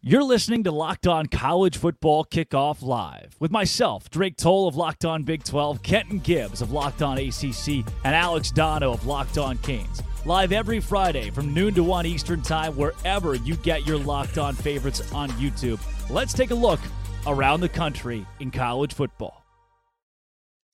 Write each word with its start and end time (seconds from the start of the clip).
You're 0.00 0.22
listening 0.22 0.62
to 0.62 0.70
Locked 0.70 1.08
On 1.08 1.26
College 1.26 1.76
Football 1.76 2.24
Kickoff 2.24 2.82
Live 2.82 3.34
with 3.40 3.50
myself, 3.50 4.08
Drake 4.10 4.36
Toll 4.36 4.68
of 4.68 4.76
Locked 4.76 5.04
On 5.04 5.24
Big 5.24 5.42
12, 5.42 5.82
Kenton 5.82 6.20
Gibbs 6.20 6.62
of 6.62 6.70
Locked 6.70 7.02
On 7.02 7.18
ACC, 7.18 7.84
and 8.04 8.14
Alex 8.14 8.52
Donno 8.52 8.92
of 8.92 9.06
Locked 9.06 9.38
On 9.38 9.58
Canes. 9.58 10.00
Live 10.24 10.52
every 10.52 10.78
Friday 10.78 11.30
from 11.30 11.52
noon 11.52 11.74
to 11.74 11.82
1 11.82 12.06
Eastern 12.06 12.42
Time, 12.42 12.76
wherever 12.76 13.34
you 13.34 13.56
get 13.56 13.88
your 13.88 13.98
Locked 13.98 14.38
On 14.38 14.54
favorites 14.54 15.12
on 15.12 15.30
YouTube. 15.30 15.80
Let's 16.08 16.32
take 16.32 16.52
a 16.52 16.54
look 16.54 16.80
around 17.26 17.58
the 17.58 17.68
country 17.68 18.24
in 18.38 18.52
college 18.52 18.94
football. 18.94 19.47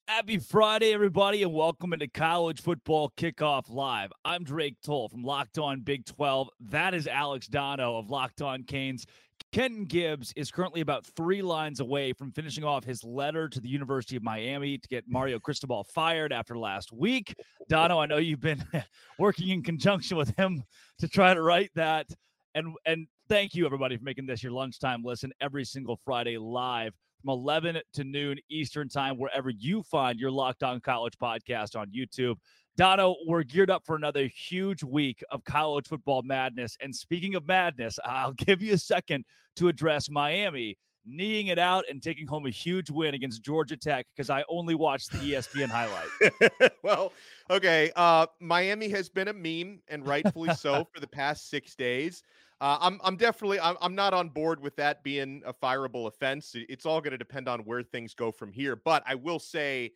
Happy 0.07 0.36
Friday, 0.36 0.93
everybody, 0.93 1.43
and 1.45 1.55
welcome 1.55 1.95
into 1.95 2.07
College 2.07 2.61
Football 2.61 3.11
Kickoff 3.16 3.71
Live. 3.71 4.12
I'm 4.23 4.45
Drake 4.45 4.77
Toll 4.84 5.09
from 5.09 5.23
Locked 5.23 5.59
On 5.59 5.80
Big 5.80 6.04
12. 6.04 6.50
That 6.61 6.93
is 6.93 7.07
Alex 7.07 7.46
Donno 7.46 7.96
of 7.96 8.11
Locked 8.11 8.43
On 8.43 8.64
Canes. 8.64 9.07
Kenton 9.50 9.86
Gibbs 9.86 10.35
is 10.36 10.50
currently 10.50 10.82
about 10.82 11.07
three 11.07 11.40
lines 11.40 11.80
away 11.80 12.13
from 12.13 12.32
finishing 12.32 12.64
off 12.64 12.85
his 12.85 13.03
letter 13.03 13.49
to 13.49 13.61
the 13.61 13.68
University 13.68 14.14
of 14.14 14.22
Miami 14.22 14.77
to 14.77 14.89
get 14.89 15.04
Mario 15.08 15.39
Cristobal 15.39 15.85
fired 15.85 16.35
after 16.35 16.58
last 16.58 16.93
week. 16.93 17.35
Donno, 17.71 17.99
I 17.99 18.05
know 18.05 18.18
you've 18.18 18.43
been 18.43 18.63
working 19.18 19.49
in 19.49 19.63
conjunction 19.63 20.18
with 20.18 20.36
him 20.36 20.63
to 20.99 21.08
try 21.08 21.32
to 21.32 21.41
write 21.41 21.71
that. 21.77 22.08
And 22.55 22.75
and 22.85 23.07
thank 23.30 23.55
you 23.55 23.64
everybody 23.64 23.96
for 23.96 24.05
making 24.05 24.27
this 24.27 24.43
your 24.43 24.52
lunchtime 24.52 25.02
listen 25.02 25.32
every 25.41 25.64
single 25.64 25.99
Friday 26.05 26.36
live 26.36 26.93
from 27.25 27.33
11 27.33 27.81
to 27.95 28.05
noon 28.05 28.39
Eastern 28.51 28.89
Time, 28.89 29.17
wherever 29.19 29.51
you 29.51 29.83
find 29.83 30.19
your 30.19 30.31
Locked 30.31 30.63
On 30.63 30.81
College 30.81 31.14
podcast 31.21 31.77
on 31.77 31.91
YouTube. 31.91 32.37
Donno, 32.77 33.17
we're 33.27 33.45
geared 33.45 33.70
up 33.70 33.83
for 33.87 33.97
another 33.97 34.27
huge 34.27 34.83
week 34.83 35.23
of 35.31 35.45
college 35.45 35.87
football 35.87 36.23
madness. 36.23 36.77
And 36.81 36.95
speaking 36.95 37.34
of 37.34 37.47
madness, 37.47 37.98
I'll 38.05 38.33
give 38.33 38.61
you 38.61 38.75
a 38.75 38.78
second 38.78 39.25
to 39.56 39.69
address 39.69 40.11
Miami 40.11 40.77
kneeing 41.06 41.48
it 41.48 41.59
out 41.59 41.84
and 41.91 42.03
taking 42.03 42.27
home 42.27 42.47
a 42.47 42.50
huge 42.50 42.91
win 42.91 43.14
against 43.14 43.42
Georgia 43.42 43.77
Tech 43.77 44.06
because 44.16 44.31
I 44.31 44.42
only 44.48 44.75
watched 44.75 45.12
the 45.12 45.19
ESPN 45.19 45.69
highlight. 45.69 46.72
well, 46.83 47.12
okay. 47.50 47.92
Uh, 47.94 48.27
Miami 48.41 48.88
has 48.88 49.11
been 49.11 49.28
a 49.28 49.33
meme, 49.33 49.81
and 49.88 50.06
rightfully 50.06 50.55
so, 50.55 50.88
for 50.94 51.00
the 51.00 51.06
past 51.06 51.50
six 51.50 51.75
days. 51.75 52.22
Uh, 52.60 52.78
I'm 52.80 53.00
I'm 53.05 53.16
definitely 53.16 53.60
I'm, 53.60 53.77
I'm 53.80 53.94
not 53.94 54.14
on 54.14 54.28
board 54.28 54.60
with 54.60 54.77
that 54.77 55.02
being 55.02 55.42
a 55.44 55.52
fireable 55.52 56.06
offense. 56.06 56.52
It's 56.55 56.86
all 56.86 57.00
going 57.00 57.12
to 57.12 57.19
depend 57.19 57.48
on 57.48 57.60
where 57.60 57.83
things 57.83 58.14
go 58.14 58.30
from 58.30 58.52
here. 58.52 58.77
But 58.77 59.02
I 59.06 59.16
will 59.16 59.38
say 59.38 59.92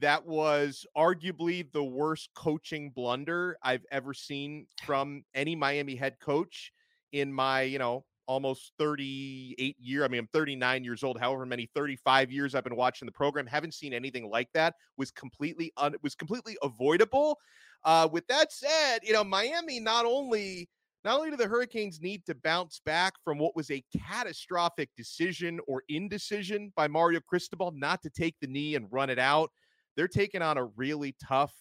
that 0.00 0.24
was 0.26 0.86
arguably 0.96 1.70
the 1.72 1.84
worst 1.84 2.30
coaching 2.34 2.90
blunder 2.90 3.58
I've 3.62 3.84
ever 3.90 4.14
seen 4.14 4.66
from 4.84 5.24
any 5.34 5.54
Miami 5.54 5.96
head 5.96 6.18
coach 6.20 6.72
in 7.12 7.32
my 7.32 7.62
you 7.62 7.78
know 7.78 8.04
almost 8.26 8.72
38 8.78 9.74
year 9.80 10.04
i 10.04 10.08
mean 10.08 10.20
i'm 10.20 10.28
39 10.34 10.84
years 10.84 11.02
old 11.02 11.18
however 11.18 11.46
many 11.46 11.68
35 11.74 12.30
years 12.30 12.54
i've 12.54 12.62
been 12.62 12.76
watching 12.76 13.06
the 13.06 13.12
program 13.12 13.46
haven't 13.46 13.72
seen 13.72 13.94
anything 13.94 14.28
like 14.28 14.48
that 14.52 14.74
was 14.98 15.10
completely 15.10 15.72
un, 15.78 15.94
was 16.02 16.14
completely 16.14 16.56
avoidable 16.62 17.38
uh, 17.84 18.06
with 18.12 18.26
that 18.26 18.52
said 18.52 18.98
you 19.02 19.14
know 19.14 19.24
miami 19.24 19.80
not 19.80 20.04
only 20.04 20.68
not 21.04 21.18
only 21.18 21.30
do 21.30 21.36
the 21.36 21.46
Hurricanes 21.46 22.00
need 22.00 22.24
to 22.26 22.34
bounce 22.34 22.80
back 22.84 23.14
from 23.24 23.38
what 23.38 23.54
was 23.54 23.70
a 23.70 23.84
catastrophic 24.08 24.90
decision 24.96 25.60
or 25.68 25.82
indecision 25.88 26.72
by 26.76 26.88
Mario 26.88 27.20
Cristobal 27.20 27.72
not 27.74 28.02
to 28.02 28.10
take 28.10 28.34
the 28.40 28.46
knee 28.46 28.74
and 28.74 28.86
run 28.90 29.10
it 29.10 29.18
out, 29.18 29.50
they're 29.96 30.08
taking 30.08 30.42
on 30.42 30.58
a 30.58 30.64
really 30.64 31.14
tough 31.24 31.54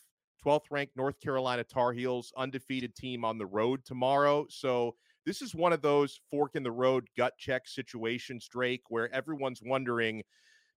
12th 0.46 0.66
ranked 0.72 0.96
North 0.96 1.20
Carolina 1.20 1.64
Tar 1.64 1.94
Heels 1.94 2.32
undefeated 2.38 2.96
team 2.96 3.26
on 3.26 3.38
the 3.38 3.46
road 3.46 3.84
tomorrow. 3.86 4.46
So 4.50 4.96
this 5.26 5.42
is 5.42 5.54
one 5.54 5.74
of 5.74 5.82
those 5.82 6.20
fork 6.32 6.56
in 6.56 6.64
the 6.64 6.72
road 6.72 7.08
gut 7.18 7.34
check 7.38 7.68
situations, 7.68 8.48
Drake, 8.50 8.84
where 8.90 9.14
everyone's 9.14 9.62
wondering 9.64 10.24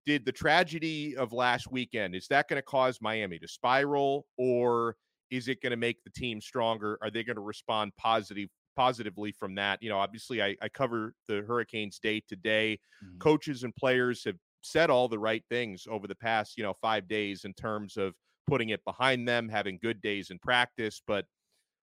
did 0.06 0.24
the 0.24 0.32
tragedy 0.32 1.16
of 1.16 1.32
last 1.32 1.70
weekend 1.70 2.14
is 2.14 2.26
that 2.28 2.48
going 2.48 2.56
to 2.56 2.62
cause 2.62 2.98
Miami 3.02 3.38
to 3.38 3.46
spiral 3.46 4.26
or 4.38 4.96
is 5.30 5.48
it 5.48 5.62
going 5.62 5.70
to 5.70 5.76
make 5.76 6.02
the 6.04 6.10
team 6.10 6.40
stronger? 6.40 6.98
Are 7.02 7.10
they 7.10 7.22
going 7.22 7.36
to 7.36 7.42
respond 7.42 7.92
positive 7.96 8.48
positively 8.76 9.32
from 9.32 9.54
that? 9.56 9.82
You 9.82 9.90
know, 9.90 9.98
obviously 9.98 10.42
I, 10.42 10.56
I 10.62 10.68
cover 10.68 11.14
the 11.28 11.42
Hurricanes 11.46 11.98
day 11.98 12.22
to 12.28 12.36
day. 12.36 12.78
Mm-hmm. 13.04 13.18
Coaches 13.18 13.64
and 13.64 13.74
players 13.74 14.24
have 14.24 14.36
said 14.62 14.90
all 14.90 15.08
the 15.08 15.18
right 15.18 15.42
things 15.48 15.86
over 15.90 16.06
the 16.06 16.14
past, 16.14 16.56
you 16.56 16.62
know, 16.62 16.74
five 16.80 17.08
days 17.08 17.44
in 17.44 17.54
terms 17.54 17.96
of 17.96 18.14
putting 18.46 18.70
it 18.70 18.84
behind 18.84 19.26
them, 19.26 19.48
having 19.48 19.78
good 19.80 20.00
days 20.00 20.30
in 20.30 20.38
practice, 20.38 21.00
but 21.06 21.24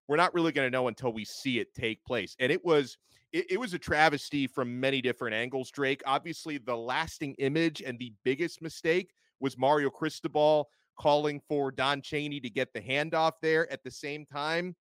we're 0.08 0.18
not 0.18 0.34
really 0.34 0.52
going 0.52 0.66
to 0.66 0.72
know 0.72 0.88
until 0.88 1.12
we 1.12 1.26
see 1.26 1.60
it 1.60 1.74
take 1.74 2.04
place. 2.06 2.36
And 2.40 2.52
it 2.52 2.64
was 2.64 2.98
it, 3.34 3.52
it, 3.52 3.60
was 3.60 3.74
a 3.74 3.80
travesty 3.80 4.48
from 4.48 4.80
many 4.80 5.02
different 5.02 5.36
angles, 5.36 5.70
Drake. 5.70 6.02
Obviously, 6.06 6.58
the 6.58 6.76
lasting 6.76 7.36
image 7.40 7.82
and 7.86 8.00
the 8.00 8.14
biggest 8.24 8.62
mistake 8.62 9.12
was 9.40 9.58
Mario 9.58 9.90
Cristobal 9.90 10.70
calling 10.98 11.42
for 11.48 11.72
Don 11.72 12.02
Chaney 12.02 12.40
to 12.40 12.50
get 12.50 12.74
the 12.74 12.82
handoff 12.82 13.34
there. 13.42 13.72
At 13.72 13.84
the 13.84 13.92
same 13.92 14.26
time, 14.26 14.76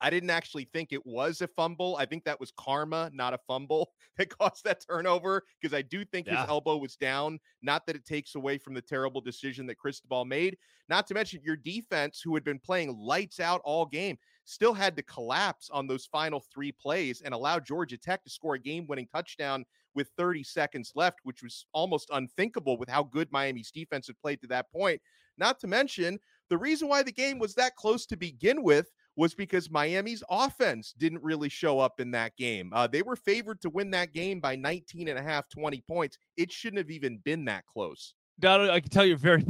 I 0.00 0.10
didn't 0.10 0.30
actually 0.30 0.68
think 0.72 0.92
it 0.92 1.06
was 1.06 1.40
a 1.40 1.46
fumble. 1.48 1.96
I 1.96 2.04
think 2.04 2.24
that 2.24 2.38
was 2.38 2.52
karma, 2.58 3.10
not 3.14 3.32
a 3.32 3.38
fumble, 3.46 3.92
that 4.18 4.28
caused 4.28 4.64
that 4.64 4.84
turnover 4.86 5.44
because 5.60 5.74
I 5.74 5.82
do 5.82 6.04
think 6.04 6.26
yeah. 6.26 6.40
his 6.40 6.50
elbow 6.50 6.76
was 6.76 6.96
down. 6.96 7.38
Not 7.62 7.86
that 7.86 7.96
it 7.96 8.04
takes 8.04 8.34
away 8.34 8.58
from 8.58 8.74
the 8.74 8.82
terrible 8.82 9.20
decision 9.20 9.66
that 9.66 9.78
Cristobal 9.78 10.24
made. 10.24 10.58
Not 10.88 11.06
to 11.06 11.14
mention 11.14 11.40
your 11.42 11.56
defense, 11.56 12.20
who 12.22 12.34
had 12.34 12.44
been 12.44 12.58
playing 12.58 12.96
lights 12.98 13.40
out 13.40 13.62
all 13.64 13.86
game, 13.86 14.18
still 14.44 14.74
had 14.74 14.96
to 14.96 15.02
collapse 15.02 15.70
on 15.70 15.86
those 15.86 16.06
final 16.06 16.44
three 16.52 16.72
plays 16.72 17.22
and 17.22 17.32
allow 17.32 17.58
Georgia 17.58 17.96
Tech 17.96 18.22
to 18.24 18.30
score 18.30 18.56
a 18.56 18.58
game 18.58 18.86
winning 18.86 19.08
touchdown 19.10 19.64
with 19.94 20.10
30 20.18 20.42
seconds 20.42 20.92
left, 20.94 21.20
which 21.22 21.42
was 21.42 21.66
almost 21.72 22.10
unthinkable 22.12 22.76
with 22.76 22.88
how 22.88 23.04
good 23.04 23.30
Miami's 23.32 23.70
defense 23.70 24.08
had 24.08 24.18
played 24.20 24.40
to 24.42 24.48
that 24.48 24.70
point. 24.70 25.00
Not 25.38 25.60
to 25.60 25.66
mention, 25.66 26.18
the 26.50 26.58
reason 26.58 26.88
why 26.88 27.02
the 27.02 27.12
game 27.12 27.38
was 27.38 27.54
that 27.54 27.76
close 27.76 28.06
to 28.06 28.16
begin 28.16 28.62
with 28.62 28.90
was 29.16 29.34
because 29.34 29.70
Miami's 29.70 30.22
offense 30.28 30.94
didn't 30.98 31.22
really 31.22 31.48
show 31.48 31.78
up 31.78 32.00
in 32.00 32.10
that 32.10 32.36
game. 32.36 32.70
Uh, 32.72 32.86
they 32.86 33.02
were 33.02 33.16
favored 33.16 33.60
to 33.60 33.70
win 33.70 33.90
that 33.92 34.12
game 34.12 34.40
by 34.40 34.56
19 34.56 35.08
and 35.08 35.18
a 35.18 35.22
half, 35.22 35.48
20 35.48 35.82
points. 35.88 36.18
It 36.36 36.50
shouldn't 36.50 36.78
have 36.78 36.90
even 36.90 37.18
been 37.18 37.44
that 37.46 37.64
close. 37.66 38.14
Donald, 38.40 38.70
I 38.70 38.80
can 38.80 38.90
tell 38.90 39.04
you're 39.04 39.16
very, 39.16 39.44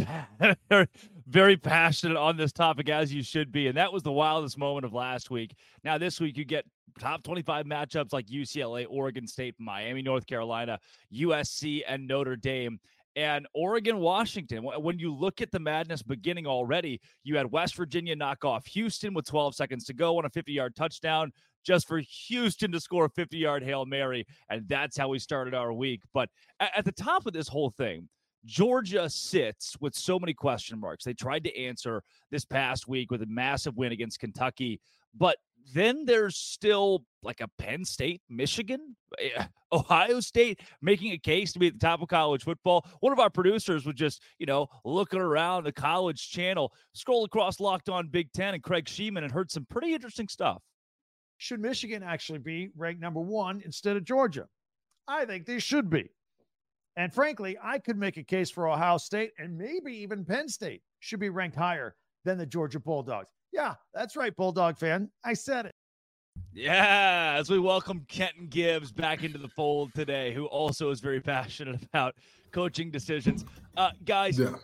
very 1.27 1.57
passionate 1.57 2.19
on 2.19 2.37
this 2.37 2.53
topic 2.53 2.91
as 2.91 3.13
you 3.13 3.23
should 3.23 3.51
be, 3.51 3.69
and 3.69 3.77
that 3.79 3.93
was 3.93 4.03
the 4.03 4.13
wildest 4.13 4.59
moment 4.59 4.85
of 4.85 4.93
last 4.93 5.31
week. 5.31 5.55
Now 5.83 5.97
this 5.97 6.21
week 6.21 6.37
you 6.37 6.45
get 6.45 6.67
top 6.99 7.23
25 7.23 7.65
matchups 7.65 8.13
like 8.13 8.27
UCLA, 8.27 8.87
Oregon 8.89 9.27
State, 9.27 9.55
Miami, 9.59 10.03
North 10.03 10.27
Carolina, 10.27 10.79
USC, 11.13 11.83
and 11.89 12.07
Notre 12.07 12.37
Dame 12.37 12.79
and 13.17 13.47
Oregon, 13.55 13.99
Washington. 13.99 14.65
When 14.65 14.99
you 14.99 15.15
look 15.15 15.41
at 15.41 15.51
the 15.51 15.61
madness 15.61 16.03
beginning 16.03 16.47
already, 16.47 17.01
you 17.23 17.37
had 17.37 17.51
West 17.51 17.77
Virginia 17.77 18.17
knock 18.17 18.45
off 18.45 18.67
Houston 18.67 19.15
with 19.15 19.27
12 19.27 19.55
seconds 19.55 19.85
to 19.85 19.95
go 19.95 20.19
on 20.19 20.25
a 20.25 20.31
50 20.31 20.53
yard 20.53 20.75
touchdown 20.75 21.33
just 21.65 21.87
for 21.89 22.03
Houston 22.27 22.73
to 22.73 22.81
score 22.81 23.07
a 23.07 23.11
50 23.11 23.39
yard 23.39 23.63
Hail 23.63 23.87
Mary. 23.87 24.27
And 24.51 24.69
that's 24.69 24.97
how 24.97 25.09
we 25.09 25.19
started 25.19 25.55
our 25.55 25.73
week. 25.73 26.03
But 26.13 26.29
at 26.61 26.85
the 26.85 26.93
top 26.93 27.27
of 27.27 27.33
this 27.33 27.49
whole 27.49 27.71
thing, 27.71 28.09
Georgia 28.45 29.09
sits 29.09 29.77
with 29.81 29.95
so 29.95 30.19
many 30.19 30.35
question 30.35 30.79
marks. 30.79 31.05
They 31.05 31.15
tried 31.15 31.45
to 31.45 31.59
answer 31.59 32.03
this 32.31 32.45
past 32.45 32.87
week 32.87 33.11
with 33.11 33.23
a 33.23 33.27
massive 33.27 33.77
win 33.77 33.93
against 33.93 34.19
Kentucky, 34.19 34.81
but 35.17 35.39
then 35.73 36.05
there's 36.05 36.37
still 36.37 37.05
like 37.23 37.41
a 37.41 37.49
Penn 37.59 37.85
State, 37.85 38.21
Michigan, 38.29 38.97
eh, 39.19 39.45
Ohio 39.73 40.21
State 40.21 40.61
making 40.83 41.13
a 41.13 41.19
case 41.19 41.53
to 41.53 41.59
be 41.59 41.69
at 41.69 41.75
the 41.75 41.79
top 41.79 42.03
of 42.03 42.09
college 42.09 42.45
football. 42.45 42.87
One 43.01 43.13
of 43.13 43.19
our 43.19 43.31
producers 43.31 43.85
was 43.85 43.95
just, 43.95 44.23
you 44.39 44.47
know, 44.47 44.69
looking 44.85 45.21
around 45.21 45.65
the 45.65 45.73
college 45.73 46.31
channel, 46.31 46.73
scroll 46.93 47.25
across 47.25 47.61
Locked 47.61 47.89
On 47.89 48.09
Big 48.09 48.33
Ten 48.33 48.55
and 48.55 48.63
Craig 48.63 48.87
Sheeman 48.87 49.25
and 49.25 49.33
heard 49.33 49.51
some 49.51 49.67
pretty 49.69 49.95
interesting 49.95 50.29
stuff. 50.29 50.63
Should 51.39 51.61
Michigan 51.61 52.03
actually 52.03 52.39
be 52.39 52.71
ranked 52.77 53.01
number 53.01 53.21
one 53.21 53.63
instead 53.65 53.97
of 53.97 54.05
Georgia? 54.05 54.47
I 55.09 55.25
think 55.25 55.47
they 55.47 55.59
should 55.59 55.91
be. 55.91 56.11
And 56.97 57.13
frankly, 57.13 57.59
I 57.61 57.79
could 57.79 57.99
make 57.99 58.17
a 58.17 58.23
case 58.23 58.51
for 58.51 58.69
Ohio 58.69 58.99
State 58.99 59.33
and 59.39 59.59
maybe 59.59 59.93
even 59.97 60.25
Penn 60.25 60.49
State 60.49 60.83
should 61.01 61.21
be 61.21 61.29
ranked 61.29 61.57
higher 61.57 61.97
than 62.25 62.39
the 62.39 62.47
Georgia 62.47 62.79
Bulldogs. 62.79 63.34
Yeah, 63.55 63.75
that's 63.95 64.17
right, 64.17 64.35
Bulldog 64.35 64.77
fan. 64.77 65.09
I 65.25 65.35
said 65.35 65.67
it. 65.67 65.75
Yeah, 66.53 67.37
as 67.39 67.49
we 67.49 67.61
welcome 67.61 68.05
Kenton 68.09 68.49
Gibbs 68.49 68.91
back 68.91 69.23
into 69.23 69.39
the 69.39 69.47
fold 69.47 69.95
today, 69.95 70.35
who 70.35 70.47
also 70.47 70.91
is 70.91 70.99
very 70.99 71.21
passionate 71.21 71.81
about 71.85 72.17
coaching 72.51 72.91
decisions. 72.91 73.45
Uh, 73.77 73.91
guys, 74.05 74.41
yeah. 74.41 74.57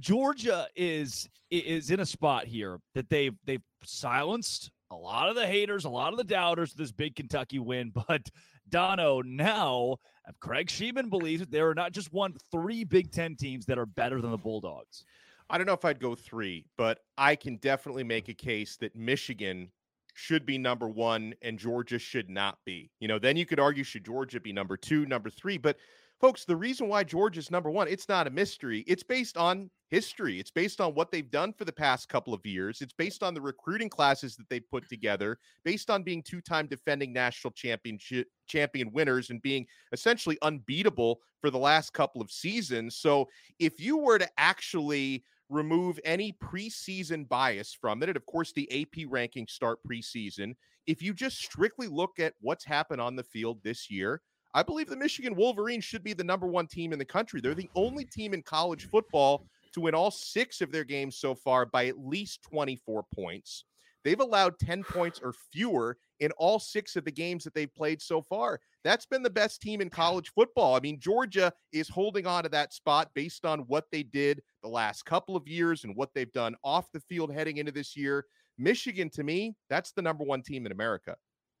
Georgia 0.00 0.66
is 0.74 1.28
is 1.50 1.90
in 1.90 2.00
a 2.00 2.06
spot 2.06 2.46
here 2.46 2.78
that 2.94 3.10
they've 3.10 3.36
they've 3.44 3.62
silenced 3.84 4.70
a 4.90 4.96
lot 4.96 5.28
of 5.28 5.34
the 5.34 5.46
haters, 5.46 5.84
a 5.84 5.90
lot 5.90 6.14
of 6.14 6.18
the 6.18 6.24
doubters 6.24 6.72
this 6.72 6.90
big 6.90 7.16
Kentucky 7.16 7.58
win, 7.58 7.92
but 8.08 8.22
Donno 8.70 9.20
now 9.20 9.96
Craig 10.40 10.68
Sheeman 10.68 11.10
believes 11.10 11.40
that 11.40 11.50
there 11.50 11.68
are 11.68 11.74
not 11.74 11.92
just 11.92 12.14
one, 12.14 12.34
three 12.50 12.84
Big 12.84 13.12
Ten 13.12 13.36
teams 13.36 13.66
that 13.66 13.78
are 13.78 13.86
better 13.86 14.22
than 14.22 14.30
the 14.30 14.38
Bulldogs. 14.38 15.04
I 15.50 15.56
don't 15.56 15.66
know 15.66 15.72
if 15.72 15.84
I'd 15.84 16.00
go 16.00 16.14
three, 16.14 16.66
but 16.76 17.00
I 17.16 17.34
can 17.34 17.56
definitely 17.56 18.04
make 18.04 18.28
a 18.28 18.34
case 18.34 18.76
that 18.78 18.94
Michigan 18.94 19.70
should 20.14 20.44
be 20.44 20.58
number 20.58 20.88
one 20.88 21.32
and 21.42 21.58
Georgia 21.58 21.98
should 21.98 22.28
not 22.28 22.58
be. 22.66 22.90
You 23.00 23.08
know, 23.08 23.18
then 23.18 23.36
you 23.36 23.46
could 23.46 23.60
argue 23.60 23.84
should 23.84 24.04
Georgia 24.04 24.40
be 24.40 24.52
number 24.52 24.76
two, 24.76 25.06
number 25.06 25.30
three, 25.30 25.58
but 25.58 25.76
folks, 26.20 26.44
the 26.44 26.56
reason 26.56 26.88
why 26.88 27.04
Georgia's 27.04 27.50
number 27.50 27.70
one, 27.70 27.88
it's 27.88 28.08
not 28.08 28.26
a 28.26 28.30
mystery. 28.30 28.80
It's 28.88 29.04
based 29.04 29.36
on 29.36 29.70
history. 29.88 30.40
It's 30.40 30.50
based 30.50 30.80
on 30.80 30.94
what 30.94 31.10
they've 31.10 31.30
done 31.30 31.52
for 31.52 31.64
the 31.64 31.72
past 31.72 32.08
couple 32.08 32.34
of 32.34 32.44
years. 32.44 32.82
It's 32.82 32.92
based 32.92 33.22
on 33.22 33.32
the 33.32 33.40
recruiting 33.40 33.88
classes 33.88 34.36
that 34.36 34.48
they 34.48 34.60
put 34.60 34.88
together, 34.88 35.38
based 35.64 35.88
on 35.88 36.02
being 36.02 36.22
two-time 36.22 36.66
defending 36.66 37.12
national 37.12 37.52
championship 37.52 38.26
champion 38.48 38.92
winners 38.92 39.30
and 39.30 39.40
being 39.40 39.66
essentially 39.92 40.36
unbeatable 40.42 41.20
for 41.40 41.50
the 41.50 41.58
last 41.58 41.92
couple 41.92 42.20
of 42.20 42.30
seasons. 42.30 42.96
So 42.96 43.28
if 43.60 43.80
you 43.80 43.98
were 43.98 44.18
to 44.18 44.28
actually 44.36 45.22
remove 45.48 45.98
any 46.04 46.32
preseason 46.32 47.28
bias 47.28 47.76
from 47.78 48.02
it, 48.02 48.08
and 48.08 48.16
of 48.16 48.26
course 48.26 48.52
the 48.52 48.70
AP 48.70 49.08
rankings 49.08 49.50
start 49.50 49.78
preseason, 49.88 50.54
if 50.86 51.02
you 51.02 51.12
just 51.12 51.38
strictly 51.38 51.86
look 51.86 52.18
at 52.18 52.34
what's 52.40 52.64
happened 52.64 53.00
on 53.00 53.16
the 53.16 53.22
field 53.22 53.58
this 53.62 53.90
year, 53.90 54.22
I 54.54 54.62
believe 54.62 54.88
the 54.88 54.96
Michigan 54.96 55.34
Wolverines 55.36 55.84
should 55.84 56.02
be 56.02 56.14
the 56.14 56.24
number 56.24 56.46
one 56.46 56.66
team 56.66 56.92
in 56.92 56.98
the 56.98 57.04
country. 57.04 57.40
They're 57.40 57.54
the 57.54 57.70
only 57.74 58.04
team 58.04 58.32
in 58.32 58.42
college 58.42 58.88
football 58.88 59.46
to 59.72 59.80
win 59.80 59.94
all 59.94 60.10
six 60.10 60.60
of 60.60 60.72
their 60.72 60.84
games 60.84 61.18
so 61.18 61.34
far 61.34 61.66
by 61.66 61.86
at 61.86 61.98
least 61.98 62.42
24 62.42 63.04
points. 63.14 63.64
They've 64.08 64.18
allowed 64.18 64.58
10 64.58 64.84
points 64.84 65.20
or 65.22 65.34
fewer 65.52 65.98
in 66.20 66.30
all 66.38 66.58
six 66.58 66.96
of 66.96 67.04
the 67.04 67.10
games 67.10 67.44
that 67.44 67.52
they've 67.52 67.74
played 67.74 68.00
so 68.00 68.22
far. 68.22 68.58
That's 68.82 69.04
been 69.04 69.22
the 69.22 69.28
best 69.28 69.60
team 69.60 69.82
in 69.82 69.90
college 69.90 70.32
football. 70.34 70.74
I 70.74 70.80
mean, 70.80 70.98
Georgia 70.98 71.52
is 71.74 71.90
holding 71.90 72.26
on 72.26 72.44
to 72.44 72.48
that 72.48 72.72
spot 72.72 73.10
based 73.14 73.44
on 73.44 73.60
what 73.66 73.84
they 73.92 74.02
did 74.02 74.40
the 74.62 74.68
last 74.70 75.04
couple 75.04 75.36
of 75.36 75.46
years 75.46 75.84
and 75.84 75.94
what 75.94 76.08
they've 76.14 76.32
done 76.32 76.54
off 76.64 76.90
the 76.94 77.00
field 77.00 77.34
heading 77.34 77.58
into 77.58 77.70
this 77.70 77.98
year. 77.98 78.24
Michigan, 78.56 79.10
to 79.10 79.22
me, 79.22 79.54
that's 79.68 79.92
the 79.92 80.00
number 80.00 80.24
one 80.24 80.40
team 80.40 80.64
in 80.64 80.72
America. 80.72 81.14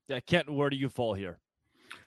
Yeah, 0.08 0.20
Kent, 0.20 0.48
where 0.48 0.70
do 0.70 0.76
you 0.76 0.88
fall 0.88 1.12
here? 1.12 1.40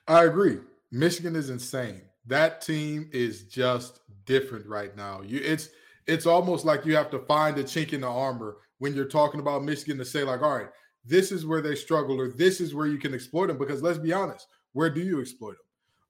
I 0.07 0.23
agree. 0.23 0.57
Michigan 0.91 1.35
is 1.35 1.51
insane. 1.51 2.01
That 2.25 2.61
team 2.61 3.11
is 3.13 3.43
just 3.43 3.99
different 4.25 4.65
right 4.65 4.97
now. 4.97 5.21
You 5.21 5.39
it's 5.43 5.69
it's 6.07 6.25
almost 6.25 6.65
like 6.65 6.83
you 6.83 6.95
have 6.95 7.11
to 7.11 7.19
find 7.19 7.59
a 7.59 7.63
chink 7.63 7.93
in 7.93 8.01
the 8.01 8.07
armor 8.07 8.57
when 8.81 8.95
you're 8.95 9.05
talking 9.05 9.39
about 9.39 9.63
Michigan 9.63 9.99
to 9.99 10.03
say, 10.03 10.23
like, 10.23 10.41
all 10.41 10.57
right, 10.57 10.69
this 11.05 11.31
is 11.31 11.45
where 11.45 11.61
they 11.61 11.75
struggle, 11.75 12.19
or 12.19 12.29
this 12.29 12.59
is 12.59 12.73
where 12.73 12.87
you 12.87 12.97
can 12.97 13.13
exploit 13.13 13.45
them. 13.45 13.59
Because 13.59 13.83
let's 13.83 13.99
be 13.99 14.11
honest, 14.11 14.47
where 14.73 14.89
do 14.89 15.01
you 15.01 15.21
exploit 15.21 15.51
them? 15.51 15.57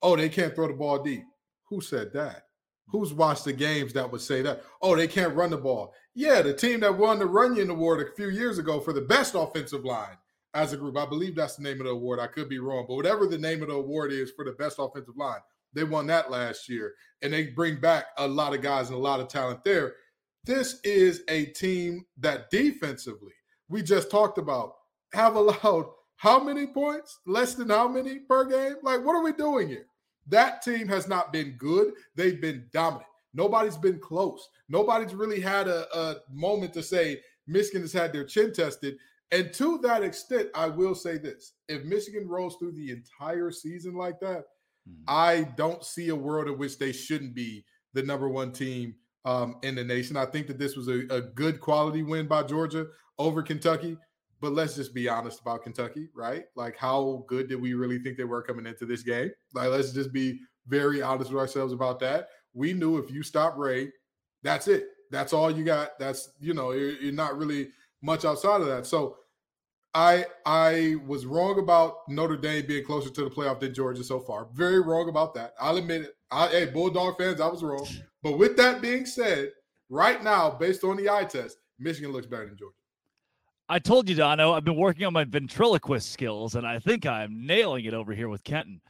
Oh, 0.01 0.15
they 0.15 0.29
can't 0.29 0.55
throw 0.55 0.69
the 0.69 0.73
ball 0.73 1.03
deep. 1.03 1.23
Who 1.67 1.81
said 1.81 2.13
that? 2.13 2.45
Who's 2.87 3.13
watched 3.13 3.43
the 3.43 3.51
games 3.51 3.91
that 3.91 4.09
would 4.09 4.21
say 4.21 4.41
that? 4.43 4.63
Oh, 4.81 4.95
they 4.95 5.09
can't 5.09 5.35
run 5.35 5.49
the 5.49 5.57
ball. 5.57 5.93
Yeah, 6.15 6.41
the 6.41 6.53
team 6.53 6.79
that 6.79 6.97
won 6.97 7.19
the 7.19 7.25
Runyon 7.25 7.69
Award 7.69 8.07
a 8.07 8.15
few 8.15 8.29
years 8.29 8.57
ago 8.57 8.79
for 8.79 8.93
the 8.93 9.01
best 9.01 9.35
offensive 9.35 9.83
line 9.83 10.17
as 10.53 10.71
a 10.71 10.77
group. 10.77 10.97
I 10.97 11.05
believe 11.05 11.35
that's 11.35 11.57
the 11.57 11.63
name 11.63 11.81
of 11.81 11.87
the 11.87 11.91
award. 11.91 12.19
I 12.19 12.27
could 12.27 12.47
be 12.47 12.59
wrong, 12.59 12.85
but 12.87 12.95
whatever 12.95 13.27
the 13.27 13.37
name 13.37 13.61
of 13.61 13.67
the 13.67 13.75
award 13.75 14.13
is 14.13 14.31
for 14.31 14.45
the 14.45 14.53
best 14.53 14.77
offensive 14.79 15.17
line, 15.17 15.41
they 15.73 15.83
won 15.83 16.07
that 16.07 16.31
last 16.31 16.69
year. 16.69 16.93
And 17.21 17.33
they 17.33 17.47
bring 17.47 17.81
back 17.81 18.05
a 18.17 18.25
lot 18.25 18.53
of 18.53 18.61
guys 18.61 18.87
and 18.87 18.97
a 18.97 19.01
lot 19.01 19.19
of 19.19 19.27
talent 19.27 19.65
there. 19.65 19.95
This 20.43 20.79
is 20.83 21.21
a 21.27 21.45
team 21.45 22.05
that 22.17 22.49
defensively, 22.49 23.33
we 23.69 23.83
just 23.83 24.09
talked 24.09 24.37
about, 24.37 24.73
have 25.13 25.35
allowed 25.35 25.87
how 26.15 26.43
many 26.43 26.67
points? 26.67 27.19
Less 27.25 27.55
than 27.55 27.69
how 27.69 27.87
many 27.87 28.19
per 28.19 28.45
game? 28.45 28.75
Like, 28.83 29.03
what 29.03 29.15
are 29.15 29.23
we 29.23 29.33
doing 29.33 29.67
here? 29.67 29.87
That 30.27 30.61
team 30.61 30.87
has 30.87 31.07
not 31.07 31.33
been 31.33 31.55
good. 31.57 31.93
They've 32.15 32.39
been 32.39 32.67
dominant. 32.71 33.07
Nobody's 33.33 33.77
been 33.77 33.99
close. 33.99 34.47
Nobody's 34.69 35.15
really 35.15 35.39
had 35.39 35.67
a, 35.67 35.87
a 35.97 36.17
moment 36.31 36.73
to 36.73 36.83
say 36.83 37.21
Michigan 37.47 37.81
has 37.81 37.93
had 37.93 38.13
their 38.13 38.23
chin 38.23 38.53
tested. 38.53 38.97
And 39.31 39.53
to 39.53 39.77
that 39.79 40.03
extent, 40.03 40.49
I 40.53 40.67
will 40.67 40.93
say 40.93 41.17
this 41.17 41.53
if 41.69 41.83
Michigan 41.85 42.27
rolls 42.27 42.57
through 42.57 42.73
the 42.73 42.91
entire 42.91 43.49
season 43.49 43.95
like 43.95 44.19
that, 44.19 44.45
mm-hmm. 44.87 45.03
I 45.07 45.47
don't 45.55 45.83
see 45.83 46.09
a 46.09 46.15
world 46.15 46.47
in 46.47 46.57
which 46.57 46.77
they 46.77 46.91
shouldn't 46.91 47.33
be 47.33 47.65
the 47.93 48.03
number 48.03 48.29
one 48.29 48.51
team 48.51 48.95
um, 49.25 49.57
in 49.63 49.75
the 49.75 49.83
nation. 49.83 50.17
I 50.17 50.25
think 50.25 50.47
that 50.47 50.59
this 50.59 50.75
was 50.75 50.87
a, 50.87 51.01
a 51.09 51.21
good 51.21 51.59
quality 51.59 52.03
win 52.03 52.27
by 52.27 52.43
Georgia 52.43 52.87
over 53.19 53.41
Kentucky. 53.41 53.97
But 54.39 54.53
let's 54.53 54.75
just 54.75 54.95
be 54.95 55.07
honest 55.07 55.39
about 55.39 55.61
Kentucky, 55.61 56.09
right? 56.15 56.45
Like, 56.55 56.75
how 56.75 57.23
good 57.27 57.47
did 57.47 57.61
we 57.61 57.75
really 57.75 57.99
think 57.99 58.17
they 58.17 58.23
were 58.23 58.41
coming 58.41 58.65
into 58.65 58.87
this 58.87 59.03
game? 59.03 59.29
Like, 59.53 59.69
let's 59.69 59.91
just 59.91 60.11
be 60.11 60.39
very 60.67 61.01
honest 61.03 61.31
with 61.31 61.39
ourselves 61.39 61.73
about 61.73 61.99
that. 61.99 62.29
We 62.53 62.73
knew 62.73 62.97
if 62.97 63.11
you 63.11 63.21
stop 63.21 63.55
Ray, 63.55 63.91
that's 64.41 64.67
it. 64.67 64.87
That's 65.11 65.31
all 65.31 65.51
you 65.51 65.63
got. 65.63 65.99
That's, 65.99 66.31
you 66.39 66.55
know, 66.55 66.71
you're, 66.71 66.93
you're 66.93 67.13
not 67.13 67.37
really 67.37 67.69
much 68.01 68.25
outside 68.25 68.61
of 68.61 68.67
that. 68.67 68.87
So 68.87 69.17
I 69.93 70.25
I 70.45 70.95
was 71.05 71.25
wrong 71.25 71.59
about 71.59 72.07
Notre 72.07 72.37
Dame 72.37 72.65
being 72.65 72.85
closer 72.85 73.09
to 73.09 73.23
the 73.23 73.29
playoff 73.29 73.59
than 73.59 73.73
Georgia 73.73 74.03
so 74.03 74.19
far. 74.19 74.47
Very 74.53 74.79
wrong 74.81 75.09
about 75.09 75.33
that. 75.35 75.53
I'll 75.59 75.77
admit 75.77 76.03
it. 76.03 76.15
I, 76.31 76.47
hey, 76.47 76.65
Bulldog 76.65 77.17
fans, 77.17 77.41
I 77.41 77.47
was 77.47 77.61
wrong. 77.61 77.87
But 78.23 78.37
with 78.37 78.55
that 78.57 78.81
being 78.81 79.05
said, 79.05 79.51
right 79.89 80.23
now, 80.23 80.49
based 80.49 80.83
on 80.83 80.95
the 80.95 81.09
eye 81.09 81.25
test, 81.25 81.57
Michigan 81.77 82.11
looks 82.11 82.27
better 82.27 82.45
than 82.45 82.57
Georgia. 82.57 82.75
I 83.67 83.79
told 83.79 84.07
you, 84.09 84.15
Donno, 84.15 84.53
I've 84.53 84.63
been 84.65 84.75
working 84.75 85.05
on 85.05 85.13
my 85.13 85.23
ventriloquist 85.23 86.11
skills, 86.11 86.55
and 86.55 86.65
I 86.67 86.79
think 86.79 87.05
I'm 87.05 87.45
nailing 87.45 87.85
it 87.85 87.93
over 87.93 88.13
here 88.13 88.29
with 88.29 88.43
Kenton. 88.43 88.81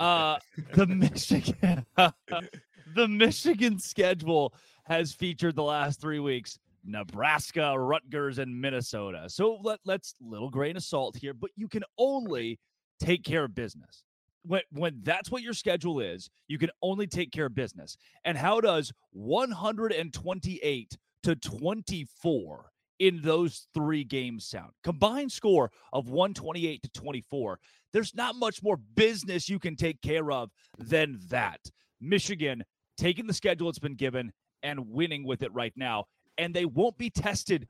Uh, 0.00 0.38
the 0.74 0.86
Michigan, 0.86 1.84
the 1.96 3.08
Michigan 3.08 3.78
schedule 3.78 4.54
has 4.84 5.12
featured 5.12 5.54
the 5.54 5.62
last 5.62 6.00
three 6.00 6.18
weeks 6.18 6.58
Nebraska, 6.88 7.78
Rutgers, 7.78 8.38
and 8.38 8.60
Minnesota. 8.60 9.24
So 9.28 9.58
let, 9.62 9.80
let's 9.84 10.14
little 10.20 10.50
grain 10.50 10.76
of 10.76 10.82
salt 10.82 11.16
here, 11.16 11.34
but 11.34 11.50
you 11.54 11.68
can 11.68 11.84
only 11.98 12.58
take 13.00 13.24
care 13.24 13.44
of 13.44 13.54
business. 13.54 14.04
When, 14.44 14.62
when 14.72 15.00
that's 15.02 15.30
what 15.30 15.42
your 15.42 15.52
schedule 15.52 16.00
is, 16.00 16.30
you 16.48 16.58
can 16.58 16.70
only 16.82 17.06
take 17.06 17.30
care 17.30 17.46
of 17.46 17.54
business. 17.54 17.96
And 18.24 18.38
how 18.38 18.60
does 18.60 18.92
128 19.10 20.96
to 21.24 21.36
24 21.36 22.70
in 22.98 23.20
those 23.22 23.66
three 23.74 24.04
games 24.04 24.46
sound? 24.46 24.70
Combined 24.82 25.30
score 25.30 25.70
of 25.92 26.08
128 26.08 26.82
to 26.82 26.90
24. 26.90 27.60
There's 27.92 28.14
not 28.14 28.36
much 28.36 28.62
more 28.62 28.76
business 28.76 29.48
you 29.48 29.58
can 29.58 29.76
take 29.76 30.00
care 30.00 30.30
of 30.30 30.50
than 30.78 31.18
that. 31.28 31.60
Michigan 32.00 32.64
taking 32.96 33.26
the 33.26 33.34
schedule 33.34 33.68
it's 33.68 33.78
been 33.78 33.94
given 33.94 34.32
and 34.62 34.88
winning 34.88 35.24
with 35.24 35.42
it 35.42 35.52
right 35.52 35.72
now 35.76 36.04
and 36.38 36.54
they 36.54 36.64
won't 36.64 36.96
be 36.96 37.10
tested 37.10 37.68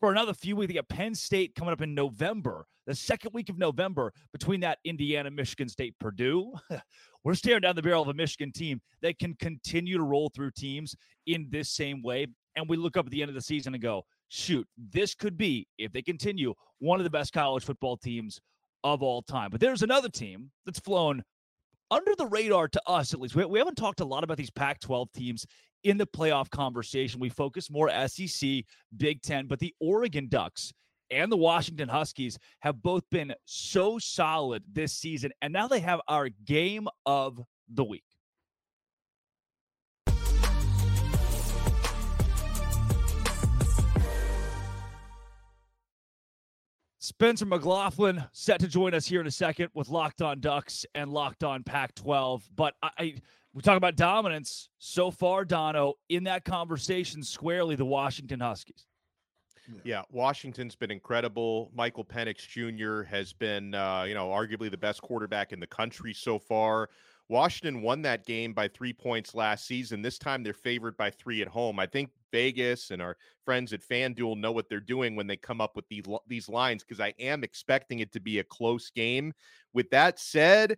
for 0.00 0.10
another 0.10 0.34
few 0.34 0.56
weeks. 0.56 0.68
They 0.68 0.74
got 0.74 0.88
Penn 0.88 1.14
State 1.14 1.54
coming 1.54 1.72
up 1.72 1.82
in 1.82 1.94
November, 1.94 2.66
the 2.86 2.94
second 2.94 3.32
week 3.34 3.48
of 3.48 3.58
November, 3.58 4.12
between 4.32 4.60
that 4.60 4.78
Indiana, 4.84 5.30
Michigan 5.30 5.68
State, 5.68 5.94
Purdue. 6.00 6.52
We're 7.24 7.34
staring 7.34 7.62
down 7.62 7.76
the 7.76 7.82
barrel 7.82 8.02
of 8.02 8.08
a 8.08 8.14
Michigan 8.14 8.52
team 8.52 8.80
that 9.02 9.18
can 9.18 9.34
continue 9.34 9.96
to 9.96 10.04
roll 10.04 10.30
through 10.34 10.52
teams 10.52 10.94
in 11.26 11.48
this 11.50 11.70
same 11.70 12.02
way. 12.02 12.26
And 12.56 12.68
we 12.68 12.76
look 12.76 12.96
up 12.96 13.06
at 13.06 13.12
the 13.12 13.22
end 13.22 13.28
of 13.28 13.34
the 13.34 13.42
season 13.42 13.74
and 13.74 13.82
go, 13.82 14.04
shoot, 14.28 14.66
this 14.76 15.14
could 15.14 15.36
be, 15.36 15.66
if 15.78 15.92
they 15.92 16.02
continue, 16.02 16.54
one 16.78 17.00
of 17.00 17.04
the 17.04 17.10
best 17.10 17.32
college 17.32 17.64
football 17.64 17.96
teams 17.96 18.40
of 18.84 19.02
all 19.02 19.22
time. 19.22 19.50
But 19.50 19.60
there's 19.60 19.82
another 19.82 20.08
team 20.08 20.50
that's 20.64 20.78
flown 20.78 21.22
under 21.90 22.14
the 22.16 22.26
radar 22.26 22.68
to 22.68 22.82
us, 22.86 23.12
at 23.12 23.20
least. 23.20 23.34
We, 23.34 23.44
we 23.44 23.58
haven't 23.58 23.76
talked 23.76 24.00
a 24.00 24.04
lot 24.04 24.24
about 24.24 24.36
these 24.36 24.50
Pac 24.50 24.80
12 24.80 25.12
teams 25.12 25.46
in 25.84 25.98
the 25.98 26.06
playoff 26.06 26.50
conversation. 26.50 27.20
We 27.20 27.28
focus 27.28 27.70
more 27.70 27.90
SEC, 28.08 28.64
Big 28.96 29.22
Ten, 29.22 29.46
but 29.46 29.58
the 29.58 29.74
Oregon 29.80 30.28
Ducks 30.28 30.72
and 31.10 31.30
the 31.30 31.36
Washington 31.36 31.88
Huskies 31.88 32.38
have 32.60 32.82
both 32.82 33.04
been 33.10 33.34
so 33.44 33.98
solid 33.98 34.62
this 34.70 34.92
season. 34.92 35.32
And 35.40 35.52
now 35.52 35.68
they 35.68 35.80
have 35.80 36.00
our 36.08 36.28
game 36.28 36.88
of 37.04 37.40
the 37.68 37.84
week. 37.84 38.02
Spencer 47.06 47.46
McLaughlin 47.46 48.24
set 48.32 48.58
to 48.58 48.66
join 48.66 48.92
us 48.92 49.06
here 49.06 49.20
in 49.20 49.28
a 49.28 49.30
second 49.30 49.68
with 49.74 49.88
Locked 49.88 50.22
On 50.22 50.40
Ducks 50.40 50.84
and 50.96 51.12
Locked 51.12 51.44
On 51.44 51.62
Pac 51.62 51.94
12. 51.94 52.48
But 52.56 52.74
I, 52.82 53.14
we 53.56 53.62
talk 53.62 53.78
about 53.78 53.96
dominance 53.96 54.68
so 54.76 55.10
far, 55.10 55.42
Donno, 55.46 55.94
in 56.10 56.24
that 56.24 56.44
conversation 56.44 57.22
squarely, 57.22 57.74
the 57.74 57.86
Washington 57.86 58.38
Huskies. 58.38 58.84
Yeah, 59.82 60.02
Washington's 60.10 60.76
been 60.76 60.90
incredible. 60.90 61.70
Michael 61.74 62.04
Penix 62.04 62.46
Jr. 62.46 63.02
has 63.08 63.32
been, 63.32 63.74
uh, 63.74 64.04
you 64.06 64.12
know, 64.12 64.28
arguably 64.28 64.70
the 64.70 64.76
best 64.76 65.00
quarterback 65.00 65.54
in 65.54 65.58
the 65.58 65.66
country 65.66 66.12
so 66.12 66.38
far. 66.38 66.90
Washington 67.30 67.80
won 67.80 68.02
that 68.02 68.26
game 68.26 68.52
by 68.52 68.68
three 68.68 68.92
points 68.92 69.34
last 69.34 69.66
season. 69.66 70.02
This 70.02 70.18
time 70.18 70.42
they're 70.42 70.52
favored 70.52 70.98
by 70.98 71.08
three 71.08 71.40
at 71.40 71.48
home. 71.48 71.80
I 71.80 71.86
think 71.86 72.10
Vegas 72.32 72.90
and 72.90 73.00
our 73.00 73.16
friends 73.46 73.72
at 73.72 73.80
FanDuel 73.80 74.36
know 74.36 74.52
what 74.52 74.68
they're 74.68 74.80
doing 74.80 75.16
when 75.16 75.26
they 75.26 75.36
come 75.38 75.62
up 75.62 75.76
with 75.76 75.88
these, 75.88 76.04
these 76.28 76.50
lines 76.50 76.84
because 76.84 77.00
I 77.00 77.14
am 77.18 77.42
expecting 77.42 78.00
it 78.00 78.12
to 78.12 78.20
be 78.20 78.38
a 78.38 78.44
close 78.44 78.90
game. 78.90 79.32
With 79.72 79.88
that 79.90 80.20
said, 80.20 80.76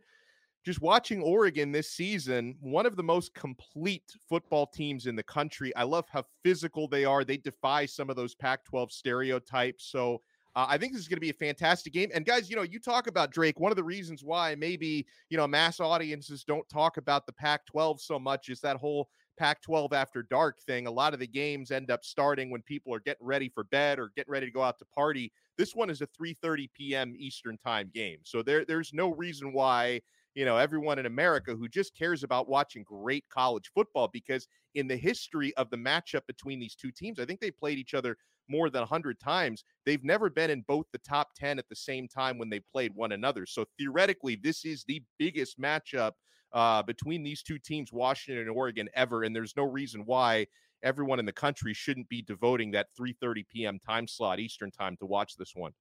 just 0.68 0.82
watching 0.82 1.22
Oregon 1.22 1.72
this 1.72 1.90
season, 1.90 2.54
one 2.60 2.84
of 2.84 2.94
the 2.94 3.02
most 3.02 3.32
complete 3.32 4.14
football 4.28 4.66
teams 4.66 5.06
in 5.06 5.16
the 5.16 5.22
country. 5.22 5.74
I 5.76 5.84
love 5.84 6.04
how 6.10 6.24
physical 6.44 6.86
they 6.86 7.06
are. 7.06 7.24
They 7.24 7.38
defy 7.38 7.86
some 7.86 8.10
of 8.10 8.16
those 8.16 8.34
Pac 8.34 8.66
12 8.66 8.92
stereotypes. 8.92 9.86
So 9.90 10.20
Uh, 10.54 10.66
I 10.68 10.76
think 10.76 10.92
this 10.92 11.00
is 11.00 11.08
going 11.08 11.16
to 11.16 11.20
be 11.20 11.30
a 11.30 11.44
fantastic 11.46 11.92
game. 11.94 12.10
And 12.12 12.26
guys, 12.26 12.50
you 12.50 12.56
know, 12.56 12.62
you 12.62 12.80
talk 12.80 13.06
about 13.06 13.30
Drake. 13.30 13.60
One 13.60 13.72
of 13.72 13.76
the 13.76 13.84
reasons 13.84 14.22
why 14.22 14.56
maybe 14.56 15.06
you 15.30 15.38
know 15.38 15.46
mass 15.46 15.80
audiences 15.80 16.44
don't 16.44 16.68
talk 16.68 16.98
about 16.98 17.24
the 17.24 17.32
Pac-12 17.32 18.00
so 18.00 18.18
much 18.18 18.50
is 18.50 18.60
that 18.60 18.76
whole 18.76 19.08
Pac-12 19.38 19.92
after 19.92 20.22
dark 20.22 20.60
thing. 20.60 20.86
A 20.86 20.90
lot 20.90 21.14
of 21.14 21.20
the 21.20 21.26
games 21.28 21.70
end 21.70 21.90
up 21.90 22.04
starting 22.04 22.50
when 22.50 22.60
people 22.62 22.92
are 22.92 23.00
getting 23.00 23.26
ready 23.26 23.48
for 23.48 23.64
bed 23.64 23.98
or 23.98 24.10
getting 24.16 24.32
ready 24.32 24.46
to 24.46 24.52
go 24.52 24.62
out 24.62 24.78
to 24.80 24.84
party. 24.86 25.32
This 25.56 25.74
one 25.74 25.90
is 25.90 26.02
a 26.02 26.06
3:30 26.08 26.68
p.m. 26.74 27.14
Eastern 27.16 27.56
time 27.56 27.90
game, 27.94 28.18
so 28.22 28.42
there 28.42 28.64
there's 28.66 28.92
no 28.92 29.14
reason 29.14 29.52
why 29.52 30.00
you 30.38 30.44
know 30.44 30.56
everyone 30.56 31.00
in 31.00 31.06
America 31.06 31.56
who 31.56 31.66
just 31.66 31.96
cares 31.96 32.22
about 32.22 32.48
watching 32.48 32.84
great 32.84 33.24
college 33.28 33.72
football 33.74 34.06
because 34.06 34.46
in 34.76 34.86
the 34.86 34.96
history 34.96 35.52
of 35.56 35.68
the 35.68 35.76
matchup 35.76 36.20
between 36.28 36.60
these 36.60 36.76
two 36.76 36.92
teams, 36.92 37.18
I 37.18 37.24
think 37.24 37.40
they 37.40 37.50
played 37.50 37.76
each 37.76 37.92
other 37.92 38.16
more 38.48 38.70
than 38.70 38.82
100 38.82 39.18
times. 39.18 39.64
They've 39.84 40.04
never 40.04 40.30
been 40.30 40.48
in 40.48 40.64
both 40.68 40.86
the 40.92 40.98
top 40.98 41.30
10 41.34 41.58
at 41.58 41.68
the 41.68 41.74
same 41.74 42.06
time 42.06 42.38
when 42.38 42.50
they 42.50 42.60
played 42.60 42.94
one 42.94 43.10
another. 43.10 43.46
So 43.46 43.64
theoretically, 43.80 44.36
this 44.40 44.64
is 44.64 44.84
the 44.84 45.02
biggest 45.18 45.60
matchup 45.60 46.12
uh, 46.52 46.84
between 46.84 47.24
these 47.24 47.42
two 47.42 47.58
teams, 47.58 47.92
Washington 47.92 48.42
and 48.42 48.56
Oregon, 48.56 48.88
ever. 48.94 49.24
And 49.24 49.34
there's 49.34 49.56
no 49.56 49.64
reason 49.64 50.02
why 50.06 50.46
everyone 50.84 51.18
in 51.18 51.26
the 51.26 51.32
country 51.32 51.74
shouldn't 51.74 52.08
be 52.08 52.22
devoting 52.22 52.70
that 52.70 52.86
3:30 52.96 53.44
p.m. 53.52 53.80
time 53.84 54.06
slot 54.06 54.38
Eastern 54.38 54.70
time 54.70 54.96
to 54.98 55.06
watch 55.06 55.34
this 55.36 55.56
one. 55.56 55.72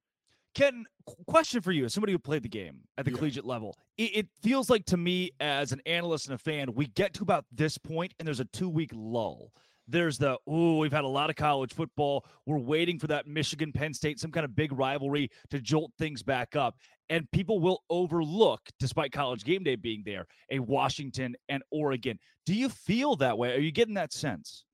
Ken, 0.54 0.84
question 1.26 1.60
for 1.60 1.72
you 1.72 1.84
as 1.84 1.94
somebody 1.94 2.12
who 2.12 2.18
played 2.18 2.42
the 2.42 2.48
game 2.48 2.80
at 2.96 3.04
the 3.04 3.10
yeah. 3.10 3.16
collegiate 3.16 3.44
level. 3.44 3.76
It, 3.96 4.10
it, 4.14 4.28
feels 4.42 4.70
like 4.70 4.84
to 4.86 4.96
me, 4.96 5.30
as 5.40 5.72
an 5.72 5.80
analyst 5.86 6.26
and 6.26 6.34
a 6.34 6.38
fan, 6.38 6.74
we 6.74 6.86
get 6.88 7.14
to 7.14 7.22
about 7.22 7.44
this 7.52 7.78
point 7.78 8.14
and 8.18 8.26
there's 8.26 8.40
a 8.40 8.44
two 8.46 8.68
week 8.68 8.90
lull. 8.94 9.52
There's 9.90 10.18
the, 10.18 10.38
oh, 10.46 10.78
we've 10.78 10.92
had 10.92 11.04
a 11.04 11.08
lot 11.08 11.30
of 11.30 11.36
college 11.36 11.72
football. 11.72 12.26
We're 12.44 12.58
waiting 12.58 12.98
for 12.98 13.06
that 13.06 13.26
Michigan 13.26 13.72
Penn 13.72 13.94
State, 13.94 14.20
some 14.20 14.30
kind 14.30 14.44
of 14.44 14.54
big 14.54 14.70
rivalry 14.72 15.30
to 15.50 15.60
jolt 15.60 15.92
things 15.98 16.22
back 16.22 16.56
up. 16.56 16.76
And 17.08 17.30
people 17.30 17.58
will 17.58 17.82
overlook, 17.88 18.60
despite 18.78 19.12
college 19.12 19.44
game 19.44 19.62
day 19.64 19.76
being 19.76 20.02
there, 20.04 20.26
a 20.50 20.58
Washington 20.58 21.36
and 21.48 21.62
Oregon. 21.70 22.18
Do 22.44 22.54
you 22.54 22.68
feel 22.68 23.16
that 23.16 23.38
way? 23.38 23.54
Are 23.54 23.60
you 23.60 23.72
getting 23.72 23.94
that 23.94 24.12
sense? 24.12 24.64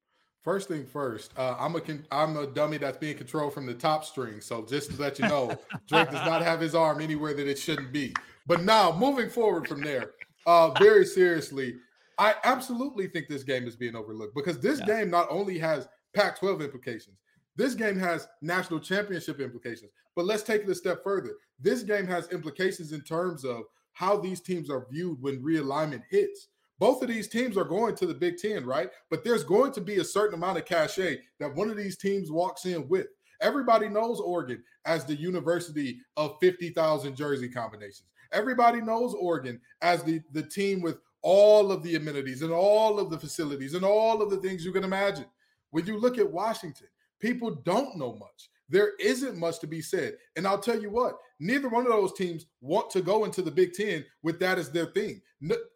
First 0.44 0.68
thing 0.68 0.84
first, 0.84 1.32
uh, 1.38 1.56
I'm 1.58 1.74
a 1.74 1.80
I'm 2.12 2.36
a 2.36 2.46
dummy 2.46 2.76
that's 2.76 2.98
being 2.98 3.16
controlled 3.16 3.54
from 3.54 3.64
the 3.64 3.72
top 3.72 4.04
string. 4.04 4.42
So 4.42 4.62
just 4.62 4.90
to 4.90 5.00
let 5.00 5.18
you 5.18 5.26
know, 5.26 5.58
Drake 5.88 6.10
does 6.10 6.26
not 6.26 6.42
have 6.42 6.60
his 6.60 6.74
arm 6.74 7.00
anywhere 7.00 7.32
that 7.32 7.48
it 7.48 7.58
shouldn't 7.58 7.92
be. 7.92 8.14
But 8.46 8.62
now 8.62 8.94
moving 8.94 9.30
forward 9.30 9.66
from 9.66 9.80
there, 9.80 10.10
uh, 10.46 10.70
very 10.72 11.06
seriously, 11.06 11.76
I 12.18 12.34
absolutely 12.44 13.06
think 13.06 13.26
this 13.26 13.42
game 13.42 13.66
is 13.66 13.74
being 13.74 13.96
overlooked 13.96 14.34
because 14.34 14.60
this 14.60 14.80
yeah. 14.80 14.86
game 14.86 15.10
not 15.10 15.28
only 15.30 15.58
has 15.60 15.88
Pac-12 16.14 16.62
implications, 16.62 17.16
this 17.56 17.74
game 17.74 17.98
has 17.98 18.28
national 18.42 18.80
championship 18.80 19.40
implications. 19.40 19.92
But 20.14 20.26
let's 20.26 20.42
take 20.42 20.62
it 20.62 20.68
a 20.68 20.74
step 20.74 21.02
further. 21.02 21.30
This 21.58 21.82
game 21.82 22.06
has 22.06 22.28
implications 22.28 22.92
in 22.92 23.00
terms 23.00 23.46
of 23.46 23.62
how 23.94 24.18
these 24.18 24.42
teams 24.42 24.68
are 24.68 24.86
viewed 24.90 25.22
when 25.22 25.42
realignment 25.42 26.02
hits. 26.10 26.48
Both 26.84 27.00
of 27.00 27.08
these 27.08 27.28
teams 27.28 27.56
are 27.56 27.64
going 27.64 27.96
to 27.96 28.04
the 28.04 28.12
Big 28.12 28.36
Ten, 28.36 28.66
right? 28.66 28.90
But 29.08 29.24
there's 29.24 29.42
going 29.42 29.72
to 29.72 29.80
be 29.80 30.00
a 30.00 30.04
certain 30.04 30.34
amount 30.34 30.58
of 30.58 30.66
cachet 30.66 31.22
that 31.40 31.54
one 31.54 31.70
of 31.70 31.78
these 31.78 31.96
teams 31.96 32.30
walks 32.30 32.66
in 32.66 32.86
with. 32.90 33.06
Everybody 33.40 33.88
knows 33.88 34.20
Oregon 34.20 34.62
as 34.84 35.06
the 35.06 35.14
university 35.14 36.02
of 36.18 36.36
50,000 36.42 37.16
jersey 37.16 37.48
combinations. 37.48 38.10
Everybody 38.32 38.82
knows 38.82 39.14
Oregon 39.14 39.62
as 39.80 40.02
the, 40.02 40.20
the 40.32 40.42
team 40.42 40.82
with 40.82 40.98
all 41.22 41.72
of 41.72 41.82
the 41.82 41.96
amenities 41.96 42.42
and 42.42 42.52
all 42.52 43.00
of 43.00 43.08
the 43.08 43.18
facilities 43.18 43.72
and 43.72 43.82
all 43.82 44.20
of 44.20 44.28
the 44.28 44.36
things 44.36 44.62
you 44.62 44.70
can 44.72 44.84
imagine. 44.84 45.24
When 45.70 45.86
you 45.86 45.98
look 45.98 46.18
at 46.18 46.30
Washington, 46.30 46.88
people 47.18 47.62
don't 47.64 47.96
know 47.96 48.12
much. 48.12 48.50
There 48.68 48.92
isn't 48.98 49.38
much 49.38 49.60
to 49.60 49.66
be 49.66 49.82
said. 49.82 50.14
And 50.36 50.46
I'll 50.46 50.58
tell 50.58 50.80
you 50.80 50.90
what, 50.90 51.16
neither 51.38 51.68
one 51.68 51.84
of 51.86 51.92
those 51.92 52.14
teams 52.14 52.46
want 52.60 52.90
to 52.90 53.02
go 53.02 53.24
into 53.24 53.42
the 53.42 53.50
Big 53.50 53.72
Ten 53.74 54.04
with 54.22 54.38
that 54.40 54.58
as 54.58 54.70
their 54.70 54.86
thing. 54.86 55.20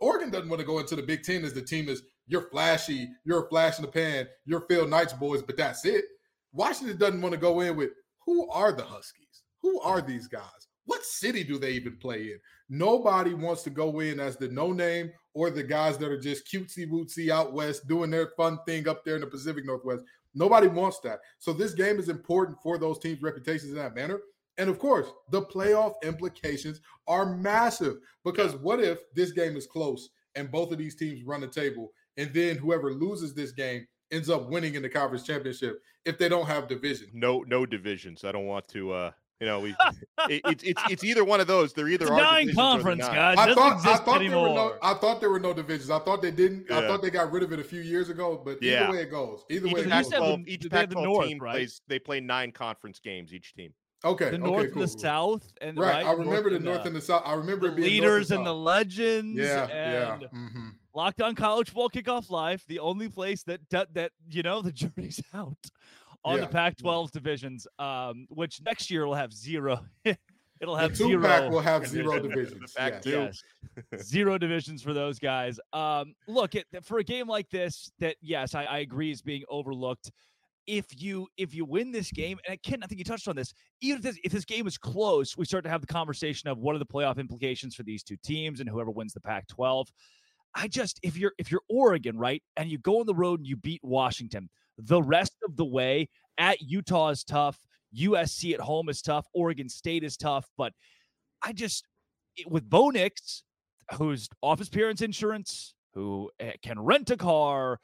Oregon 0.00 0.30
doesn't 0.30 0.48
want 0.48 0.60
to 0.60 0.66
go 0.66 0.78
into 0.78 0.96
the 0.96 1.02
Big 1.02 1.22
Ten 1.22 1.44
as 1.44 1.52
the 1.52 1.62
team 1.62 1.88
is 1.88 2.02
you're 2.26 2.50
flashy, 2.50 3.08
you're 3.24 3.46
a 3.46 3.48
flash 3.48 3.78
in 3.78 3.82
the 3.82 3.90
pan, 3.90 4.26
you're 4.44 4.66
Phil 4.68 4.86
Knight's 4.86 5.12
boys, 5.12 5.42
but 5.42 5.56
that's 5.56 5.84
it. 5.84 6.04
Washington 6.52 6.98
doesn't 6.98 7.20
want 7.20 7.32
to 7.32 7.40
go 7.40 7.60
in 7.60 7.76
with 7.76 7.90
who 8.24 8.50
are 8.50 8.72
the 8.72 8.84
Huskies? 8.84 9.42
Who 9.62 9.80
are 9.80 10.00
these 10.00 10.28
guys? 10.28 10.68
What 10.84 11.04
city 11.04 11.44
do 11.44 11.58
they 11.58 11.72
even 11.72 11.96
play 11.96 12.22
in? 12.22 12.38
Nobody 12.70 13.34
wants 13.34 13.62
to 13.64 13.70
go 13.70 14.00
in 14.00 14.20
as 14.20 14.36
the 14.36 14.48
no 14.48 14.72
name 14.72 15.10
or 15.34 15.50
the 15.50 15.62
guys 15.62 15.98
that 15.98 16.10
are 16.10 16.20
just 16.20 16.46
cutesy 16.50 16.90
wootsy 16.90 17.30
out 17.30 17.52
west 17.52 17.86
doing 17.88 18.10
their 18.10 18.30
fun 18.36 18.58
thing 18.66 18.88
up 18.88 19.04
there 19.04 19.14
in 19.14 19.20
the 19.20 19.26
Pacific 19.26 19.64
Northwest. 19.66 20.04
Nobody 20.34 20.68
wants 20.68 21.00
that. 21.00 21.20
So 21.38 21.52
this 21.52 21.74
game 21.74 21.98
is 21.98 22.08
important 22.08 22.58
for 22.62 22.78
those 22.78 22.98
teams' 22.98 23.22
reputations 23.22 23.70
in 23.70 23.76
that 23.76 23.94
manner. 23.94 24.20
And 24.58 24.68
of 24.68 24.78
course, 24.78 25.08
the 25.30 25.42
playoff 25.42 25.94
implications 26.02 26.80
are 27.06 27.36
massive 27.36 27.96
because 28.24 28.56
what 28.56 28.80
if 28.80 28.98
this 29.14 29.32
game 29.32 29.56
is 29.56 29.66
close 29.66 30.10
and 30.34 30.50
both 30.50 30.72
of 30.72 30.78
these 30.78 30.96
teams 30.96 31.22
run 31.24 31.40
the 31.40 31.46
table, 31.46 31.92
and 32.16 32.32
then 32.34 32.56
whoever 32.56 32.92
loses 32.92 33.34
this 33.34 33.52
game 33.52 33.86
ends 34.10 34.28
up 34.28 34.48
winning 34.48 34.74
in 34.74 34.82
the 34.82 34.88
conference 34.88 35.24
championship 35.24 35.80
if 36.04 36.18
they 36.18 36.28
don't 36.28 36.46
have 36.46 36.68
division? 36.68 37.08
No, 37.12 37.44
no 37.46 37.64
divisions. 37.66 38.24
I 38.24 38.32
don't 38.32 38.46
want 38.46 38.66
to 38.68 38.92
uh 38.92 39.10
you 39.40 39.46
know, 39.46 39.60
we 39.60 39.70
it, 40.28 40.42
it's 40.46 40.64
it's 40.64 40.82
it's 40.90 41.04
either 41.04 41.24
one 41.24 41.40
of 41.40 41.46
those. 41.46 41.72
They're 41.72 41.88
either 41.88 42.06
it's 42.06 42.16
nine 42.16 42.54
conference 42.54 43.06
guys. 43.06 43.38
I 43.38 43.54
thought 43.54 43.86
I 43.86 43.96
thought 43.98 44.20
anymore. 44.20 44.48
there 44.48 44.54
were 44.54 44.54
no 44.54 44.74
I 44.82 44.94
thought 44.94 45.20
there 45.20 45.30
were 45.30 45.40
no 45.40 45.52
divisions. 45.52 45.90
I 45.90 46.00
thought 46.00 46.22
they 46.22 46.30
didn't. 46.30 46.66
Yeah. 46.68 46.78
I 46.78 46.86
thought 46.86 47.02
they 47.02 47.10
got 47.10 47.30
rid 47.30 47.42
of 47.42 47.52
it 47.52 47.60
a 47.60 47.64
few 47.64 47.80
years 47.80 48.08
ago. 48.08 48.40
But 48.44 48.62
yeah. 48.62 48.84
either 48.84 48.92
way 48.92 49.02
it 49.02 49.10
goes, 49.10 49.44
either 49.48 49.68
each 49.68 49.74
way, 49.74 49.84
Pac-12, 49.84 50.48
each 50.48 50.70
Pac-12 50.70 51.26
team 51.26 51.38
right? 51.38 51.52
plays. 51.52 51.80
They 51.86 51.98
play 51.98 52.20
nine 52.20 52.50
conference 52.50 52.98
games 52.98 53.32
each 53.32 53.54
team. 53.54 53.72
Okay, 54.04 54.30
the 54.30 54.38
north 54.38 54.60
okay, 54.60 54.70
cool, 54.72 54.82
and 54.82 54.92
the 54.92 54.98
south, 54.98 55.52
and 55.60 55.76
right. 55.76 56.04
right 56.04 56.06
I 56.06 56.12
remember 56.12 56.50
the 56.50 56.60
north 56.60 56.86
and 56.86 56.94
the 56.94 57.00
south. 57.00 57.22
I 57.24 57.34
remember 57.34 57.68
the 57.68 57.80
leaders 57.80 58.30
and, 58.30 58.38
and, 58.38 58.46
the 58.46 58.54
legends. 58.54 59.36
Yeah, 59.36 59.66
yeah. 59.68 60.18
Mm-hmm. 60.32 60.68
Locked 60.94 61.20
on 61.20 61.34
college 61.34 61.70
football 61.70 61.90
kickoff 61.90 62.30
live, 62.30 62.62
the 62.68 62.78
only 62.78 63.08
place 63.08 63.42
that 63.44 63.60
that 63.70 64.12
you 64.30 64.44
know 64.44 64.62
the 64.62 64.70
journey's 64.72 65.20
out 65.34 65.58
on 66.28 66.36
yeah. 66.36 66.40
the 66.42 66.48
Pac-12 66.48 67.10
divisions, 67.10 67.66
um, 67.78 68.26
which 68.28 68.60
next 68.62 68.90
year 68.90 69.06
will 69.06 69.14
have 69.14 69.32
zero. 69.32 69.80
It'll 70.60 70.76
have 70.76 70.90
the 70.90 70.96
zero. 70.96 71.22
Pack 71.22 71.50
will 71.50 71.60
have 71.60 71.86
zero 71.86 72.20
divisions. 72.20 72.74
yes. 72.76 73.02
yes. 73.06 73.42
zero 74.02 74.36
divisions 74.38 74.82
for 74.82 74.92
those 74.92 75.18
guys. 75.18 75.58
Um, 75.72 76.14
look, 76.26 76.54
it, 76.54 76.66
for 76.82 76.98
a 76.98 77.04
game 77.04 77.28
like 77.28 77.48
this, 77.48 77.90
that 78.00 78.16
yes, 78.20 78.54
I, 78.54 78.64
I 78.64 78.78
agree 78.78 79.10
is 79.10 79.22
being 79.22 79.44
overlooked. 79.48 80.10
If 80.66 81.00
you 81.00 81.28
if 81.38 81.54
you 81.54 81.64
win 81.64 81.92
this 81.92 82.10
game, 82.10 82.38
and 82.44 82.52
I 82.52 82.56
Ken, 82.56 82.80
I 82.82 82.86
think 82.86 82.98
you 82.98 83.04
touched 83.04 83.28
on 83.28 83.36
this. 83.36 83.54
Even 83.80 83.98
if 83.98 84.02
this, 84.02 84.18
if 84.24 84.32
this 84.32 84.44
game 84.44 84.66
is 84.66 84.76
close, 84.76 85.36
we 85.36 85.46
start 85.46 85.64
to 85.64 85.70
have 85.70 85.80
the 85.80 85.86
conversation 85.86 86.50
of 86.50 86.58
what 86.58 86.74
are 86.74 86.78
the 86.78 86.84
playoff 86.84 87.18
implications 87.18 87.74
for 87.74 87.84
these 87.84 88.02
two 88.02 88.16
teams 88.22 88.60
and 88.60 88.68
whoever 88.68 88.90
wins 88.90 89.14
the 89.14 89.20
Pac-12. 89.20 89.86
I 90.54 90.68
just 90.68 90.98
if 91.02 91.16
you're 91.16 91.32
if 91.38 91.50
you're 91.50 91.62
Oregon, 91.70 92.18
right, 92.18 92.42
and 92.56 92.68
you 92.68 92.78
go 92.78 93.00
on 93.00 93.06
the 93.06 93.14
road 93.14 93.40
and 93.40 93.46
you 93.46 93.56
beat 93.56 93.80
Washington, 93.82 94.50
the 94.78 95.02
rest 95.02 95.36
of 95.44 95.56
the 95.56 95.64
way 95.64 96.08
at 96.38 96.60
Utah 96.60 97.10
is 97.10 97.24
tough. 97.24 97.58
USC 97.96 98.54
at 98.54 98.60
home 98.60 98.88
is 98.88 99.02
tough. 99.02 99.26
Oregon 99.34 99.68
State 99.68 100.04
is 100.04 100.16
tough. 100.16 100.48
But 100.56 100.72
I 101.42 101.52
just, 101.52 101.84
with 102.46 102.68
Bo 102.68 102.90
Nix, 102.90 103.42
who's 103.94 104.28
office 104.42 104.68
appearance 104.68 105.02
insurance, 105.02 105.74
who 105.94 106.30
eh, 106.38 106.52
can 106.62 106.78
rent 106.78 107.10
a 107.10 107.16
car, 107.16 107.80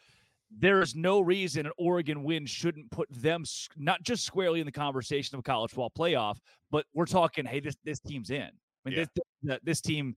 there 0.57 0.81
is 0.81 0.95
no 0.95 1.21
reason 1.21 1.67
an 1.67 1.73
Oregon 1.79 2.23
win 2.23 2.47
shouldn't 2.47 2.91
put 2.91 3.09
them 3.11 3.45
not 3.77 4.03
just 4.03 4.25
squarely 4.25 4.61
in 4.61 4.67
the 4.67 4.73
conversation 4.73 5.35
of 5.35 5.41
a 5.41 5.43
college 5.43 5.71
football 5.71 5.91
playoff, 5.97 6.37
but 6.71 6.87
we're 6.95 7.07
talking, 7.07 7.45
hey, 7.45 7.61
this 7.61 7.77
this 7.85 7.99
team's 7.99 8.31
in. 8.31 8.51
I 8.87 8.89
mean, 8.89 8.99
yeah. 8.99 9.05
this 9.43 9.59
this 9.65 9.81
team 9.81 10.15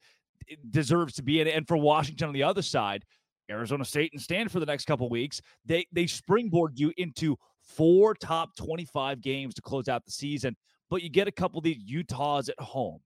deserves 0.69 1.13
to 1.15 1.23
be 1.23 1.41
in. 1.41 1.47
And 1.47 1.67
for 1.67 1.77
Washington 1.77 2.27
on 2.27 2.33
the 2.33 2.43
other 2.43 2.61
side, 2.61 3.03
Arizona 3.49 3.85
State 3.85 4.11
and 4.13 4.21
Stanford 4.21 4.61
the 4.61 4.65
next 4.65 4.85
couple 4.85 5.09
weeks, 5.09 5.41
they 5.65 5.85
they 5.91 6.07
springboard 6.07 6.79
you 6.79 6.91
into 6.97 7.37
four 7.61 8.13
top 8.15 8.55
25 8.55 9.21
games 9.21 9.53
to 9.55 9.61
close 9.61 9.87
out 9.87 10.05
the 10.05 10.11
season, 10.11 10.55
but 10.89 11.01
you 11.01 11.09
get 11.09 11.27
a 11.27 11.31
couple 11.31 11.57
of 11.57 11.63
these 11.63 11.81
Utahs 11.85 12.49
at 12.49 12.59
home. 12.59 12.99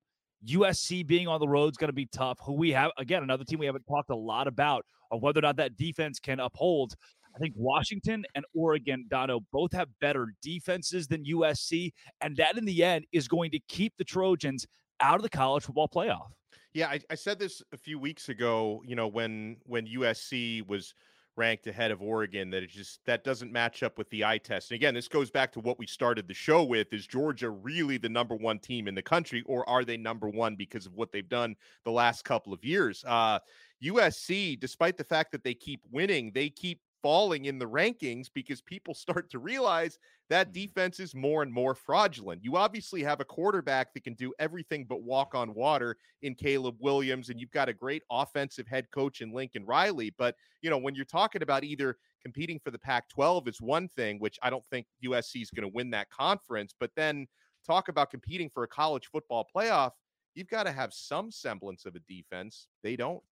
USC 0.48 1.06
being 1.06 1.28
on 1.28 1.40
the 1.40 1.48
road 1.48 1.74
is 1.74 1.78
going 1.78 1.90
to 1.90 1.94
be 1.94 2.08
tough. 2.08 2.40
Who 2.44 2.54
we 2.54 2.72
have 2.72 2.92
again, 2.98 3.24
another 3.24 3.44
team 3.44 3.60
we 3.60 3.66
haven't 3.66 3.86
talked 3.88 4.10
a 4.10 4.16
lot 4.16 4.48
about 4.48 4.86
of 5.12 5.22
whether 5.22 5.40
or 5.40 5.44
not 5.44 5.58
that 5.58 5.78
defense 5.78 6.20
can 6.20 6.40
uphold. 6.40 6.96
I 7.36 7.40
think 7.40 7.54
Washington 7.56 8.26
and 8.36 8.44
Oregon, 8.54 9.06
Donno, 9.10 9.42
both 9.54 9.72
have 9.74 9.88
better 10.02 10.34
defenses 10.42 11.08
than 11.08 11.24
USC, 11.24 11.92
and 12.20 12.36
that 12.38 12.58
in 12.58 12.66
the 12.66 12.84
end 12.84 13.06
is 13.12 13.28
going 13.28 13.52
to 13.52 13.60
keep 13.68 13.94
the 13.98 14.04
Trojans 14.04 14.66
out 15.00 15.16
of 15.16 15.22
the 15.22 15.30
college 15.30 15.64
football 15.64 15.88
playoff. 15.88 16.32
Yeah, 16.74 16.88
I, 16.88 17.00
I 17.10 17.16
said 17.16 17.38
this 17.38 17.62
a 17.74 17.78
few 17.78 18.00
weeks 18.00 18.30
ago. 18.30 18.82
You 18.86 18.96
know, 18.96 19.08
when 19.08 19.58
when 19.66 19.88
USC 19.88 20.66
was 20.68 20.94
ranked 21.38 21.68
ahead 21.68 21.92
of 21.92 22.02
Oregon, 22.02 22.50
that 22.52 22.64
it 22.64 22.70
just 22.70 23.04
that 23.06 23.24
doesn't 23.24 23.52
match 23.52 23.84
up 23.84 23.98
with 23.98 24.10
the 24.10 24.24
eye 24.24 24.38
test. 24.38 24.72
And 24.72 24.76
again, 24.76 24.94
this 24.94 25.08
goes 25.08 25.30
back 25.30 25.52
to 25.54 25.60
what 25.60 25.80
we 25.80 25.86
started 25.86 26.28
the 26.28 26.34
show 26.34 26.64
with: 26.64 26.94
is 26.94 27.06
Georgia 27.06 27.50
really 27.50 27.98
the 27.98 28.10
number 28.10 28.36
one 28.36 28.60
team 28.60 28.88
in 28.88 28.96
the 28.96 29.02
country, 29.02 29.44
or 29.46 29.68
are 29.68 29.84
they 29.84 29.98
number 29.98 30.30
one 30.30 30.56
because 30.56 30.86
of 30.86 30.94
what 30.96 31.12
they've 31.12 31.28
done 31.28 31.56
the 31.84 31.92
last 31.92 32.24
couple 32.24 32.54
of 32.54 32.64
years? 32.64 33.04
Uh, 33.06 33.40
USC, 33.84 34.60
despite 34.60 34.98
the 34.98 35.04
fact 35.04 35.32
that 35.32 35.44
they 35.44 35.54
keep 35.54 35.82
winning, 35.92 36.32
they 36.34 36.50
keep 36.50 36.80
falling 37.02 37.46
in 37.46 37.58
the 37.60 37.66
rankings 37.66 38.28
because 38.34 38.62
people 38.62 38.94
start 38.96 39.30
to 39.32 39.40
realize 39.40 39.98
that 40.30 40.54
Mm. 40.54 40.54
defense 40.54 41.00
is 41.00 41.14
more 41.16 41.44
and 41.44 41.52
more 41.54 41.76
fraudulent. 41.76 42.44
You 42.44 42.56
obviously 42.56 43.04
have 43.04 43.20
a 43.20 43.26
quarterback 43.26 43.94
that 43.94 44.04
can 44.04 44.14
do 44.14 44.34
everything 44.40 44.86
but 44.86 45.04
walk 45.04 45.36
on 45.36 45.54
water 45.54 45.98
in 46.22 46.36
Caleb 46.36 46.78
Williams, 46.80 47.30
and 47.30 47.40
you've 47.40 47.52
got 47.52 47.70
a 47.70 47.74
great 47.74 48.04
offensive 48.12 48.68
head 48.68 48.90
coach 48.92 49.22
in 49.22 49.32
Lincoln 49.34 49.66
Riley. 49.66 50.12
But, 50.12 50.36
you 50.62 50.70
know, 50.70 50.78
when 50.78 50.96
you're 50.96 51.06
talking 51.06 51.42
about 51.44 51.64
either 51.64 51.98
competing 52.22 52.60
for 52.60 52.72
the 52.72 52.80
Pac 52.80 53.10
12 53.10 53.48
is 53.48 53.60
one 53.62 53.88
thing, 53.88 54.20
which 54.20 54.38
I 54.42 54.50
don't 54.50 54.66
think 54.70 54.88
USC 55.00 55.42
is 55.42 55.52
going 55.52 55.70
to 55.70 55.74
win 55.74 55.90
that 55.92 56.10
conference, 56.10 56.74
but 56.80 56.92
then 56.96 57.28
talk 57.66 57.88
about 57.90 58.10
competing 58.12 58.50
for 58.50 58.64
a 58.64 58.68
college 58.68 59.08
football 59.08 59.48
playoff, 59.54 59.92
you've 60.36 60.48
got 60.48 60.64
to 60.64 60.72
have 60.72 60.94
some 60.94 61.32
semblance 61.32 61.86
of 61.86 61.96
a 61.96 62.00
defense. 62.00 62.68
They 62.84 62.96
don't. 62.96 63.24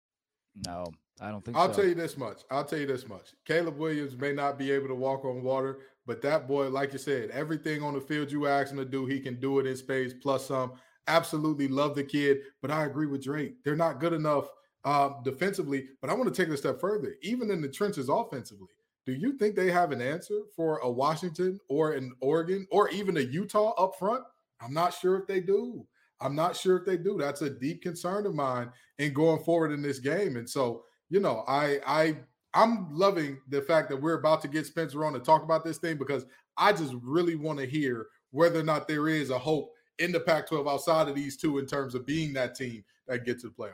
No, 0.67 0.87
I 1.21 1.31
don't 1.31 1.45
think 1.45 1.57
I'll 1.57 1.73
so. 1.73 1.81
tell 1.81 1.88
you 1.88 1.95
this 1.95 2.17
much. 2.17 2.43
I'll 2.50 2.65
tell 2.65 2.79
you 2.79 2.87
this 2.87 3.09
much. 3.09 3.35
Caleb 3.45 3.79
Williams 3.79 4.17
may 4.17 4.33
not 4.33 4.59
be 4.59 4.71
able 4.71 4.88
to 4.88 4.95
walk 4.95 5.25
on 5.25 5.43
water, 5.43 5.79
but 6.07 6.23
that 6.23 6.49
boy, 6.49 6.69
like 6.69 6.93
you 6.93 6.99
said, 6.99 7.31
everything 7.31 7.83
on 7.83 7.95
the 7.95 8.00
field 8.00 8.33
you 8.33 8.47
ask 8.47 8.71
him 8.71 8.79
to 8.79 8.85
do, 8.85 9.07
he 9.07 9.21
can 9.21 9.38
do 9.38 9.59
it 9.59 9.67
in 9.67 9.77
space 9.77 10.15
plus 10.15 10.47
some. 10.47 10.73
Absolutely 11.07 11.69
love 11.69 11.95
the 11.95 12.05
kid, 12.05 12.38
but 12.61 12.71
I 12.71 12.85
agree 12.85 13.07
with 13.07 13.25
Drake. 13.25 13.62
They're 13.65 13.77
not 13.77 14.00
good 14.00 14.12
enough 14.12 14.49
uh, 14.85 15.11
defensively. 15.23 15.88
But 16.00 16.11
I 16.11 16.15
want 16.15 16.33
to 16.33 16.35
take 16.35 16.50
it 16.50 16.55
a 16.55 16.57
step 16.57 16.81
further. 16.81 17.15
Even 17.23 17.50
in 17.50 17.61
the 17.61 17.69
trenches 17.69 18.09
offensively, 18.09 18.69
do 19.07 19.12
you 19.12 19.33
think 19.38 19.55
they 19.55 19.71
have 19.71 19.93
an 19.93 20.03
answer 20.03 20.41
for 20.55 20.79
a 20.79 20.91
Washington 20.91 21.59
or 21.69 21.93
an 21.93 22.12
Oregon 22.21 22.67
or 22.71 22.88
even 22.91 23.17
a 23.17 23.21
Utah 23.21 23.73
up 23.73 23.99
front? 23.99 24.25
I'm 24.61 24.73
not 24.73 24.95
sure 24.95 25.17
if 25.17 25.27
they 25.27 25.41
do. 25.41 25.87
I'm 26.21 26.35
not 26.35 26.57
sure 26.57 26.77
if 26.77 26.85
they 26.85 26.97
do. 26.97 27.17
That's 27.19 27.43
a 27.43 27.51
deep 27.51 27.83
concern 27.83 28.27
of 28.27 28.35
mine 28.35 28.71
in 28.99 29.13
going 29.13 29.43
forward 29.45 29.73
in 29.73 29.83
this 29.83 29.99
game. 29.99 30.37
And 30.37 30.49
so, 30.49 30.85
you 31.11 31.21
know, 31.21 31.45
I 31.47 31.79
I 31.87 32.17
I'm 32.55 32.89
loving 32.91 33.39
the 33.49 33.63
fact 33.63 33.89
that 33.91 34.01
we're 34.01 34.19
about 34.19 34.43
to 34.43 34.49
get 34.49 34.67
Spencer 34.67 35.05
on 35.05 35.13
to 35.13 35.21
talk 35.21 35.43
about 35.43 35.65
this 35.65 35.79
thing 35.79 35.97
because 35.97 36.27
I 36.57 36.73
just 36.73 36.95
really 37.03 37.37
want 37.37 37.59
to 37.59 37.67
hear 37.67 38.07
whether 38.31 38.61
or 38.61 38.65
not 38.65 38.89
there 38.89 39.09
is 39.09 39.31
a 39.31 39.39
hope 39.39 39.73
in 39.99 40.13
the 40.13 40.21
Pac-12 40.21 40.71
outside 40.71 41.09
of 41.09 41.15
these 41.15 41.37
two 41.37 41.59
in 41.59 41.67
terms 41.67 41.95
of 41.95 42.07
being 42.07 42.33
that 42.33 42.55
team 42.55 42.85
that 43.07 43.25
gets 43.25 43.43
to 43.43 43.49
the 43.49 43.55
playoffs. 43.55 43.73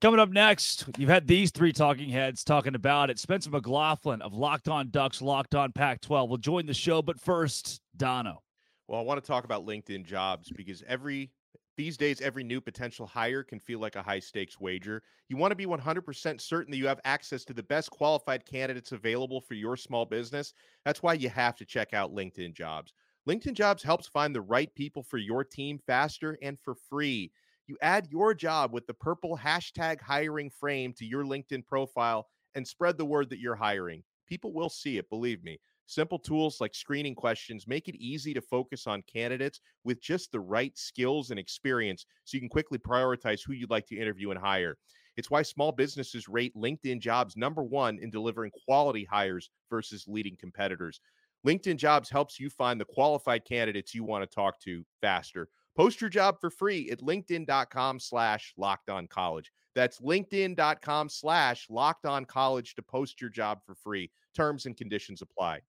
Coming 0.00 0.20
up 0.20 0.30
next, 0.30 0.86
you've 0.96 1.10
had 1.10 1.26
these 1.26 1.50
three 1.50 1.72
talking 1.72 2.08
heads 2.08 2.42
talking 2.42 2.74
about 2.74 3.10
it. 3.10 3.18
Spencer 3.18 3.50
McLaughlin 3.50 4.22
of 4.22 4.32
Locked 4.32 4.68
On 4.68 4.88
Ducks, 4.88 5.20
Locked 5.20 5.54
On 5.54 5.72
Pac 5.72 6.00
12 6.00 6.30
will 6.30 6.38
join 6.38 6.64
the 6.64 6.72
show. 6.72 7.02
But 7.02 7.20
first, 7.20 7.82
Donno. 7.96 8.42
Well, 8.88 8.98
I 8.98 9.02
want 9.02 9.22
to 9.22 9.26
talk 9.26 9.44
about 9.44 9.66
LinkedIn 9.66 10.06
jobs 10.06 10.50
because 10.50 10.82
every 10.88 11.30
these 11.80 11.96
days 11.96 12.20
every 12.20 12.44
new 12.44 12.60
potential 12.60 13.06
hire 13.06 13.42
can 13.42 13.58
feel 13.58 13.78
like 13.78 13.96
a 13.96 14.02
high 14.02 14.18
stakes 14.18 14.60
wager. 14.60 15.02
You 15.30 15.38
want 15.38 15.52
to 15.52 15.56
be 15.56 15.64
100% 15.64 16.38
certain 16.38 16.70
that 16.72 16.76
you 16.76 16.86
have 16.86 17.00
access 17.06 17.42
to 17.46 17.54
the 17.54 17.62
best 17.62 17.90
qualified 17.90 18.44
candidates 18.44 18.92
available 18.92 19.40
for 19.40 19.54
your 19.54 19.78
small 19.78 20.04
business. 20.04 20.52
That's 20.84 21.02
why 21.02 21.14
you 21.14 21.30
have 21.30 21.56
to 21.56 21.64
check 21.64 21.94
out 21.94 22.14
LinkedIn 22.14 22.52
Jobs. 22.52 22.92
LinkedIn 23.26 23.54
Jobs 23.54 23.82
helps 23.82 24.06
find 24.06 24.34
the 24.34 24.42
right 24.42 24.74
people 24.74 25.02
for 25.02 25.16
your 25.16 25.42
team 25.42 25.78
faster 25.78 26.36
and 26.42 26.60
for 26.60 26.74
free. 26.74 27.32
You 27.66 27.78
add 27.80 28.08
your 28.10 28.34
job 28.34 28.74
with 28.74 28.86
the 28.86 28.92
purple 28.92 29.38
hashtag 29.38 30.02
hiring 30.02 30.50
frame 30.50 30.92
to 30.98 31.06
your 31.06 31.24
LinkedIn 31.24 31.64
profile 31.64 32.28
and 32.54 32.68
spread 32.68 32.98
the 32.98 33.06
word 33.06 33.30
that 33.30 33.38
you're 33.38 33.56
hiring. 33.56 34.02
People 34.26 34.52
will 34.52 34.68
see 34.68 34.98
it, 34.98 35.08
believe 35.08 35.42
me. 35.42 35.58
Simple 35.90 36.20
tools 36.20 36.60
like 36.60 36.72
screening 36.72 37.16
questions 37.16 37.66
make 37.66 37.88
it 37.88 37.96
easy 37.96 38.32
to 38.32 38.40
focus 38.40 38.86
on 38.86 39.02
candidates 39.12 39.58
with 39.82 40.00
just 40.00 40.30
the 40.30 40.38
right 40.38 40.78
skills 40.78 41.30
and 41.30 41.40
experience 41.40 42.06
so 42.22 42.36
you 42.36 42.40
can 42.40 42.48
quickly 42.48 42.78
prioritize 42.78 43.40
who 43.44 43.54
you'd 43.54 43.70
like 43.70 43.88
to 43.88 43.98
interview 43.98 44.30
and 44.30 44.38
hire. 44.38 44.78
It's 45.16 45.32
why 45.32 45.42
small 45.42 45.72
businesses 45.72 46.28
rate 46.28 46.54
LinkedIn 46.54 47.00
jobs 47.00 47.36
number 47.36 47.64
one 47.64 47.98
in 47.98 48.08
delivering 48.08 48.52
quality 48.64 49.04
hires 49.04 49.50
versus 49.68 50.04
leading 50.06 50.36
competitors. 50.36 51.00
LinkedIn 51.44 51.76
jobs 51.76 52.08
helps 52.08 52.38
you 52.38 52.50
find 52.50 52.80
the 52.80 52.84
qualified 52.84 53.44
candidates 53.44 53.92
you 53.92 54.04
want 54.04 54.22
to 54.22 54.32
talk 54.32 54.60
to 54.60 54.84
faster. 55.00 55.48
Post 55.76 56.00
your 56.00 56.10
job 56.10 56.36
for 56.40 56.50
free 56.50 56.88
at 56.92 57.00
linkedin.com 57.00 57.98
slash 57.98 58.54
locked 58.56 58.90
on 58.90 59.08
college. 59.08 59.50
That's 59.74 59.98
linkedin.com 59.98 61.08
slash 61.08 61.66
locked 61.68 62.06
on 62.06 62.26
college 62.26 62.76
to 62.76 62.82
post 62.82 63.20
your 63.20 63.30
job 63.30 63.58
for 63.66 63.74
free. 63.74 64.12
Terms 64.36 64.66
and 64.66 64.76
conditions 64.76 65.20
apply. 65.20 65.62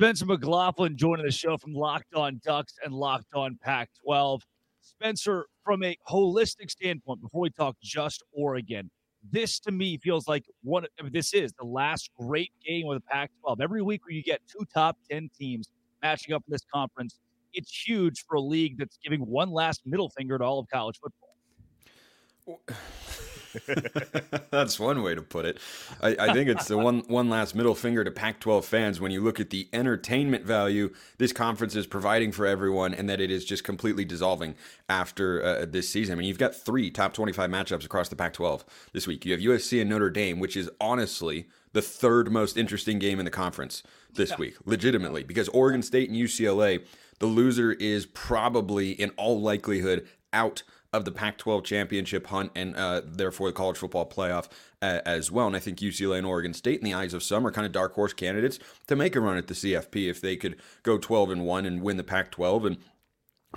Spencer 0.00 0.24
McLaughlin 0.24 0.96
joining 0.96 1.26
the 1.26 1.30
show 1.30 1.58
from 1.58 1.74
Locked 1.74 2.14
On 2.14 2.40
Ducks 2.42 2.78
and 2.82 2.94
Locked 2.94 3.34
On 3.34 3.58
Pac 3.62 3.90
12. 4.02 4.42
Spencer, 4.80 5.44
from 5.62 5.84
a 5.84 5.94
holistic 6.08 6.70
standpoint, 6.70 7.20
before 7.20 7.42
we 7.42 7.50
talk 7.50 7.76
just 7.82 8.22
Oregon, 8.32 8.90
this 9.30 9.60
to 9.60 9.70
me 9.70 9.98
feels 9.98 10.26
like 10.26 10.46
one. 10.62 10.86
I 10.98 11.02
mean, 11.02 11.12
this 11.12 11.34
is 11.34 11.52
the 11.52 11.66
last 11.66 12.08
great 12.18 12.50
game 12.66 12.88
of 12.88 12.94
the 12.94 13.02
Pac 13.02 13.30
12. 13.42 13.60
Every 13.60 13.82
week 13.82 14.06
where 14.06 14.14
you 14.14 14.22
get 14.22 14.40
two 14.48 14.64
top 14.72 14.96
10 15.10 15.28
teams 15.38 15.68
matching 16.00 16.34
up 16.34 16.42
in 16.48 16.52
this 16.52 16.64
conference, 16.72 17.18
it's 17.52 17.70
huge 17.70 18.24
for 18.26 18.36
a 18.36 18.40
league 18.40 18.78
that's 18.78 18.96
giving 19.04 19.20
one 19.20 19.50
last 19.50 19.82
middle 19.84 20.08
finger 20.08 20.38
to 20.38 20.44
all 20.44 20.60
of 20.60 20.66
college 20.70 20.98
football. 20.98 21.36
That's 24.50 24.78
one 24.78 25.02
way 25.02 25.14
to 25.14 25.22
put 25.22 25.44
it. 25.44 25.58
I, 26.00 26.16
I, 26.18 26.32
think 26.32 26.48
it's 26.48 26.68
the 26.68 26.78
one 26.78 27.00
one 27.08 27.28
last 27.28 27.54
middle 27.54 27.74
finger 27.74 28.04
to 28.04 28.10
Pac-12 28.10 28.64
fans 28.64 29.00
when 29.00 29.10
you 29.10 29.22
look 29.22 29.40
at 29.40 29.50
the 29.50 29.68
entertainment 29.72 30.44
value 30.44 30.92
this 31.18 31.32
conference 31.32 31.74
is 31.74 31.86
providing 31.86 32.32
for 32.32 32.46
everyone, 32.46 32.94
and 32.94 33.08
that 33.08 33.20
it 33.20 33.30
is 33.30 33.44
just 33.44 33.64
completely 33.64 34.04
dissolving 34.04 34.54
after 34.88 35.42
uh, 35.42 35.66
this 35.68 35.88
season. 35.88 36.12
I 36.12 36.16
mean, 36.16 36.28
you've 36.28 36.38
got 36.38 36.54
three 36.54 36.90
top 36.90 37.12
25 37.12 37.50
matchups 37.50 37.84
across 37.84 38.08
the 38.08 38.16
Pac-12 38.16 38.64
this 38.92 39.06
week. 39.06 39.24
You 39.24 39.32
have 39.32 39.40
USC 39.40 39.80
and 39.80 39.90
Notre 39.90 40.10
Dame, 40.10 40.38
which 40.38 40.56
is 40.56 40.70
honestly 40.80 41.46
the 41.72 41.82
third 41.82 42.30
most 42.30 42.56
interesting 42.56 42.98
game 42.98 43.18
in 43.18 43.24
the 43.24 43.30
conference 43.30 43.82
this 44.14 44.36
week, 44.38 44.56
legitimately, 44.64 45.22
because 45.22 45.48
Oregon 45.48 45.82
State 45.82 46.10
and 46.10 46.18
UCLA, 46.18 46.84
the 47.18 47.26
loser 47.26 47.72
is 47.72 48.06
probably 48.06 48.92
in 48.92 49.10
all 49.10 49.40
likelihood 49.40 50.06
out 50.32 50.62
of 50.92 51.04
the 51.04 51.12
Pac 51.12 51.38
12 51.38 51.64
championship 51.64 52.26
hunt 52.26 52.50
and 52.56 52.74
uh, 52.76 53.02
therefore 53.04 53.48
the 53.48 53.52
college 53.52 53.76
football 53.76 54.08
playoff 54.08 54.48
uh, 54.82 55.00
as 55.06 55.30
well. 55.30 55.46
And 55.46 55.54
I 55.54 55.60
think 55.60 55.78
UCLA 55.78 56.18
and 56.18 56.26
Oregon 56.26 56.52
State, 56.52 56.80
in 56.80 56.84
the 56.84 56.94
eyes 56.94 57.14
of 57.14 57.22
some, 57.22 57.46
are 57.46 57.52
kind 57.52 57.66
of 57.66 57.72
dark 57.72 57.94
horse 57.94 58.12
candidates 58.12 58.58
to 58.88 58.96
make 58.96 59.14
a 59.14 59.20
run 59.20 59.36
at 59.36 59.46
the 59.46 59.54
CFP 59.54 60.08
if 60.08 60.20
they 60.20 60.36
could 60.36 60.56
go 60.82 60.98
12 60.98 61.30
and 61.30 61.46
1 61.46 61.66
and 61.66 61.82
win 61.82 61.96
the 61.96 62.04
Pac 62.04 62.30
12 62.32 62.64
and 62.64 62.76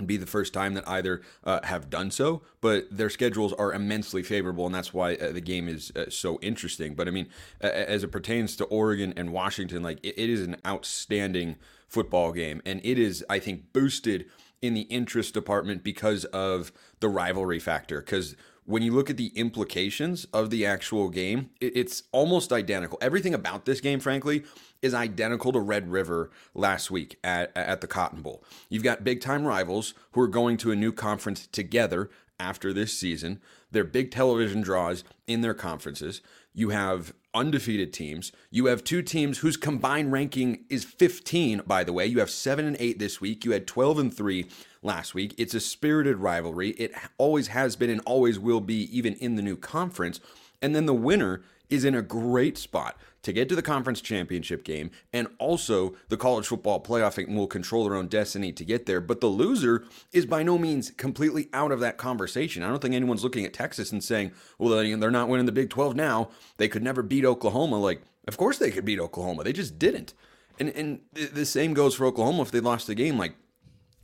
be 0.06 0.16
the 0.16 0.26
first 0.26 0.52
time 0.52 0.74
that 0.74 0.88
either 0.88 1.22
uh, 1.44 1.60
have 1.64 1.88
done 1.88 2.10
so, 2.10 2.42
but 2.60 2.86
their 2.90 3.10
schedules 3.10 3.52
are 3.52 3.72
immensely 3.72 4.22
favorable, 4.24 4.66
and 4.66 4.74
that's 4.74 4.92
why 4.92 5.14
uh, 5.14 5.30
the 5.30 5.40
game 5.40 5.68
is 5.68 5.92
uh, 5.94 6.10
so 6.10 6.38
interesting. 6.42 6.94
But 6.96 7.06
I 7.06 7.12
mean, 7.12 7.28
as 7.60 8.02
it 8.02 8.08
pertains 8.08 8.56
to 8.56 8.64
Oregon 8.64 9.14
and 9.16 9.32
Washington, 9.32 9.84
like 9.84 10.04
it, 10.04 10.14
it 10.18 10.30
is 10.30 10.40
an 10.40 10.56
outstanding 10.66 11.56
football 11.86 12.32
game, 12.32 12.60
and 12.66 12.80
it 12.82 12.98
is, 12.98 13.24
I 13.30 13.38
think, 13.38 13.72
boosted 13.72 14.26
in 14.64 14.72
the 14.72 14.82
interest 14.82 15.34
department 15.34 15.84
because 15.84 16.24
of 16.26 16.72
the 17.00 17.08
rivalry 17.08 17.58
factor. 17.58 18.00
Because 18.00 18.34
when 18.64 18.82
you 18.82 18.92
look 18.92 19.10
at 19.10 19.18
the 19.18 19.26
implications 19.36 20.24
of 20.32 20.48
the 20.48 20.64
actual 20.64 21.10
game, 21.10 21.50
it's 21.60 22.04
almost 22.12 22.50
identical. 22.50 22.96
Everything 23.02 23.34
about 23.34 23.66
this 23.66 23.82
game, 23.82 24.00
frankly, 24.00 24.42
is 24.80 24.94
identical 24.94 25.52
to 25.52 25.60
Red 25.60 25.92
River 25.92 26.30
last 26.54 26.90
week 26.90 27.18
at, 27.22 27.54
at 27.54 27.82
the 27.82 27.86
Cotton 27.86 28.22
Bowl. 28.22 28.42
You've 28.70 28.82
got 28.82 29.04
big 29.04 29.20
time 29.20 29.44
rivals 29.44 29.92
who 30.12 30.22
are 30.22 30.28
going 30.28 30.56
to 30.58 30.72
a 30.72 30.76
new 30.76 30.92
conference 30.92 31.46
together 31.46 32.08
after 32.40 32.72
this 32.72 32.98
season. 32.98 33.42
They're 33.70 33.84
big 33.84 34.10
television 34.10 34.62
draws 34.62 35.04
in 35.26 35.42
their 35.42 35.52
conferences. 35.52 36.22
You 36.54 36.70
have 36.70 37.12
undefeated 37.34 37.92
teams. 37.92 38.32
You 38.50 38.66
have 38.66 38.84
two 38.84 39.02
teams 39.02 39.38
whose 39.38 39.56
combined 39.56 40.12
ranking 40.12 40.64
is 40.70 40.84
15, 40.84 41.62
by 41.66 41.84
the 41.84 41.92
way. 41.92 42.06
You 42.06 42.20
have 42.20 42.30
7 42.30 42.64
and 42.64 42.76
8 42.78 42.98
this 42.98 43.20
week. 43.20 43.44
You 43.44 43.52
had 43.52 43.66
12 43.66 43.98
and 43.98 44.16
3 44.16 44.46
last 44.82 45.14
week. 45.14 45.34
It's 45.36 45.54
a 45.54 45.60
spirited 45.60 46.18
rivalry. 46.18 46.70
It 46.70 46.92
always 47.18 47.48
has 47.48 47.76
been 47.76 47.90
and 47.90 48.00
always 48.06 48.38
will 48.38 48.60
be, 48.60 48.96
even 48.96 49.14
in 49.14 49.36
the 49.36 49.42
new 49.42 49.56
conference. 49.56 50.20
And 50.62 50.74
then 50.74 50.86
the 50.86 50.94
winner 50.94 51.42
is 51.70 51.84
in 51.84 51.94
a 51.94 52.02
great 52.02 52.58
spot 52.58 52.96
to 53.22 53.32
get 53.32 53.48
to 53.48 53.56
the 53.56 53.62
conference 53.62 54.00
championship 54.00 54.64
game 54.64 54.90
and 55.12 55.26
also 55.38 55.94
the 56.08 56.16
college 56.16 56.46
football 56.46 56.80
playoff 56.80 57.16
and 57.16 57.36
will 57.36 57.46
control 57.46 57.84
their 57.84 57.96
own 57.96 58.06
destiny 58.06 58.52
to 58.52 58.64
get 58.64 58.86
there. 58.86 59.00
But 59.00 59.20
the 59.20 59.28
loser 59.28 59.84
is 60.12 60.26
by 60.26 60.42
no 60.42 60.58
means 60.58 60.90
completely 60.90 61.48
out 61.52 61.72
of 61.72 61.80
that 61.80 61.96
conversation. 61.96 62.62
I 62.62 62.68
don't 62.68 62.82
think 62.82 62.94
anyone's 62.94 63.24
looking 63.24 63.44
at 63.44 63.54
Texas 63.54 63.92
and 63.92 64.04
saying, 64.04 64.32
well, 64.58 64.70
they're 64.70 65.10
not 65.10 65.28
winning 65.28 65.46
the 65.46 65.52
Big 65.52 65.70
12 65.70 65.96
now. 65.96 66.28
They 66.58 66.68
could 66.68 66.82
never 66.82 67.02
beat 67.02 67.24
Oklahoma. 67.24 67.78
Like, 67.78 68.02
of 68.28 68.36
course 68.36 68.58
they 68.58 68.70
could 68.70 68.84
beat 68.84 69.00
Oklahoma. 69.00 69.42
They 69.42 69.52
just 69.54 69.78
didn't. 69.78 70.12
And, 70.58 70.68
and 70.70 71.00
the 71.12 71.46
same 71.46 71.74
goes 71.74 71.94
for 71.94 72.04
Oklahoma 72.04 72.42
if 72.42 72.50
they 72.50 72.60
lost 72.60 72.86
the 72.86 72.94
game. 72.94 73.18
Like, 73.18 73.34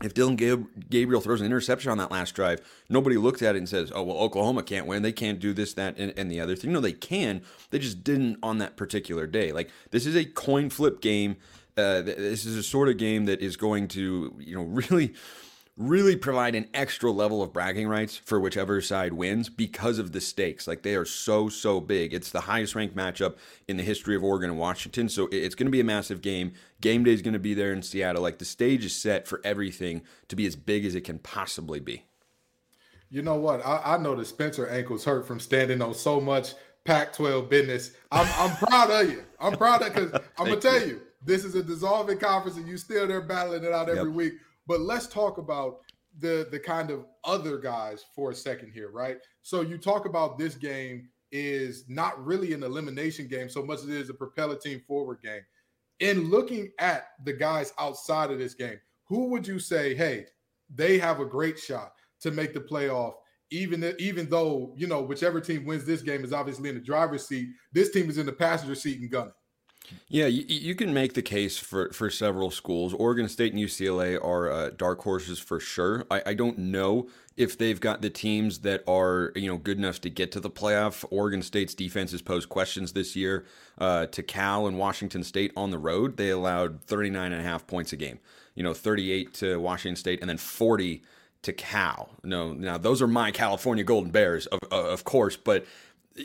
if 0.03 0.15
Dillon 0.15 0.37
Gabriel 0.89 1.21
throws 1.21 1.41
an 1.41 1.47
interception 1.47 1.91
on 1.91 1.99
that 1.99 2.11
last 2.11 2.35
drive, 2.35 2.61
nobody 2.89 3.17
looked 3.17 3.43
at 3.43 3.55
it 3.55 3.59
and 3.59 3.69
says, 3.69 3.93
oh, 3.95 4.03
well, 4.03 4.17
Oklahoma 4.17 4.63
can't 4.63 4.87
win. 4.87 5.03
They 5.03 5.13
can't 5.13 5.39
do 5.39 5.53
this, 5.53 5.75
that, 5.75 5.99
and, 5.99 6.15
and 6.17 6.31
the 6.31 6.41
other 6.41 6.57
thing. 6.57 6.73
No, 6.73 6.81
they 6.81 6.93
can. 6.93 7.43
They 7.71 7.79
just 7.79 8.03
didn't 8.03 8.39
on 8.43 8.59
that 8.59 8.77
particular 8.77 9.27
day. 9.27 9.53
Like, 9.53 9.71
this 9.91 10.07
is 10.07 10.17
a 10.17 10.25
coin 10.25 10.71
flip 10.71 11.01
game. 11.01 11.37
Uh, 11.77 12.03
this 12.03 12.47
is 12.47 12.57
a 12.57 12.63
sort 12.63 12.89
of 12.89 12.97
game 12.97 13.27
that 13.27 13.41
is 13.41 13.57
going 13.57 13.89
to, 13.89 14.35
you 14.39 14.55
know, 14.55 14.63
really 14.91 15.13
really 15.81 16.15
provide 16.15 16.55
an 16.55 16.69
extra 16.75 17.11
level 17.11 17.43
of 17.43 17.55
bragging 17.55 17.89
rights 17.89 18.15
for 18.15 18.39
whichever 18.39 18.83
side 18.83 19.15
wins 19.15 19.49
because 19.49 19.99
of 19.99 20.13
the 20.13 20.21
stakes. 20.21 20.69
Like 20.69 20.83
they 20.83 20.95
are 20.95 21.07
so, 21.07 21.49
so 21.49 21.81
big. 21.81 22.13
It's 22.13 22.31
the 22.31 22.43
highest 22.43 22.75
ranked 22.75 22.95
matchup 22.95 23.37
in 23.67 23.79
the 23.79 23.83
history 23.83 24.15
of 24.15 24.23
Oregon 24.23 24.51
and 24.51 24.59
Washington. 24.59 25.09
So 25.09 25.27
it's 25.33 25.55
going 25.55 25.67
to 25.67 25.73
be 25.73 25.81
a 25.81 25.85
massive 25.85 26.21
game. 26.21 26.53
Game 26.83 27.03
day 27.03 27.13
is 27.13 27.23
going 27.23 27.33
to 27.33 27.39
be 27.39 27.55
there 27.55 27.73
in 27.73 27.83
Seattle. 27.83 28.23
Like 28.23 28.39
the 28.39 28.45
stage 28.45 28.85
is 28.85 28.95
set 28.95 29.27
for 29.27 29.41
everything 29.43 30.03
to 30.29 30.37
be 30.37 30.45
as 30.45 30.55
big 30.55 30.85
as 30.85 30.95
it 30.95 31.01
can 31.03 31.19
possibly 31.19 31.81
be. 31.81 32.05
You 33.09 33.23
know 33.23 33.37
what? 33.37 33.65
I, 33.65 33.95
I 33.95 33.99
know 33.99 34.15
that 34.17 34.27
Spencer 34.27 34.69
ankles 34.69 35.05
hurt 35.05 35.27
from 35.27 35.41
standing 35.41 35.81
on 35.81 35.95
so 35.95 36.21
much 36.21 36.53
Pac-12 36.85 37.49
business. 37.49 37.93
I'm, 38.13 38.29
I'm 38.37 38.57
proud 38.57 38.91
of 38.91 39.11
you. 39.11 39.25
I'm 39.41 39.57
proud 39.57 39.83
of 39.83 39.95
because 39.95 40.13
I'm 40.39 40.47
gonna 40.47 40.61
tell 40.61 40.87
you, 40.87 41.01
this 41.25 41.45
is 41.45 41.55
a 41.55 41.63
dissolving 41.63 42.19
conference, 42.19 42.57
and 42.57 42.67
you 42.67 42.77
still 42.77 43.07
there 43.07 43.21
battling 43.21 43.65
it 43.65 43.73
out 43.73 43.89
every 43.89 44.05
yep. 44.05 44.15
week. 44.15 44.33
But 44.71 44.83
let's 44.83 45.09
talk 45.09 45.39
about 45.39 45.81
the 46.21 46.47
the 46.53 46.61
kind 46.61 46.93
of 46.93 47.05
other 47.25 47.59
guys 47.59 48.05
for 48.15 48.31
a 48.31 48.35
second 48.37 48.71
here, 48.71 48.93
right? 48.93 49.17
So 49.43 49.63
you 49.63 49.77
talk 49.77 50.07
about 50.07 50.39
this 50.39 50.55
game 50.55 51.09
is 51.33 51.87
not 51.89 52.25
really 52.25 52.53
an 52.53 52.63
elimination 52.63 53.27
game 53.27 53.49
so 53.49 53.65
much 53.65 53.81
as 53.81 53.89
it 53.89 53.97
is 53.97 54.11
a 54.11 54.15
propel 54.15 54.53
a 54.53 54.59
team 54.61 54.81
forward 54.87 55.19
game. 55.25 55.41
In 55.99 56.31
looking 56.31 56.71
at 56.79 57.09
the 57.25 57.33
guys 57.33 57.73
outside 57.81 58.31
of 58.31 58.39
this 58.39 58.55
game, 58.55 58.79
who 59.09 59.25
would 59.31 59.45
you 59.45 59.59
say, 59.59 59.93
hey, 59.93 60.27
they 60.73 60.99
have 60.99 61.19
a 61.19 61.25
great 61.25 61.59
shot 61.59 61.91
to 62.21 62.31
make 62.31 62.55
the 62.55 62.61
playoff? 62.61 63.15
Even 63.51 63.93
even 63.99 64.29
though 64.29 64.73
you 64.77 64.87
know 64.87 65.03
whichever 65.03 65.41
team 65.41 65.65
wins 65.65 65.85
this 65.85 66.03
game 66.03 66.23
is 66.23 66.33
obviously 66.33 66.69
in 66.69 66.77
the 66.77 66.81
driver's 66.81 67.27
seat, 67.27 67.49
this 67.73 67.91
team 67.91 68.09
is 68.09 68.19
in 68.19 68.27
the 68.27 68.33
passenger 68.33 68.77
seat 68.77 69.01
and 69.01 69.11
gunning. 69.11 69.33
Yeah, 70.09 70.27
you, 70.27 70.45
you, 70.47 70.75
can 70.75 70.93
make 70.93 71.15
the 71.15 71.23
case 71.23 71.59
for, 71.59 71.91
for 71.93 72.11
several 72.11 72.51
schools. 72.51 72.93
Oregon 72.95 73.29
State 73.29 73.53
and 73.53 73.63
UCLA 73.63 74.23
are 74.23 74.51
uh, 74.51 74.71
dark 74.71 75.03
horses 75.03 75.39
for 75.39 75.61
sure. 75.61 76.05
I, 76.11 76.23
I 76.27 76.35
don't 76.35 76.59
know 76.59 77.09
if 77.37 77.57
they've 77.57 77.81
got 77.81 78.03
the 78.03 78.11
teams 78.11 78.61
that 78.61 78.83
are 78.87 79.33
you 79.35 79.49
know 79.49 79.57
good 79.57 79.79
enough 79.79 80.01
to 80.03 80.11
get 80.11 80.33
to 80.33 80.41
the 80.41 80.51
playoff. 80.51 81.05
Oregon 81.11 81.43
State's 81.43 81.75
defense 81.75 82.13
has 82.13 82.23
posed 82.23 82.49
questions 82.49 82.93
this 82.93 83.17
year 83.17 83.47
uh, 83.79 84.07
to 84.07 84.23
Cal 84.23 84.67
and 84.67 84.79
Washington 84.79 85.25
State 85.25 85.53
on 85.57 85.71
the 85.71 85.79
road. 85.79 86.17
They 86.17 86.31
allowed 86.31 86.83
39 86.83 87.33
and 87.33 87.41
a 87.41 87.45
half 87.45 87.67
points 87.67 87.93
a 87.93 87.97
game. 87.97 88.19
You 88.55 88.63
know, 88.63 88.75
38 88.75 89.33
to 89.35 89.61
Washington 89.61 89.97
State 89.97 90.21
and 90.21 90.29
then 90.29 90.39
40 90.39 91.03
to 91.43 91.53
Cal. 91.53 92.11
No, 92.23 92.53
now 92.53 92.77
those 92.77 93.01
are 93.01 93.07
my 93.07 93.31
California 93.31 93.85
Golden 93.85 94.11
Bears, 94.11 94.47
of, 94.47 94.59
of 94.71 95.05
course, 95.05 95.37
but 95.37 95.65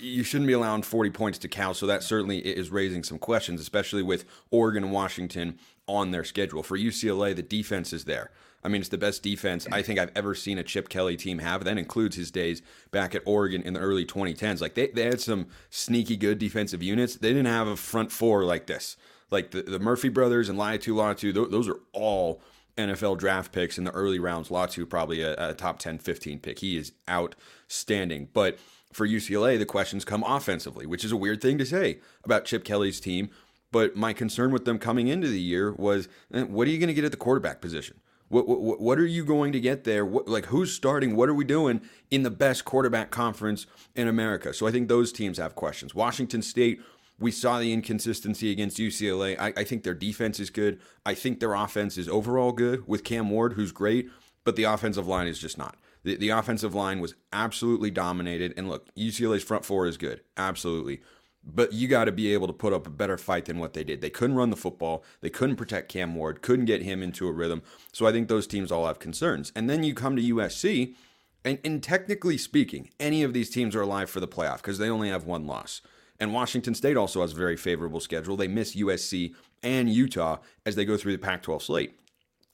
you 0.01 0.23
shouldn't 0.23 0.47
be 0.47 0.53
allowing 0.53 0.81
40 0.81 1.09
points 1.11 1.37
to 1.39 1.47
Cal, 1.47 1.73
so 1.73 1.85
that 1.87 2.03
certainly 2.03 2.39
is 2.39 2.69
raising 2.69 3.03
some 3.03 3.17
questions, 3.17 3.61
especially 3.61 4.03
with 4.03 4.25
Oregon 4.51 4.83
and 4.83 4.93
Washington 4.93 5.59
on 5.87 6.11
their 6.11 6.23
schedule. 6.23 6.63
For 6.63 6.77
UCLA, 6.77 7.35
the 7.35 7.43
defense 7.43 7.93
is 7.93 8.05
there. 8.05 8.31
I 8.63 8.67
mean, 8.67 8.81
it's 8.81 8.89
the 8.89 8.97
best 8.97 9.21
defense 9.21 9.67
I 9.71 9.83
think 9.83 9.99
I've 9.99 10.11
ever 10.15 10.33
seen 10.33 10.57
a 10.57 10.63
Chip 10.63 10.89
Kelly 10.89 11.15
team 11.15 11.37
have. 11.37 11.63
That 11.63 11.77
includes 11.77 12.15
his 12.15 12.31
days 12.31 12.63
back 12.89 13.13
at 13.13 13.21
Oregon 13.23 13.61
in 13.61 13.73
the 13.73 13.79
early 13.79 14.05
2010s. 14.05 14.59
Like 14.59 14.73
they, 14.73 14.87
they 14.87 15.03
had 15.03 15.21
some 15.21 15.47
sneaky 15.69 16.17
good 16.17 16.39
defensive 16.39 16.81
units. 16.81 17.15
They 17.15 17.29
didn't 17.29 17.45
have 17.45 17.67
a 17.67 17.75
front 17.75 18.11
four 18.11 18.43
like 18.43 18.65
this. 18.65 18.97
Like 19.29 19.51
the, 19.51 19.61
the 19.61 19.77
Murphy 19.77 20.09
brothers 20.09 20.49
and 20.49 20.57
Laiatu 20.57 20.95
Latu, 20.95 21.51
those 21.51 21.69
are 21.69 21.79
all 21.93 22.41
NFL 22.75 23.19
draft 23.19 23.51
picks 23.51 23.77
in 23.77 23.83
the 23.83 23.91
early 23.91 24.17
rounds. 24.19 24.49
Latu 24.49 24.89
probably 24.89 25.21
a, 25.21 25.49
a 25.49 25.53
top 25.53 25.77
10, 25.77 25.99
15 25.99 26.39
pick. 26.39 26.59
He 26.59 26.75
is 26.75 26.91
outstanding. 27.07 28.29
But 28.33 28.57
for 28.95 29.05
UCLA, 29.05 29.59
the 29.59 29.65
questions 29.65 30.05
come 30.05 30.23
offensively, 30.23 30.85
which 30.85 31.03
is 31.03 31.11
a 31.11 31.17
weird 31.17 31.41
thing 31.41 31.57
to 31.57 31.65
say 31.65 31.99
about 32.23 32.45
Chip 32.45 32.63
Kelly's 32.63 33.01
team. 33.01 33.29
But 33.69 33.97
my 33.97 34.13
concern 34.13 34.51
with 34.51 34.63
them 34.63 34.79
coming 34.79 35.09
into 35.09 35.27
the 35.27 35.39
year 35.39 35.73
was, 35.73 36.07
eh, 36.33 36.43
what 36.43 36.65
are 36.65 36.71
you 36.71 36.79
going 36.79 36.87
to 36.87 36.93
get 36.93 37.03
at 37.03 37.11
the 37.11 37.17
quarterback 37.17 37.59
position? 37.59 37.99
What, 38.29 38.47
what, 38.47 38.79
what 38.79 38.97
are 38.97 39.05
you 39.05 39.25
going 39.25 39.51
to 39.51 39.59
get 39.59 39.83
there? 39.83 40.05
What, 40.05 40.29
like 40.29 40.45
who's 40.45 40.73
starting? 40.73 41.17
What 41.17 41.27
are 41.27 41.33
we 41.33 41.43
doing 41.43 41.81
in 42.09 42.23
the 42.23 42.29
best 42.29 42.63
quarterback 42.63 43.11
conference 43.11 43.67
in 43.95 44.07
America? 44.07 44.53
So 44.53 44.65
I 44.65 44.71
think 44.71 44.87
those 44.87 45.11
teams 45.11 45.39
have 45.39 45.55
questions. 45.55 45.93
Washington 45.93 46.41
State, 46.41 46.79
we 47.19 47.31
saw 47.31 47.59
the 47.59 47.73
inconsistency 47.73 48.49
against 48.49 48.77
UCLA. 48.77 49.37
I, 49.37 49.53
I 49.57 49.63
think 49.65 49.83
their 49.83 49.93
defense 49.93 50.39
is 50.39 50.49
good. 50.49 50.79
I 51.05 51.15
think 51.15 51.41
their 51.41 51.53
offense 51.53 51.97
is 51.97 52.07
overall 52.07 52.53
good 52.53 52.87
with 52.87 53.03
Cam 53.03 53.29
Ward, 53.29 53.53
who's 53.53 53.73
great, 53.73 54.09
but 54.45 54.55
the 54.55 54.63
offensive 54.63 55.05
line 55.05 55.27
is 55.27 55.37
just 55.37 55.57
not. 55.57 55.75
The, 56.05 56.15
the 56.15 56.29
offensive 56.29 56.75
line 56.75 56.99
was 56.99 57.15
absolutely 57.33 57.89
dominated. 57.91 58.53
And 58.55 58.69
look, 58.69 58.93
UCLA's 58.95 59.43
front 59.43 59.65
four 59.65 59.87
is 59.87 59.97
good. 59.97 60.21
Absolutely. 60.37 61.01
But 61.43 61.73
you 61.73 61.87
got 61.87 62.05
to 62.05 62.11
be 62.11 62.31
able 62.33 62.47
to 62.47 62.53
put 62.53 62.73
up 62.73 62.87
a 62.87 62.91
better 62.91 63.17
fight 63.17 63.45
than 63.45 63.59
what 63.59 63.73
they 63.73 63.83
did. 63.83 64.01
They 64.01 64.09
couldn't 64.09 64.35
run 64.35 64.51
the 64.51 64.55
football. 64.55 65.03
They 65.21 65.29
couldn't 65.29 65.57
protect 65.57 65.89
Cam 65.89 66.15
Ward, 66.15 66.41
couldn't 66.41 66.65
get 66.65 66.83
him 66.83 67.03
into 67.03 67.27
a 67.27 67.31
rhythm. 67.31 67.61
So 67.91 68.05
I 68.05 68.11
think 68.11 68.27
those 68.27 68.47
teams 68.47 68.71
all 68.71 68.87
have 68.87 68.99
concerns. 68.99 69.51
And 69.55 69.69
then 69.69 69.83
you 69.83 69.93
come 69.93 70.15
to 70.15 70.21
USC, 70.21 70.95
and, 71.43 71.59
and 71.63 71.83
technically 71.83 72.37
speaking, 72.37 72.89
any 72.99 73.21
of 73.21 73.33
these 73.33 73.49
teams 73.49 73.75
are 73.75 73.81
alive 73.81 74.09
for 74.09 74.19
the 74.19 74.27
playoff 74.27 74.57
because 74.57 74.77
they 74.77 74.89
only 74.89 75.09
have 75.09 75.25
one 75.25 75.45
loss. 75.45 75.81
And 76.19 76.33
Washington 76.33 76.73
State 76.73 76.97
also 76.97 77.21
has 77.21 77.33
a 77.33 77.35
very 77.35 77.57
favorable 77.57 77.99
schedule. 77.99 78.37
They 78.37 78.47
miss 78.47 78.75
USC 78.75 79.35
and 79.61 79.89
Utah 79.89 80.37
as 80.65 80.75
they 80.75 80.85
go 80.85 80.97
through 80.97 81.11
the 81.11 81.19
Pac 81.19 81.43
12 81.43 81.63
slate. 81.63 81.99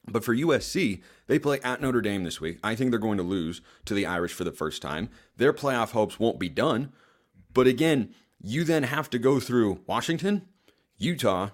But 0.08 0.24
for 0.24 0.36
USC, 0.36 1.02
they 1.28 1.40
play 1.40 1.60
at 1.62 1.82
Notre 1.82 2.02
Dame 2.02 2.24
this 2.24 2.42
week. 2.42 2.60
I 2.64 2.76
think 2.76 2.90
they're 2.90 3.00
going 3.00 3.18
to 3.18 3.24
lose 3.24 3.62
to 3.86 3.94
the 3.94 4.06
Irish 4.06 4.34
for 4.34 4.44
the 4.44 4.52
first 4.52 4.82
time. 4.82 5.10
Their 5.38 5.54
playoff 5.54 5.92
hopes 5.92 6.20
won't 6.20 6.40
be 6.40 6.50
done. 6.50 6.92
But 7.54 7.68
again, 7.68 8.14
you 8.42 8.64
then 8.64 8.84
have 8.84 9.10
to 9.12 9.20
go 9.20 9.40
through 9.40 9.82
Washington, 9.86 10.48
Utah, 10.98 11.50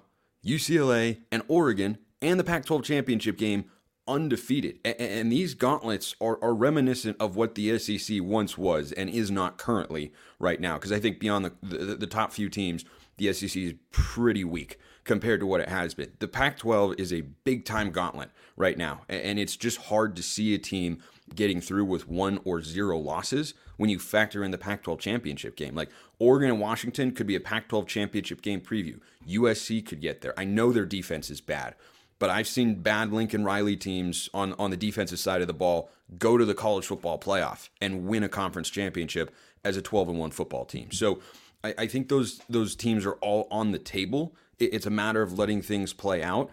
UCLA, 0.45 1.19
and 1.31 1.43
Oregon, 1.47 1.97
and 2.21 2.39
the 2.39 2.43
Pac 2.43 2.65
12 2.65 2.83
championship 2.83 3.38
game 3.38 3.65
undefeated. 4.07 4.79
And 4.86 5.31
these 5.31 5.53
gauntlets 5.53 6.15
are, 6.21 6.41
are 6.41 6.53
reminiscent 6.53 7.17
of 7.19 7.36
what 7.36 7.55
the 7.55 7.77
SEC 7.77 8.21
once 8.21 8.57
was 8.57 8.93
and 8.93 9.10
is 9.10 9.29
not 9.29 9.57
currently 9.57 10.13
right 10.39 10.62
now. 10.62 10.75
Because 10.75 10.93
I 10.93 10.99
think 10.99 11.19
beyond 11.19 11.45
the, 11.45 11.53
the, 11.62 11.95
the 11.95 12.07
top 12.07 12.31
few 12.31 12.49
teams, 12.49 12.86
the 13.17 13.34
SEC 13.34 13.56
is 13.56 13.73
pretty 13.91 14.43
weak 14.43 14.80
compared 15.03 15.39
to 15.39 15.45
what 15.45 15.62
it 15.62 15.69
has 15.69 15.93
been. 15.93 16.12
The 16.19 16.27
Pac 16.27 16.58
12 16.58 16.95
is 16.97 17.13
a 17.13 17.21
big 17.21 17.65
time 17.65 17.91
gauntlet 17.91 18.30
right 18.56 18.77
now, 18.77 19.01
and 19.10 19.39
it's 19.39 19.56
just 19.56 19.77
hard 19.77 20.15
to 20.15 20.23
see 20.23 20.53
a 20.53 20.58
team 20.58 21.01
getting 21.34 21.62
through 21.62 21.86
with 21.86 22.08
one 22.08 22.39
or 22.45 22.62
zero 22.62 22.97
losses 22.97 23.53
when 23.77 23.89
you 23.89 23.99
factor 23.99 24.43
in 24.43 24.51
the 24.51 24.58
Pac 24.58 24.84
12 24.84 24.99
championship 24.99 25.56
game. 25.56 25.75
Like 25.75 25.89
Oregon 26.19 26.49
and 26.49 26.60
Washington 26.60 27.12
could 27.12 27.27
be 27.27 27.36
a 27.36 27.39
Pac 27.39 27.69
12 27.69 27.88
championship 27.88 28.41
game 28.41 28.62
preview. 28.62 28.99
USC 29.27 29.86
could 29.86 30.01
get 30.01 30.21
there. 30.21 30.34
I 30.38 30.45
know 30.45 30.71
their 30.71 30.86
defense 30.86 31.30
is 31.30 31.41
bad. 31.41 31.75
But 32.19 32.32
I've 32.32 32.47
seen 32.47 32.82
bad 32.82 33.13
Lincoln 33.13 33.43
Riley 33.43 33.75
teams 33.75 34.27
on, 34.34 34.53
on 34.53 34.71
the 34.71 34.77
defensive 34.77 35.19
side 35.19 35.41
of 35.41 35.47
the 35.47 35.53
ball 35.53 35.91
go 36.17 36.38
to 36.38 36.45
the 36.45 36.56
college 36.56 36.86
football 36.86 37.19
playoff 37.19 37.69
and 37.80 38.08
win 38.08 38.23
a 38.23 38.30
conference 38.30 38.69
championship 38.69 39.34
as 39.63 39.77
a 39.77 39.82
12 39.82 40.10
and 40.10 40.19
1 40.19 40.32
football 40.32 40.65
team. 40.65 40.91
So 40.91 41.19
I, 41.63 41.74
I 41.78 41.88
think 41.88 42.10
those 42.10 42.41
those 42.50 42.76
teams 42.76 43.06
are 43.06 43.13
all 43.15 43.48
on 43.52 43.72
the 43.72 43.80
table 43.80 44.36
it's 44.60 44.86
a 44.86 44.91
matter 44.91 45.22
of 45.22 45.38
letting 45.38 45.62
things 45.62 45.93
play 45.93 46.24
out. 46.24 46.52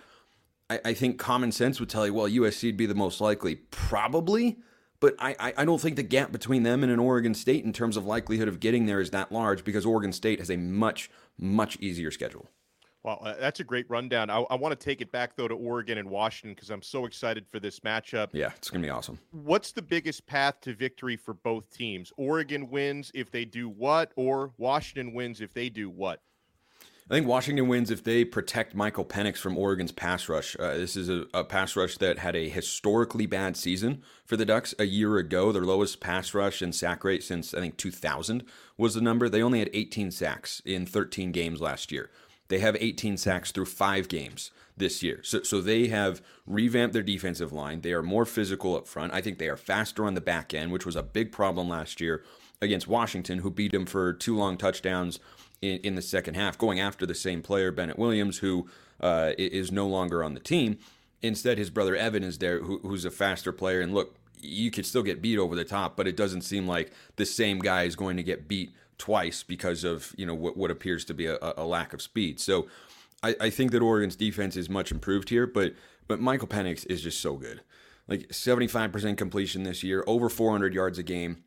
I, 0.68 0.80
I 0.86 0.94
think 0.94 1.18
common 1.18 1.52
sense 1.52 1.80
would 1.80 1.88
tell 1.88 2.06
you, 2.06 2.14
well, 2.14 2.28
USC 2.28 2.64
would 2.64 2.76
be 2.76 2.86
the 2.86 2.94
most 2.94 3.20
likely, 3.20 3.56
probably. 3.56 4.58
But 5.00 5.16
I, 5.18 5.52
I 5.58 5.64
don't 5.66 5.80
think 5.80 5.96
the 5.96 6.02
gap 6.02 6.32
between 6.32 6.62
them 6.62 6.82
and 6.82 6.90
an 6.90 6.98
Oregon 6.98 7.34
State 7.34 7.64
in 7.64 7.74
terms 7.74 7.96
of 7.96 8.06
likelihood 8.06 8.48
of 8.48 8.58
getting 8.58 8.86
there 8.86 9.00
is 9.00 9.10
that 9.10 9.30
large 9.30 9.62
because 9.62 9.84
Oregon 9.84 10.12
State 10.12 10.38
has 10.38 10.50
a 10.50 10.56
much, 10.56 11.10
much 11.36 11.76
easier 11.78 12.10
schedule. 12.10 12.48
Well, 13.04 13.18
uh, 13.22 13.34
that's 13.38 13.60
a 13.60 13.64
great 13.64 13.88
rundown. 13.90 14.30
I, 14.30 14.38
I 14.38 14.54
want 14.54 14.78
to 14.78 14.82
take 14.82 15.02
it 15.02 15.12
back 15.12 15.36
though 15.36 15.46
to 15.46 15.54
Oregon 15.54 15.98
and 15.98 16.08
Washington 16.08 16.54
because 16.54 16.70
I'm 16.70 16.82
so 16.82 17.04
excited 17.04 17.46
for 17.46 17.60
this 17.60 17.80
matchup. 17.80 18.30
Yeah, 18.32 18.50
it's 18.56 18.70
gonna 18.70 18.82
be 18.82 18.90
awesome. 18.90 19.18
What's 19.30 19.72
the 19.72 19.82
biggest 19.82 20.26
path 20.26 20.60
to 20.62 20.74
victory 20.74 21.16
for 21.16 21.34
both 21.34 21.70
teams? 21.70 22.12
Oregon 22.16 22.70
wins 22.70 23.12
if 23.14 23.30
they 23.30 23.44
do 23.44 23.68
what, 23.68 24.12
or 24.16 24.52
Washington 24.56 25.12
wins 25.12 25.42
if 25.42 25.52
they 25.52 25.68
do 25.68 25.90
what? 25.90 26.22
I 27.10 27.12
think 27.12 27.26
Washington 27.26 27.68
wins 27.68 27.90
if 27.90 28.02
they 28.02 28.24
protect 28.24 28.74
Michael 28.74 29.04
Penix 29.04 29.36
from 29.36 29.58
Oregon's 29.58 29.92
pass 29.92 30.26
rush. 30.26 30.56
Uh, 30.58 30.72
this 30.72 30.96
is 30.96 31.10
a, 31.10 31.26
a, 31.34 31.44
pass 31.44 31.76
rush 31.76 31.98
that 31.98 32.18
had 32.18 32.34
a 32.34 32.48
historically 32.48 33.26
bad 33.26 33.58
season 33.58 34.02
for 34.24 34.38
the 34.38 34.46
Ducks 34.46 34.74
a 34.78 34.84
year 34.84 35.18
ago. 35.18 35.52
Their 35.52 35.64
lowest 35.64 36.00
pass 36.00 36.32
rush 36.32 36.62
and 36.62 36.74
sack 36.74 37.04
rate 37.04 37.22
since 37.22 37.52
I 37.52 37.60
think 37.60 37.76
2000 37.76 38.42
was 38.78 38.94
the 38.94 39.02
number. 39.02 39.28
They 39.28 39.42
only 39.42 39.58
had 39.58 39.68
18 39.74 40.12
sacks 40.12 40.62
in 40.64 40.86
13 40.86 41.30
games 41.30 41.60
last 41.60 41.92
year. 41.92 42.08
They 42.48 42.58
have 42.58 42.76
18 42.78 43.16
sacks 43.16 43.50
through 43.52 43.66
five 43.66 44.08
games 44.08 44.50
this 44.76 45.02
year. 45.02 45.20
So, 45.22 45.42
so 45.42 45.60
they 45.60 45.88
have 45.88 46.20
revamped 46.46 46.92
their 46.92 47.02
defensive 47.02 47.52
line. 47.52 47.80
They 47.80 47.92
are 47.92 48.02
more 48.02 48.24
physical 48.24 48.76
up 48.76 48.86
front. 48.86 49.12
I 49.12 49.20
think 49.20 49.38
they 49.38 49.48
are 49.48 49.56
faster 49.56 50.04
on 50.04 50.14
the 50.14 50.20
back 50.20 50.52
end, 50.52 50.72
which 50.72 50.86
was 50.86 50.96
a 50.96 51.02
big 51.02 51.32
problem 51.32 51.68
last 51.68 52.00
year 52.00 52.24
against 52.60 52.88
Washington, 52.88 53.40
who 53.40 53.50
beat 53.50 53.72
them 53.72 53.86
for 53.86 54.12
two 54.12 54.36
long 54.36 54.56
touchdowns 54.56 55.20
in, 55.62 55.78
in 55.78 55.94
the 55.94 56.02
second 56.02 56.34
half, 56.34 56.58
going 56.58 56.80
after 56.80 57.06
the 57.06 57.14
same 57.14 57.42
player, 57.42 57.70
Bennett 57.70 57.98
Williams, 57.98 58.38
who 58.38 58.68
uh, 59.00 59.32
is 59.38 59.70
no 59.70 59.86
longer 59.86 60.22
on 60.24 60.34
the 60.34 60.40
team. 60.40 60.78
Instead, 61.22 61.56
his 61.56 61.70
brother 61.70 61.96
Evan 61.96 62.22
is 62.22 62.38
there, 62.38 62.60
who, 62.60 62.78
who's 62.80 63.04
a 63.04 63.10
faster 63.10 63.52
player. 63.52 63.80
And 63.80 63.94
look, 63.94 64.16
you 64.40 64.70
could 64.70 64.84
still 64.84 65.02
get 65.02 65.22
beat 65.22 65.38
over 65.38 65.54
the 65.54 65.64
top, 65.64 65.96
but 65.96 66.06
it 66.06 66.16
doesn't 66.16 66.42
seem 66.42 66.66
like 66.66 66.92
the 67.16 67.24
same 67.24 67.60
guy 67.60 67.84
is 67.84 67.96
going 67.96 68.16
to 68.16 68.22
get 68.22 68.46
beat 68.48 68.74
twice 68.98 69.42
because 69.42 69.84
of 69.84 70.14
you 70.16 70.26
know 70.26 70.34
what, 70.34 70.56
what 70.56 70.70
appears 70.70 71.04
to 71.06 71.14
be 71.14 71.26
a, 71.26 71.38
a 71.40 71.64
lack 71.64 71.92
of 71.92 72.02
speed. 72.02 72.40
So 72.40 72.66
I, 73.22 73.36
I, 73.40 73.50
think 73.50 73.70
that 73.72 73.82
Oregon's 73.82 74.16
defense 74.16 74.56
is 74.56 74.68
much 74.68 74.92
improved 74.92 75.28
here, 75.30 75.46
but 75.46 75.74
but 76.06 76.20
Michael 76.20 76.48
Penix 76.48 76.86
is 76.86 77.02
just 77.02 77.20
so 77.20 77.36
good. 77.36 77.62
like 78.08 78.28
75% 78.28 79.16
completion 79.16 79.62
this 79.62 79.82
year, 79.82 80.04
over 80.06 80.28
400 80.28 80.74
yards 80.74 80.98
a 80.98 81.02
game. 81.02 81.44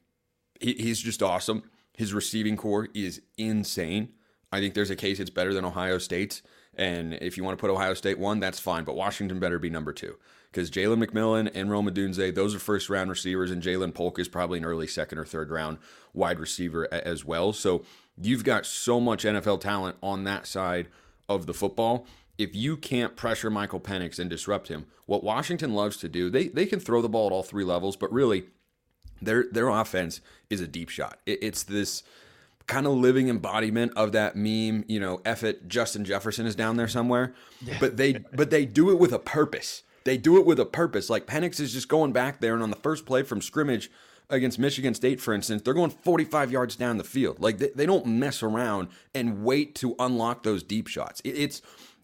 He, 0.60 0.74
he's 0.74 1.00
just 1.00 1.22
awesome. 1.22 1.64
His 1.94 2.14
receiving 2.14 2.58
corps 2.58 2.90
is 2.94 3.22
insane. 3.38 4.10
I 4.52 4.60
think 4.60 4.74
there's 4.74 4.90
a 4.90 4.96
case 4.96 5.20
it's 5.20 5.30
better 5.30 5.54
than 5.54 5.66
Ohio 5.66 5.98
State's. 5.98 6.42
And 6.74 7.14
if 7.16 7.38
you 7.38 7.44
want 7.44 7.58
to 7.58 7.62
put 7.62 7.72
Ohio 7.72 7.94
State 7.94 8.20
one, 8.20 8.40
that's 8.40 8.60
fine. 8.60 8.84
But 8.84 8.96
Washington 8.96 9.40
better 9.40 9.60
be 9.60 9.70
number 9.70 9.94
two 9.94 10.16
because 10.58 10.72
Jalen 10.72 11.06
McMillan 11.06 11.52
and 11.54 11.70
Rome 11.70 11.88
Odunze, 11.88 12.34
those 12.34 12.56
are 12.56 12.60
first 12.60 12.90
round 12.90 13.12
receivers, 13.12 13.52
and 13.52 13.62
Ja'Lynn 13.62 13.94
Polk 13.94 14.18
is 14.18 14.28
probably 14.28 14.58
an 14.58 14.66
early 14.66 14.88
second 14.88 15.20
or 15.20 15.24
third 15.24 15.52
round 15.52 15.78
wide 16.16 16.40
receiver 16.40 16.92
as 16.92 17.24
well. 17.24 17.54
So 17.54 17.86
you've 18.20 18.44
got 18.44 18.66
so 18.66 19.00
much 19.00 19.24
NFL 19.24 19.62
talent 19.62 19.98
on 20.02 20.24
that 20.24 20.48
side 20.48 20.88
of 21.30 21.46
the 21.46 21.54
football. 21.54 22.08
If 22.40 22.56
you 22.56 22.76
can't 22.76 23.16
pressure 23.16 23.52
Michael 23.52 23.80
Penix 23.80 24.18
and 24.18 24.32
disrupt 24.32 24.68
him, 24.68 24.88
what 25.06 25.24
Washington 25.24 25.76
loves 25.76 25.98
to 25.98 26.10
do, 26.10 26.32
they 26.32 26.48
they 26.48 26.66
can 26.66 26.80
throw 26.80 27.04
the 27.04 27.10
ball 27.10 27.28
at 27.28 27.34
all 27.34 27.44
three 27.44 27.64
levels, 27.64 27.96
but 27.96 28.12
really 28.12 28.46
their 29.22 29.46
their 29.52 29.70
offense 29.70 30.22
is 30.50 30.60
a 30.60 30.68
deep 30.68 30.90
shot. 30.90 31.20
It, 31.28 31.38
it's 31.44 31.62
this 31.62 32.02
kind 32.66 32.88
of 32.88 32.94
living 32.94 33.30
embodiment 33.30 33.94
of 33.96 34.12
that 34.14 34.36
meme, 34.36 34.86
you 34.88 35.00
know, 35.00 35.22
F 35.24 35.44
it, 35.44 35.68
Justin 35.68 36.04
Jefferson 36.04 36.48
is 36.48 36.56
down 36.56 36.78
there 36.78 36.88
somewhere. 36.88 37.36
Yeah. 37.62 37.78
But 37.80 37.98
they 37.98 38.14
but 38.14 38.50
they 38.50 38.66
do 38.66 38.90
it 38.90 38.98
with 38.98 39.14
a 39.14 39.20
purpose. 39.20 39.84
They 40.08 40.18
do 40.18 40.38
it 40.38 40.46
with 40.46 40.58
a 40.58 40.66
purpose. 40.66 41.10
Like 41.10 41.28
Penix 41.28 41.60
is 41.60 41.74
just 41.74 41.90
going 41.90 42.14
back 42.14 42.40
there, 42.40 42.54
and 42.54 42.64
on 42.64 42.70
the 42.70 42.78
first 42.78 43.06
play 43.06 43.24
from 43.24 43.42
scrimmage 43.42 43.92
against 44.30 44.58
Michigan 44.58 44.94
State, 44.94 45.20
for 45.20 45.34
instance, 45.34 45.64
they're 45.64 45.74
going 45.74 45.90
45 45.90 46.50
yards 46.50 46.78
down 46.78 46.98
the 46.98 47.04
field. 47.04 47.42
Like 47.42 47.58
they, 47.58 47.72
they 47.76 47.86
don't 47.86 48.06
mess 48.06 48.42
around 48.42 48.88
and 49.14 49.44
wait 49.44 49.76
to 49.76 49.98
unlock 50.00 50.44
those 50.44 50.64
deep 50.64 50.88
shots. 50.88 51.20
It, 51.26 51.32
it's 51.32 51.62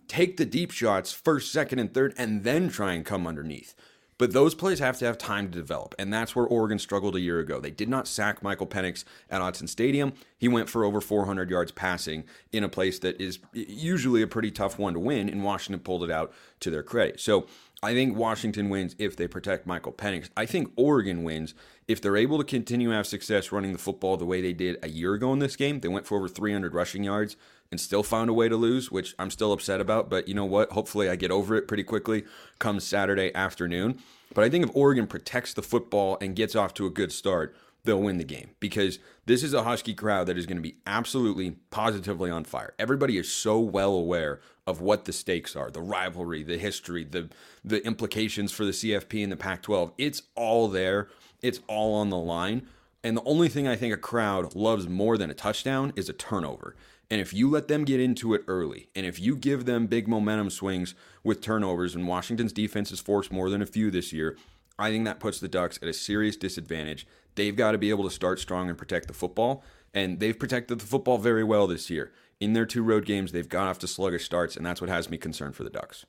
take 0.10 0.36
the 0.36 0.44
deep 0.44 0.72
shots 0.72 1.14
first, 1.14 1.54
second, 1.54 1.80
and 1.80 1.94
third, 1.94 2.14
and 2.18 2.44
then 2.44 2.68
try 2.68 2.92
and 2.92 3.06
come 3.06 3.26
underneath. 3.26 3.74
But 4.18 4.34
those 4.34 4.54
plays 4.54 4.80
have 4.80 5.00
to 5.00 5.06
have 5.06 5.18
time 5.18 5.50
to 5.50 5.58
develop, 5.58 5.96
and 5.98 6.14
that's 6.14 6.36
where 6.36 6.46
Oregon 6.46 6.80
struggled 6.80 7.16
a 7.16 7.22
year 7.22 7.40
ago. 7.40 7.60
They 7.60 7.72
did 7.72 7.90
not 7.90 8.08
sack 8.08 8.44
Michael 8.44 8.68
Penix 8.68 9.06
at 9.30 9.42
Autzen 9.42 9.68
Stadium. 9.68 10.14
He 10.38 10.48
went 10.48 10.70
for 10.70 10.84
over 10.84 11.02
400 11.02 11.50
yards 11.50 11.72
passing 11.72 12.26
in 12.52 12.64
a 12.64 12.70
place 12.70 13.00
that 13.00 13.20
is 13.20 13.40
usually 13.54 14.22
a 14.22 14.28
pretty 14.28 14.52
tough 14.52 14.78
one 14.78 14.94
to 14.94 15.00
win, 15.00 15.30
and 15.30 15.44
Washington 15.44 15.80
pulled 15.80 16.04
it 16.04 16.12
out 16.12 16.32
to 16.60 16.70
their 16.70 16.84
credit. 16.84 17.20
So 17.20 17.48
I 17.84 17.94
think 17.94 18.16
Washington 18.16 18.70
wins 18.70 18.96
if 18.98 19.18
they 19.18 19.28
protect 19.28 19.68
Michael 19.68 19.92
Penix. 19.92 20.30
I 20.38 20.46
think 20.46 20.72
Oregon 20.78 21.26
wins 21.26 21.54
if 21.86 22.00
they're 22.02 22.16
able 22.16 22.38
to 22.38 22.46
continue 22.46 22.90
to 22.90 22.96
have 22.96 23.06
success 23.06 23.52
running 23.52 23.74
the 23.74 23.78
football 23.78 24.16
the 24.16 24.26
way 24.26 24.42
they 24.42 24.54
did 24.54 24.78
a 24.82 24.88
year 24.88 25.16
ago 25.16 25.34
in 25.34 25.40
this 25.40 25.58
game. 25.58 25.82
They 25.82 25.90
went 25.90 26.08
for 26.08 26.18
over 26.18 26.30
300 26.30 26.74
rushing 26.74 27.04
yards 27.04 27.36
and 27.72 27.82
still 27.82 28.02
found 28.02 28.30
a 28.30 28.34
way 28.34 28.48
to 28.48 28.56
lose, 28.56 28.90
which 28.90 29.14
I'm 29.20 29.30
still 29.30 29.52
upset 29.52 29.82
about. 29.82 30.10
But 30.10 30.30
you 30.30 30.34
know 30.34 30.46
what? 30.46 30.72
Hopefully, 30.72 31.10
I 31.10 31.18
get 31.18 31.30
over 31.30 31.56
it 31.56 31.68
pretty 31.68 31.84
quickly 31.84 32.24
come 32.58 32.80
Saturday 32.80 33.36
afternoon. 33.36 34.00
But 34.34 34.46
I 34.46 34.50
think 34.50 34.64
if 34.64 34.74
Oregon 34.74 35.06
protects 35.06 35.54
the 35.54 35.62
football 35.62 36.18
and 36.22 36.38
gets 36.38 36.56
off 36.56 36.74
to 36.76 36.86
a 36.86 36.90
good 36.90 37.12
start, 37.12 37.54
they'll 37.84 38.02
win 38.02 38.18
the 38.18 38.24
game 38.24 38.52
because 38.60 39.00
this 39.26 39.44
is 39.44 39.54
a 39.54 39.64
Husky 39.64 39.94
crowd 39.94 40.28
that 40.28 40.38
is 40.38 40.46
going 40.46 40.58
to 40.58 40.64
be 40.64 40.78
absolutely 40.88 41.52
positively 41.70 42.30
on 42.30 42.46
fire. 42.46 42.74
Everybody 42.80 43.18
is 43.18 43.32
so 43.32 43.60
well 43.60 43.94
aware 43.94 44.40
of 44.66 44.80
what 44.80 45.06
the 45.06 45.14
stakes 45.14 45.56
are, 45.56 45.70
the 45.70 45.82
rivalry, 45.82 46.44
the 46.44 46.58
history, 46.58 47.04
the 47.04 47.30
the 47.64 47.86
implications 47.86 48.52
for 48.52 48.64
the 48.66 48.72
CFP 48.72 49.24
and 49.24 49.32
the 49.32 49.38
Pac-12. 49.38 49.92
It's 49.98 50.24
all 50.36 50.68
there. 50.68 51.10
It's 51.42 51.60
all 51.68 51.96
on 51.96 52.10
the 52.10 52.18
line. 52.18 52.68
And 53.04 53.18
the 53.18 53.24
only 53.24 53.50
thing 53.50 53.68
I 53.68 53.76
think 53.76 53.94
a 53.94 53.98
crowd 53.98 54.56
loves 54.56 54.88
more 54.88 55.18
than 55.18 55.30
a 55.30 55.34
touchdown 55.34 55.92
is 55.98 56.08
a 56.08 56.14
turnover. 56.14 56.76
And 57.12 57.20
if 57.20 57.34
you 57.34 57.50
let 57.50 57.68
them 57.68 57.84
get 57.84 58.00
into 58.00 58.34
it 58.34 58.44
early, 58.48 58.88
and 58.96 59.06
if 59.06 59.20
you 59.20 59.36
give 59.36 59.66
them 59.66 59.88
big 59.88 60.08
momentum 60.08 60.50
swings 60.50 60.96
with 61.22 61.42
turnovers, 61.42 61.96
and 61.96 62.08
Washington's 62.08 62.54
defense 62.54 62.92
has 62.92 63.02
forced 63.02 63.32
more 63.32 63.50
than 63.50 63.62
a 63.62 63.66
few 63.66 63.92
this 63.92 64.14
year, 64.14 64.38
I 64.78 64.90
think 64.90 65.06
that 65.06 65.20
puts 65.20 65.40
the 65.40 65.48
Ducks 65.48 65.80
at 65.82 65.88
a 65.88 65.94
serious 65.94 66.36
disadvantage. 66.36 67.08
They've 67.36 67.56
got 67.56 67.72
to 67.72 67.78
be 67.78 67.90
able 67.90 68.04
to 68.04 68.10
start 68.10 68.40
strong 68.40 68.70
and 68.70 68.78
protect 68.78 69.08
the 69.08 69.14
football. 69.14 69.64
And 69.94 70.20
they've 70.20 70.38
protected 70.38 70.80
the 70.80 70.86
football 70.86 71.18
very 71.18 71.44
well 71.44 71.68
this 71.68 71.90
year. 71.90 72.12
In 72.40 72.54
their 72.54 72.66
two 72.66 72.84
road 72.84 73.06
games, 73.06 73.32
they've 73.32 73.48
gone 73.48 73.68
off 73.68 73.80
to 73.80 73.88
sluggish 73.88 74.26
starts, 74.26 74.58
and 74.58 74.66
that's 74.66 74.82
what 74.82 74.90
has 74.90 75.10
me 75.10 75.18
concerned 75.18 75.56
for 75.56 75.64
the 75.64 75.70
Ducks. 75.70 76.06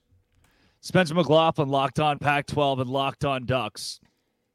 Spencer 0.81 1.15
McLaughlin, 1.15 1.69
Locked 1.69 2.01
On 2.01 2.19
Pac 2.19 2.47
12 2.47 2.81
and 2.81 2.91
Locked 2.91 3.25
On 3.25 3.45
Ducks. 3.47 4.01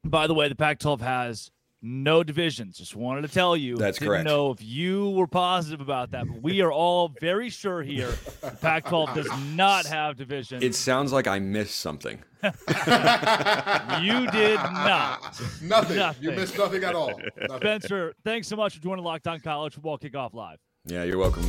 By 0.04 0.26
the 0.26 0.34
way, 0.34 0.48
the 0.48 0.56
Pac 0.56 0.78
12 0.78 1.00
has 1.00 1.50
no 1.82 2.22
divisions. 2.22 2.76
Just 2.76 2.94
wanted 2.94 3.22
to 3.22 3.28
tell 3.28 3.56
you. 3.56 3.76
That's 3.76 3.98
Didn't 3.98 4.08
correct. 4.10 4.24
know 4.24 4.50
if 4.50 4.62
you 4.62 5.10
were 5.10 5.26
positive 5.26 5.80
about 5.80 6.10
that, 6.12 6.26
but 6.26 6.42
we 6.42 6.60
are 6.60 6.72
all 6.72 7.08
very 7.20 7.48
sure 7.50 7.82
here. 7.82 8.12
The 8.40 8.50
Pac-12 8.60 9.14
does 9.14 9.28
not 9.54 9.86
have 9.86 10.16
divisions. 10.16 10.62
It 10.62 10.74
sounds 10.74 11.12
like 11.12 11.26
I 11.26 11.38
missed 11.38 11.76
something. 11.80 12.22
you 12.42 12.50
did 14.30 14.56
not. 14.56 15.40
Nothing. 15.62 15.96
nothing. 15.96 16.22
You 16.22 16.30
missed 16.32 16.56
nothing 16.56 16.84
at 16.84 16.94
all. 16.94 17.20
Nothing. 17.40 17.58
Spencer, 17.58 18.14
thanks 18.24 18.48
so 18.48 18.56
much 18.56 18.76
for 18.76 18.82
joining 18.82 19.04
Locked 19.04 19.26
On 19.26 19.40
College 19.40 19.74
Football 19.74 19.98
Kickoff 19.98 20.32
Live. 20.34 20.58
Yeah, 20.86 21.04
you're 21.04 21.18
welcome. 21.18 21.44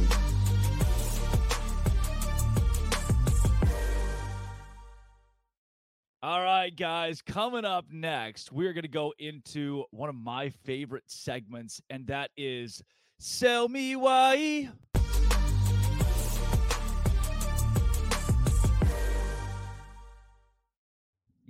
All 6.23 6.39
right, 6.39 6.69
guys, 6.69 7.19
coming 7.19 7.65
up 7.65 7.85
next, 7.91 8.51
we're 8.51 8.73
going 8.73 8.83
to 8.83 8.87
go 8.87 9.11
into 9.17 9.85
one 9.89 10.07
of 10.07 10.13
my 10.13 10.51
favorite 10.51 11.05
segments, 11.07 11.81
and 11.89 12.05
that 12.05 12.29
is 12.37 12.83
Sell 13.17 13.67
Me 13.67 13.95
Why. 13.95 14.69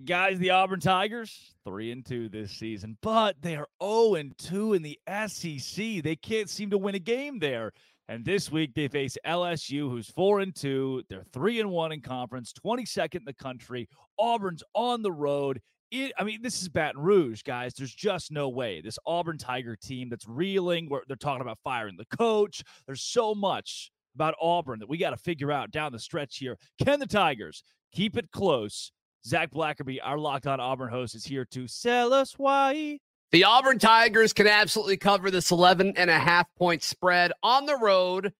Guys, 0.06 0.40
the 0.40 0.52
Auburn 0.52 0.80
Tigers, 0.80 1.54
3 1.66 1.92
and 1.92 2.06
2 2.06 2.30
this 2.30 2.52
season, 2.52 2.98
but 3.02 3.42
they 3.42 3.58
are 3.58 3.68
0 3.84 4.16
and 4.16 4.38
2 4.38 4.74
in 4.74 4.84
the 4.84 4.98
SEC. 5.28 6.02
They 6.02 6.16
can't 6.16 6.50
seem 6.50 6.70
to 6.70 6.78
win 6.78 6.96
a 6.96 7.00
game 7.00 7.40
there. 7.40 7.74
And 8.08 8.26
this 8.26 8.52
week 8.52 8.74
they 8.74 8.88
face 8.88 9.18
LSU, 9.26 9.90
who's 9.90 10.10
four 10.10 10.42
and 10.42 10.54
two. 10.56 11.04
They're 11.10 11.24
three 11.32 11.60
and 11.60 11.70
one 11.70 11.92
in 11.92 12.02
conference, 12.02 12.54
22nd 12.66 13.16
in 13.16 13.26
the 13.26 13.34
country. 13.34 13.88
Auburn's 14.18 14.64
on 14.74 15.02
the 15.02 15.12
road. 15.12 15.62
It, 15.92 16.14
I 16.18 16.24
mean, 16.24 16.42
this 16.42 16.62
is 16.62 16.70
Baton 16.70 17.02
Rouge, 17.02 17.42
guys. 17.44 17.74
There's 17.74 17.94
just 17.94 18.32
no 18.32 18.50
way. 18.50 18.82
This 18.82 18.98
Auburn 19.06 19.38
Tiger 19.38 19.76
team 19.76 20.10
that's 20.10 20.28
reeling, 20.28 20.90
where 20.90 21.04
they're 21.08 21.18
talking 21.18 21.42
about 21.42 21.60
firing 21.64 21.98
the 21.98 22.18
coach. 22.18 22.64
There's 22.86 23.02
so 23.04 23.36
much 23.36 23.92
about 24.16 24.36
Auburn 24.42 24.80
that 24.80 24.90
we 24.90 24.98
got 24.98 25.12
to 25.12 25.18
figure 25.18 25.52
out 25.52 25.72
down 25.72 25.92
the 25.92 26.00
stretch 26.00 26.38
here. 26.38 26.58
Can 26.84 27.00
the 27.00 27.08
Tigers 27.08 27.64
keep 27.94 28.18
it 28.18 28.32
close? 28.32 28.92
Zach 29.26 29.52
Blackerby, 29.52 30.00
our 30.02 30.18
Locked 30.18 30.48
On 30.48 30.60
Auburn 30.60 30.90
host, 30.90 31.14
is 31.14 31.26
here 31.26 31.46
to 31.52 31.68
sell 31.68 32.14
us 32.14 32.34
why. 32.38 33.00
The 33.32 33.46
Auburn 33.46 33.80
Tigers 33.80 34.34
can 34.34 34.46
absolutely 34.46 34.98
cover 34.98 35.32
this 35.32 35.52
11 35.52 35.94
and 35.96 36.10
a 36.10 36.20
half 36.20 36.54
point 36.58 36.84
spread 36.84 37.32
on 37.42 37.66
the 37.66 37.78
road 37.78 38.34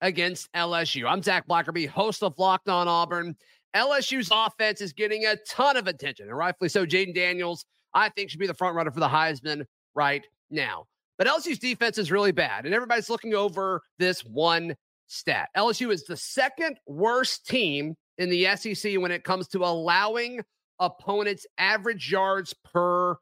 against 0.00 0.52
LSU. 0.52 1.10
I'm 1.10 1.24
Zach 1.24 1.48
Blackerby, 1.48 1.88
host 1.88 2.22
of 2.22 2.38
Locked 2.38 2.68
On 2.68 2.86
Auburn. 2.86 3.34
LSU's 3.74 4.30
offense 4.32 4.80
is 4.80 4.92
getting 4.92 5.26
a 5.26 5.34
ton 5.48 5.76
of 5.76 5.88
attention, 5.88 6.28
and 6.28 6.36
rightfully 6.36 6.68
so. 6.68 6.86
Jayden 6.86 7.16
Daniels, 7.16 7.64
I 7.94 8.10
think, 8.10 8.30
should 8.30 8.38
be 8.38 8.46
the 8.46 8.54
front 8.54 8.76
runner 8.76 8.92
for 8.92 9.00
the 9.00 9.08
Heisman 9.08 9.64
right 9.96 10.24
now. 10.52 10.84
But 11.16 11.26
LSU's 11.26 11.58
defense 11.58 11.98
is 11.98 12.12
really 12.12 12.30
bad, 12.30 12.64
and 12.64 12.72
everybody's 12.72 13.10
looking 13.10 13.34
over 13.34 13.82
this 13.98 14.20
one 14.20 14.76
stat. 15.08 15.48
LSU 15.56 15.90
is 15.92 16.04
the 16.04 16.16
second 16.16 16.78
worst 16.86 17.44
team 17.44 17.96
in 18.18 18.30
the 18.30 18.46
SEC 18.54 19.00
when 19.00 19.10
it 19.10 19.24
comes 19.24 19.48
to 19.48 19.64
allowing 19.64 20.42
opponents' 20.78 21.44
average 21.58 22.08
yards 22.12 22.54
per 22.72 23.16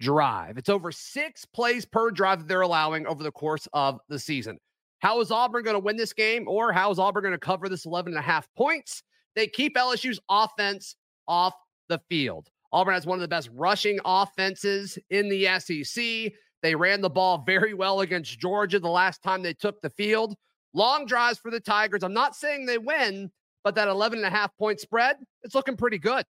drive. 0.00 0.58
It's 0.58 0.68
over 0.68 0.92
six 0.92 1.44
plays 1.44 1.84
per 1.84 2.10
drive 2.10 2.40
that 2.40 2.48
they're 2.48 2.60
allowing 2.62 3.06
over 3.06 3.22
the 3.22 3.32
course 3.32 3.68
of 3.72 3.98
the 4.08 4.18
season. 4.18 4.58
How 5.00 5.20
is 5.20 5.30
Auburn 5.30 5.64
going 5.64 5.74
to 5.74 5.80
win 5.80 5.96
this 5.96 6.12
game, 6.12 6.48
or 6.48 6.72
how 6.72 6.90
is 6.90 6.98
Auburn 6.98 7.22
going 7.22 7.32
to 7.32 7.38
cover 7.38 7.68
this 7.68 7.86
11 7.86 8.12
and 8.12 8.18
a 8.18 8.22
half 8.22 8.48
points? 8.56 9.02
They 9.36 9.46
keep 9.46 9.76
LSU's 9.76 10.18
offense 10.28 10.96
off 11.28 11.54
the 11.88 12.00
field. 12.08 12.48
Auburn 12.72 12.94
has 12.94 13.06
one 13.06 13.18
of 13.18 13.22
the 13.22 13.28
best 13.28 13.48
rushing 13.54 13.98
offenses 14.04 14.98
in 15.10 15.28
the 15.28 15.46
SEC. 15.58 16.32
They 16.62 16.74
ran 16.74 17.00
the 17.00 17.10
ball 17.10 17.44
very 17.46 17.72
well 17.72 18.00
against 18.00 18.38
Georgia 18.38 18.80
the 18.80 18.88
last 18.88 19.22
time 19.22 19.42
they 19.42 19.54
took 19.54 19.80
the 19.80 19.90
field. 19.90 20.34
Long 20.74 21.06
drives 21.06 21.38
for 21.38 21.50
the 21.50 21.60
Tigers. 21.60 22.02
I'm 22.02 22.12
not 22.12 22.36
saying 22.36 22.66
they 22.66 22.78
win, 22.78 23.30
but 23.64 23.74
that 23.76 23.88
11 23.88 24.18
and 24.18 24.26
a 24.26 24.30
half 24.30 24.56
point 24.58 24.80
spread, 24.80 25.16
it's 25.42 25.54
looking 25.54 25.76
pretty 25.76 25.98
good. 25.98 26.24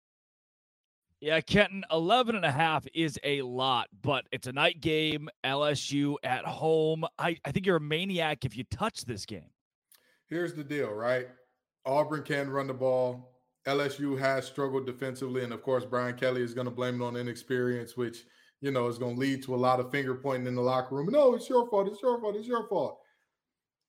Yeah, 1.25 1.41
Kenton, 1.41 1.83
11 1.89 2.35
and 2.35 2.45
a 2.45 2.51
half 2.51 2.85
is 2.93 3.19
a 3.23 3.41
lot, 3.41 3.87
but 4.03 4.27
it's 4.31 4.45
a 4.45 4.51
night 4.51 4.79
game, 4.79 5.27
LSU 5.43 6.17
at 6.23 6.45
home. 6.45 7.03
I, 7.17 7.35
I 7.43 7.51
think 7.51 7.65
you're 7.65 7.77
a 7.77 7.81
maniac 7.81 8.45
if 8.45 8.55
you 8.55 8.63
touch 8.65 9.05
this 9.05 9.25
game. 9.25 9.49
Here's 10.29 10.53
the 10.53 10.63
deal, 10.63 10.91
right? 10.91 11.25
Auburn 11.83 12.21
can 12.21 12.51
run 12.51 12.67
the 12.67 12.75
ball. 12.75 13.39
LSU 13.67 14.19
has 14.19 14.45
struggled 14.45 14.85
defensively. 14.85 15.43
And 15.43 15.51
of 15.51 15.63
course, 15.63 15.83
Brian 15.83 16.15
Kelly 16.15 16.43
is 16.43 16.53
going 16.53 16.65
to 16.65 16.71
blame 16.71 17.01
it 17.01 17.03
on 17.03 17.15
inexperience, 17.15 17.97
which, 17.97 18.25
you 18.61 18.69
know, 18.69 18.85
is 18.85 18.99
going 18.99 19.15
to 19.15 19.19
lead 19.19 19.41
to 19.45 19.55
a 19.55 19.57
lot 19.57 19.79
of 19.79 19.89
finger 19.89 20.13
pointing 20.13 20.45
in 20.45 20.53
the 20.53 20.61
locker 20.61 20.93
room. 20.93 21.07
No, 21.11 21.33
it's 21.33 21.49
your 21.49 21.67
fault. 21.71 21.87
It's 21.87 22.03
your 22.03 22.21
fault. 22.21 22.35
It's 22.35 22.47
your 22.47 22.67
fault. 22.67 22.99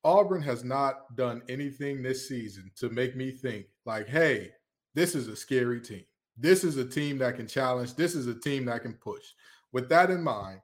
Auburn 0.05 0.40
has 0.40 0.64
not 0.64 1.14
done 1.16 1.42
anything 1.51 2.03
this 2.03 2.27
season 2.27 2.70
to 2.77 2.88
make 2.88 3.14
me 3.14 3.31
think, 3.31 3.66
like, 3.85 4.09
hey, 4.09 4.53
this 4.94 5.14
is 5.14 5.29
a 5.29 5.37
scary 5.37 5.83
team. 5.83 6.05
This 6.37 6.64
is 6.64 6.77
a 6.77 6.85
team 6.85 7.18
that 7.18 7.37
can 7.37 7.46
challenge. 7.46 7.94
This 7.94 8.14
is 8.14 8.27
a 8.27 8.35
team 8.35 8.66
that 8.66 8.83
can 8.83 8.94
push. 8.94 9.25
With 9.72 9.88
that 9.88 10.11
in 10.11 10.22
mind, 10.22 10.61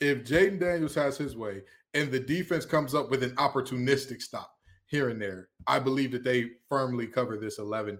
if 0.00 0.24
Jayden 0.24 0.58
Daniels 0.58 0.94
has 0.96 1.16
his 1.16 1.36
way 1.36 1.62
and 1.94 2.10
the 2.10 2.18
defense 2.18 2.64
comes 2.64 2.94
up 2.94 3.10
with 3.10 3.22
an 3.22 3.34
opportunistic 3.36 4.20
stop 4.20 4.52
here 4.86 5.10
and 5.10 5.22
there, 5.22 5.48
I 5.66 5.78
believe 5.78 6.12
that 6.12 6.24
they 6.24 6.50
firmly 6.68 7.06
cover 7.06 7.36
this 7.36 7.58
11. 7.58 7.98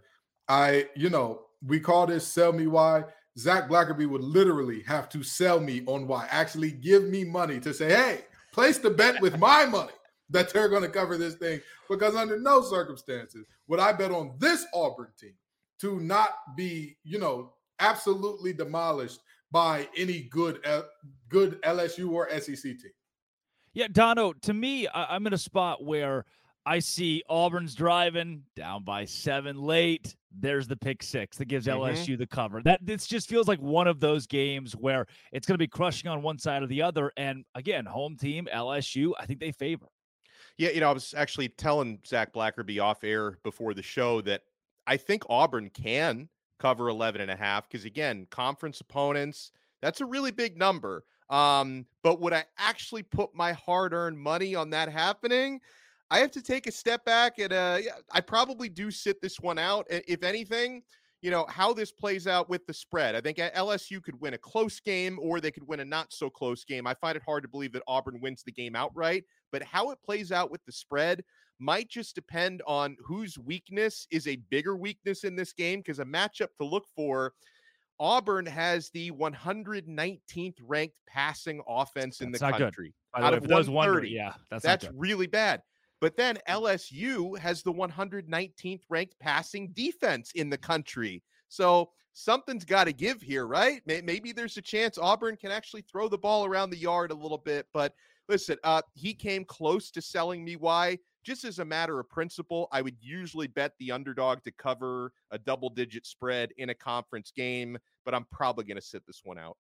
I, 0.49 0.89
you 0.97 1.11
know, 1.11 1.43
we 1.65 1.79
call 1.79 2.07
this 2.07 2.27
sell 2.27 2.53
me 2.53 2.67
why. 2.67 3.05
Zach 3.39 3.69
Blackerby 3.69 4.07
would 4.07 4.23
literally 4.23 4.83
have 4.83 5.09
to 5.11 5.23
sell 5.23 5.59
me 5.61 5.83
on 5.87 6.07
why, 6.07 6.27
actually 6.31 6.73
give 6.73 7.05
me 7.05 7.25
money 7.25 7.61
to 7.61 7.73
say, 7.73 7.89
hey, 7.89 8.21
place 8.53 8.79
the 8.79 8.91
bet 8.91 9.21
with 9.23 9.39
my 9.39 9.65
money 9.71 9.93
that 10.29 10.53
they're 10.53 10.69
going 10.69 10.83
to 10.83 10.89
cover 10.89 11.17
this 11.17 11.35
thing. 11.35 11.61
Because 11.89 12.15
under 12.15 12.39
no 12.39 12.63
circumstances 12.63 13.47
would 13.69 13.81
I 13.81 13.93
bet 13.93 14.11
on 14.11 14.35
this 14.39 14.67
Auburn 14.75 15.13
team 15.19 15.35
to 15.83 16.01
not 16.01 16.31
be, 16.57 16.97
you 17.05 17.19
know, 17.19 17.53
absolutely 17.81 18.53
demolished 18.53 19.21
by 19.51 19.87
any 19.97 20.23
good 20.31 20.65
uh, 20.67 20.83
good 21.29 21.61
LSU 21.63 22.11
or 22.11 22.29
SEC 22.41 22.63
team. 22.63 22.93
Yeah, 23.75 23.89
Donno, 23.91 24.33
to 24.33 24.55
me, 24.55 24.87
I- 24.89 25.15
I'm 25.15 25.27
in 25.27 25.33
a 25.35 25.39
spot 25.39 25.85
where 25.85 26.25
I 26.65 26.79
see 26.79 27.23
Auburn's 27.29 27.75
driving 27.75 28.45
down 28.55 28.85
by 28.85 29.05
seven 29.05 29.57
late. 29.61 30.15
There's 30.31 30.69
the 30.69 30.77
pick 30.77 31.03
six 31.03 31.37
that 31.39 31.47
gives 31.47 31.67
Mhm. 31.67 31.73
LSU 31.79 32.17
the 32.17 32.27
cover. 32.27 32.63
That 32.63 32.85
this 32.87 33.07
just 33.07 33.29
feels 33.29 33.49
like 33.49 33.61
one 33.61 33.89
of 33.89 33.99
those 33.99 34.27
games 34.27 34.75
where 34.77 35.07
it's 35.33 35.47
going 35.47 35.55
to 35.55 35.59
be 35.59 35.67
crushing 35.69 36.09
on 36.09 36.23
one 36.23 36.39
side 36.39 36.63
or 36.63 36.67
the 36.69 36.81
other. 36.83 37.11
And 37.17 37.45
again, 37.57 37.85
home 37.85 38.17
team 38.17 38.47
LSU, 38.53 39.13
I 39.19 39.27
think 39.27 39.41
they 39.41 39.51
favor. 39.53 39.89
Yeah, 40.57 40.71
you 40.71 40.81
know, 40.81 40.91
I 40.91 40.93
was 40.93 41.15
actually 41.15 41.49
telling 41.49 41.99
Zach 42.07 42.33
Blackerby 42.33 42.81
off 42.83 43.03
air 43.05 43.39
before 43.43 43.75
the 43.75 43.83
show 43.83 44.21
that 44.23 44.43
I 44.87 44.97
think 44.97 45.23
Auburn 45.29 45.71
can 45.71 46.29
cover 46.59 46.89
11 46.89 47.21
and 47.21 47.31
a 47.31 47.37
half 47.37 47.69
because 47.69 47.85
again, 47.85 48.27
conference 48.31 48.81
opponents, 48.81 49.53
that's 49.81 50.01
a 50.01 50.07
really 50.07 50.31
big 50.31 50.57
number. 50.57 51.05
Um, 51.31 51.87
but 52.03 52.21
would 52.21 52.33
I 52.33 52.45
actually 52.59 53.03
put 53.03 53.35
my 53.35 53.53
hard-earned 53.53 54.19
money 54.19 54.55
on 54.55 54.71
that 54.71 54.89
happening? 54.91 55.61
I 56.11 56.19
have 56.19 56.31
to 56.33 56.43
take 56.43 56.67
a 56.67 56.73
step 56.73 57.05
back 57.07 57.39
and 57.39 57.53
uh 57.53 57.79
I 58.11 58.21
probably 58.21 58.69
do 58.69 58.91
sit 58.91 59.23
this 59.23 59.41
one 59.41 59.59
out. 59.59 59.87
If 59.89 60.23
anything, 60.23 60.83
you 61.23 61.31
know, 61.31 61.47
how 61.49 61.73
this 61.73 61.93
plays 61.93 62.27
out 62.27 62.51
with 62.51 62.67
the 62.67 62.75
spread. 62.75 63.15
I 63.15 63.21
think 63.21 63.39
LSU 63.39 64.03
could 64.03 64.21
win 64.21 64.35
a 64.35 64.39
close 64.39 64.81
game 64.81 65.19
or 65.23 65.41
they 65.41 65.53
could 65.53 65.67
win 65.67 65.81
a 65.81 65.85
not 65.85 66.13
so 66.13 66.29
close 66.29 66.65
game. 66.65 66.87
I 66.87 66.95
find 66.95 67.17
it 67.17 67.23
hard 67.25 67.45
to 67.45 67.49
believe 67.49 67.73
that 67.73 67.83
Auburn 67.87 68.21
wins 68.21 68.43
the 68.43 68.53
game 68.53 68.75
outright, 68.75 69.25
but 69.53 69.63
how 69.63 69.91
it 69.93 70.03
plays 70.05 70.33
out 70.33 70.51
with 70.51 70.65
the 70.67 70.73
spread 70.73 71.23
might 71.63 71.89
just 71.89 72.15
depend 72.17 72.61
on 72.67 72.97
whose 73.05 73.39
weakness 73.39 74.07
is 74.11 74.27
a 74.27 74.37
bigger 74.51 74.77
weakness 74.77 75.23
in 75.23 75.37
this 75.37 75.53
game 75.53 75.79
because 75.79 76.01
a 76.01 76.05
matchup 76.05 76.49
to 76.59 76.65
look 76.65 76.85
for 76.97 77.35
Auburn 78.01 78.45
has 78.47 78.91
the 78.91 79.13
119th 79.13 80.57
ranked 80.63 80.97
passing 81.07 81.63
offense 81.69 82.21
in 82.21 82.33
That's 82.33 82.41
the 82.41 82.51
good. 82.51 82.59
country. 82.59 82.95
The 83.15 83.23
Out 83.23 83.33
way, 83.33 83.37
of 83.39 83.45
if 83.45 83.49
those 83.49 83.71
wonder, 83.71 83.93
130. 83.93 84.09
yeah, 84.11 84.33
that's 84.51 84.65
That's 84.65 84.87
good. 84.87 84.95
really 84.99 85.29
bad. 85.29 85.63
But 86.01 86.17
then 86.17 86.37
LSU 86.49 87.39
has 87.39 87.63
the 87.63 87.73
119th 87.73 88.81
ranked 88.91 89.15
passing 89.21 89.69
defense 89.69 90.33
in 90.35 90.51
the 90.51 90.59
country. 90.59 91.23
So 91.49 91.91
something's 92.13 92.65
got 92.65 92.85
to 92.85 92.93
give 92.93 93.23
here, 93.23 93.47
right? 93.47 93.83
Maybe 93.87 94.33
there's 94.33 94.57
a 94.57 94.63
chance 94.63 94.99
Auburn 94.99 95.37
can 95.37 95.53
actually 95.53 95.83
throw 95.83 96.09
the 96.09 96.19
ball 96.19 96.45
around 96.45 96.71
the 96.71 96.77
yard 96.79 97.13
a 97.13 97.15
little 97.15 97.39
bit. 97.39 97.67
But 97.73 97.95
listen, 98.29 98.57
uh, 98.65 98.83
he 98.95 99.15
came 99.15 99.45
close 99.45 99.93
to 99.93 100.03
selling 100.03 100.45
me 100.45 100.57
why. 100.57 100.99
Just 101.23 101.45
as 101.45 101.59
a 101.59 101.65
matter 101.65 102.01
of 102.01 102.09
principle, 102.09 102.69
I 102.73 102.83
would 102.83 102.97
usually 103.01 103.47
bet 103.47 103.73
the 103.79 103.93
underdog 103.93 104.43
to 104.43 104.51
cover 104.51 105.13
a 105.31 105.39
double 105.39 105.71
digit 105.71 106.07
spread 106.07 106.53
in 106.59 106.71
a 106.71 106.75
conference 106.75 107.33
game, 107.35 107.79
but 108.05 108.15
I'm 108.15 108.27
probably 108.31 108.65
going 108.65 108.77
to 108.77 108.83
sit 108.83 109.07
this 109.07 109.21
one 109.25 109.39
out. 109.39 109.57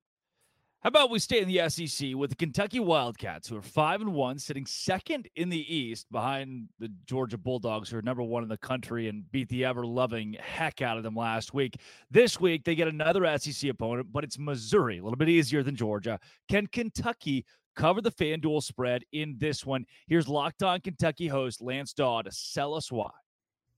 How 0.83 0.87
about 0.87 1.11
we 1.11 1.19
stay 1.19 1.39
in 1.39 1.47
the 1.47 1.69
SEC 1.69 2.15
with 2.15 2.31
the 2.31 2.35
Kentucky 2.35 2.79
Wildcats, 2.79 3.47
who 3.47 3.55
are 3.55 3.61
five 3.61 4.01
and 4.01 4.15
one, 4.15 4.39
sitting 4.39 4.65
second 4.65 5.29
in 5.35 5.49
the 5.49 5.75
East 5.75 6.11
behind 6.11 6.69
the 6.79 6.91
Georgia 7.05 7.37
Bulldogs, 7.37 7.91
who 7.91 7.99
are 7.99 8.01
number 8.01 8.23
one 8.23 8.41
in 8.41 8.49
the 8.49 8.57
country 8.57 9.07
and 9.07 9.31
beat 9.31 9.47
the 9.49 9.63
ever 9.63 9.85
loving 9.85 10.35
heck 10.39 10.81
out 10.81 10.97
of 10.97 11.03
them 11.03 11.15
last 11.15 11.53
week. 11.53 11.75
This 12.09 12.39
week 12.39 12.63
they 12.63 12.73
get 12.73 12.87
another 12.87 13.37
SEC 13.37 13.69
opponent, 13.69 14.07
but 14.11 14.23
it's 14.23 14.39
Missouri, 14.39 14.97
a 14.97 15.03
little 15.03 15.17
bit 15.17 15.29
easier 15.29 15.61
than 15.61 15.75
Georgia. 15.75 16.19
Can 16.49 16.65
Kentucky 16.65 17.45
cover 17.75 18.01
the 18.01 18.11
FanDuel 18.11 18.63
spread 18.63 19.03
in 19.11 19.35
this 19.37 19.65
one? 19.65 19.85
Here's 20.07 20.27
Locked 20.27 20.63
On 20.63 20.79
Kentucky 20.79 21.27
host 21.27 21.61
Lance 21.61 21.93
Daw 21.93 22.21
to 22.21 22.31
sell 22.31 22.73
us 22.73 22.91
why. 22.91 23.09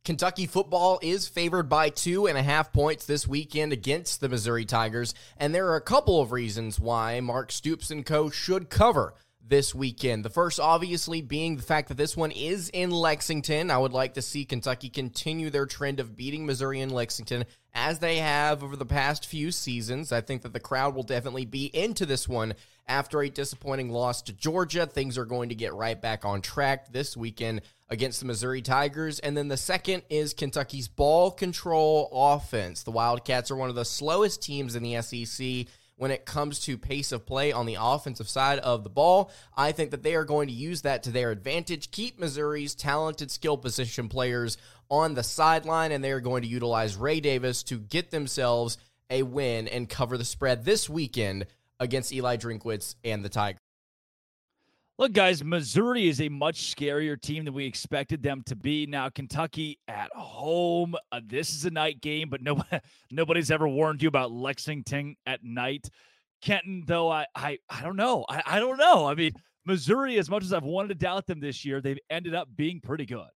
Kentucky 0.06 0.46
football 0.48 1.00
is 1.02 1.30
favored 1.30 1.70
by 1.70 1.90
two 1.90 2.28
and 2.28 2.38
a 2.38 2.44
half 2.44 2.74
points 2.74 3.06
this 3.06 3.26
weekend 3.26 3.72
against 3.72 4.20
the 4.20 4.28
Missouri 4.28 4.66
Tigers, 4.66 5.14
and 5.38 5.56
there 5.56 5.68
are 5.68 5.78
a 5.78 5.82
couple 5.82 6.22
of 6.22 6.34
reasons 6.34 6.78
why 6.78 7.22
Mark 7.22 7.54
Stoops 7.54 7.90
and 7.90 8.06
co 8.06 8.30
should 8.30 8.70
cover 8.70 9.14
this 9.46 9.76
weekend. 9.76 10.24
The 10.24 10.30
first, 10.30 10.60
obviously, 10.60 11.22
being 11.22 11.58
the 11.58 11.64
fact 11.64 11.90
that 11.90 11.98
this 11.98 12.16
one 12.16 12.32
is 12.32 12.70
in 12.70 12.92
Lexington. 12.92 13.70
I 13.70 13.78
would 13.78 13.94
like 13.94 14.14
to 14.14 14.22
see 14.22 14.46
Kentucky 14.46 14.90
continue 14.90 15.50
their 15.50 15.66
trend 15.66 16.00
of 16.00 16.16
beating 16.16 16.46
Missouri 16.46 16.80
in 16.80 16.90
Lexington 16.90 17.46
as 17.74 18.00
they 18.00 18.18
have 18.18 18.64
over 18.64 18.76
the 18.76 18.86
past 18.86 19.26
few 19.26 19.52
seasons. 19.52 20.12
I 20.12 20.22
think 20.22 20.44
that 20.44 20.54
the 20.54 20.60
crowd 20.60 20.96
will 20.96 21.04
definitely 21.04 21.46
be 21.46 21.66
into 21.66 22.06
this 22.06 22.28
one 22.28 22.54
after 22.88 23.22
a 23.22 23.30
disappointing 23.30 23.90
loss 23.90 24.22
to 24.24 24.34
Georgia. 24.34 24.86
Things 24.86 25.18
are 25.18 25.26
going 25.26 25.50
to 25.50 25.56
get 25.56 25.74
right 25.74 26.00
back 26.00 26.26
on 26.26 26.42
track 26.42 26.92
this 26.92 27.18
weekend 27.18 27.62
against 27.90 28.20
the 28.20 28.26
Missouri 28.26 28.62
Tigers. 28.62 29.20
And 29.20 29.36
then 29.36 29.48
the 29.48 29.58
second 29.58 30.04
is 30.10 30.34
Kentucky's 30.34 30.88
ball 30.88 31.32
control 31.32 32.10
offense. 32.12 32.84
The 32.84 32.92
Wildcats 32.92 33.52
are 33.52 33.56
one 33.56 33.70
of 33.70 33.76
the 33.76 33.86
slowest 33.86 34.42
teams 34.42 34.76
in 34.76 34.84
the 34.84 35.02
SEC 35.02 35.68
when 36.04 36.12
it 36.12 36.26
comes 36.26 36.60
to 36.60 36.78
pace 36.78 37.14
of 37.14 37.26
play 37.26 37.54
on 37.54 37.66
the 37.66 37.78
offensive 37.80 38.28
side 38.28 38.60
of 38.60 38.84
the 38.84 38.90
ball. 38.90 39.32
I 39.56 39.72
think 39.72 39.92
that 39.92 40.04
they 40.04 40.16
are 40.16 40.26
going 40.26 40.50
to 40.50 40.54
use 40.54 40.82
that 40.82 41.04
to 41.04 41.12
their 41.12 41.32
advantage, 41.32 41.92
keep 41.92 42.20
Missouri's 42.20 42.76
talented 42.76 43.32
skill 43.32 43.56
position 43.56 44.10
players 44.10 44.58
on 44.90 45.14
the 45.14 45.24
sideline, 45.24 45.94
and 45.94 46.04
they 46.04 46.12
are 46.12 46.20
going 46.20 46.42
to 46.42 46.48
utilize 46.50 46.98
Ray 46.98 47.22
Davis 47.22 47.64
to 47.64 47.80
get 47.80 48.12
themselves 48.12 48.78
a 49.10 49.24
win 49.24 49.70
and 49.70 49.88
cover 49.88 50.18
the 50.18 50.26
spread 50.26 50.66
this 50.66 50.90
weekend 50.90 51.46
against 51.80 52.12
Eli 52.12 52.36
Drinkwitz 52.36 52.96
and 53.06 53.24
the 53.24 53.30
Tigers. 53.30 53.63
Look, 55.00 55.12
guys, 55.14 55.44
Missouri 55.44 56.08
is 56.08 56.22
a 56.22 56.30
much 56.30 56.76
scarier 56.76 57.20
team 57.20 57.46
than 57.46 57.54
we 57.56 57.66
expected 57.66 58.22
them 58.22 58.44
to 58.46 58.56
be. 58.56 58.86
Now, 58.86 59.10
Kentucky 59.10 59.80
at 59.88 60.12
home. 60.14 60.94
Uh, 61.12 61.20
this 61.26 61.50
is 61.52 61.66
a 61.66 61.72
night 61.72 62.00
game, 62.02 62.30
but 62.30 62.44
no, 62.44 62.64
nobody's 63.12 63.50
ever 63.50 63.68
warned 63.68 64.04
you 64.04 64.08
about 64.08 64.32
Lexington 64.32 65.16
at 65.26 65.44
night. 65.44 65.90
Kenton, 66.44 66.84
though, 66.86 67.10
I, 67.12 67.26
I, 67.34 67.58
I 67.70 67.82
don't 67.82 67.96
know. 67.96 68.24
I, 68.30 68.44
I 68.46 68.60
don't 68.60 68.78
know. 68.78 69.08
I 69.08 69.16
mean, 69.16 69.32
Missouri, 69.66 70.20
as 70.20 70.30
much 70.30 70.44
as 70.44 70.54
I've 70.54 70.64
wanted 70.64 70.90
to 70.90 70.96
doubt 70.96 71.26
them 71.26 71.40
this 71.40 71.66
year, 71.66 71.82
they've 71.82 72.00
ended 72.12 72.36
up 72.36 72.48
being 72.56 72.80
pretty 72.80 73.06
good. 73.08 73.28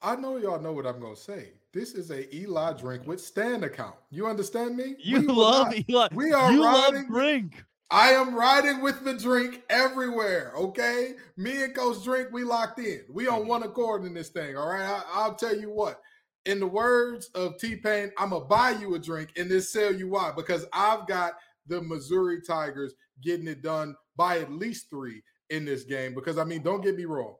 I 0.00 0.16
know 0.16 0.38
y'all 0.38 0.60
know 0.60 0.72
what 0.72 0.86
I'm 0.86 0.98
going 0.98 1.14
to 1.14 1.20
say. 1.20 1.50
This 1.72 1.94
is 1.94 2.10
a 2.10 2.34
Eli 2.34 2.72
Drinkwitz 2.72 3.20
stand 3.20 3.62
account. 3.62 3.94
You 4.10 4.26
understand 4.26 4.76
me? 4.76 4.96
You 4.98 5.20
We 5.20 5.26
love 5.28 5.66
not- 5.68 5.88
Eli. 5.88 6.08
We 6.12 6.32
are 6.32 6.52
you 6.52 6.60
love 6.62 6.92
riding. 6.94 7.06
drink. 7.08 7.64
I 7.92 8.12
am 8.12 8.34
riding 8.34 8.80
with 8.80 9.04
the 9.04 9.12
drink 9.12 9.64
everywhere. 9.68 10.54
Okay, 10.56 11.12
me 11.36 11.62
and 11.62 11.74
Coach 11.74 12.02
Drink, 12.02 12.28
we 12.32 12.42
locked 12.42 12.78
in. 12.78 13.02
We 13.10 13.28
on 13.28 13.46
one 13.46 13.64
accord 13.64 14.06
in 14.06 14.14
this 14.14 14.30
thing. 14.30 14.56
All 14.56 14.66
right, 14.68 14.80
I, 14.82 15.02
I'll 15.12 15.34
tell 15.34 15.54
you 15.54 15.70
what. 15.70 16.00
In 16.46 16.58
the 16.58 16.66
words 16.66 17.28
of 17.34 17.58
T 17.58 17.76
Pain, 17.76 18.10
I'm 18.16 18.30
gonna 18.30 18.46
buy 18.46 18.70
you 18.70 18.94
a 18.94 18.98
drink 18.98 19.32
and 19.36 19.50
then 19.50 19.60
sell 19.60 19.94
you 19.94 20.08
why 20.08 20.32
because 20.34 20.64
I've 20.72 21.06
got 21.06 21.34
the 21.66 21.82
Missouri 21.82 22.40
Tigers 22.40 22.94
getting 23.22 23.46
it 23.46 23.62
done 23.62 23.94
by 24.16 24.38
at 24.38 24.50
least 24.50 24.88
three 24.88 25.22
in 25.50 25.66
this 25.66 25.84
game. 25.84 26.14
Because 26.14 26.38
I 26.38 26.44
mean, 26.44 26.62
don't 26.62 26.82
get 26.82 26.96
me 26.96 27.04
wrong, 27.04 27.34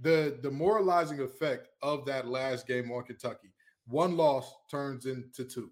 the 0.00 0.36
demoralizing 0.42 1.20
effect 1.20 1.68
of 1.80 2.04
that 2.06 2.26
last 2.26 2.66
game 2.66 2.90
on 2.90 3.04
Kentucky, 3.04 3.52
one 3.86 4.16
loss 4.16 4.52
turns 4.68 5.06
into 5.06 5.44
two 5.44 5.70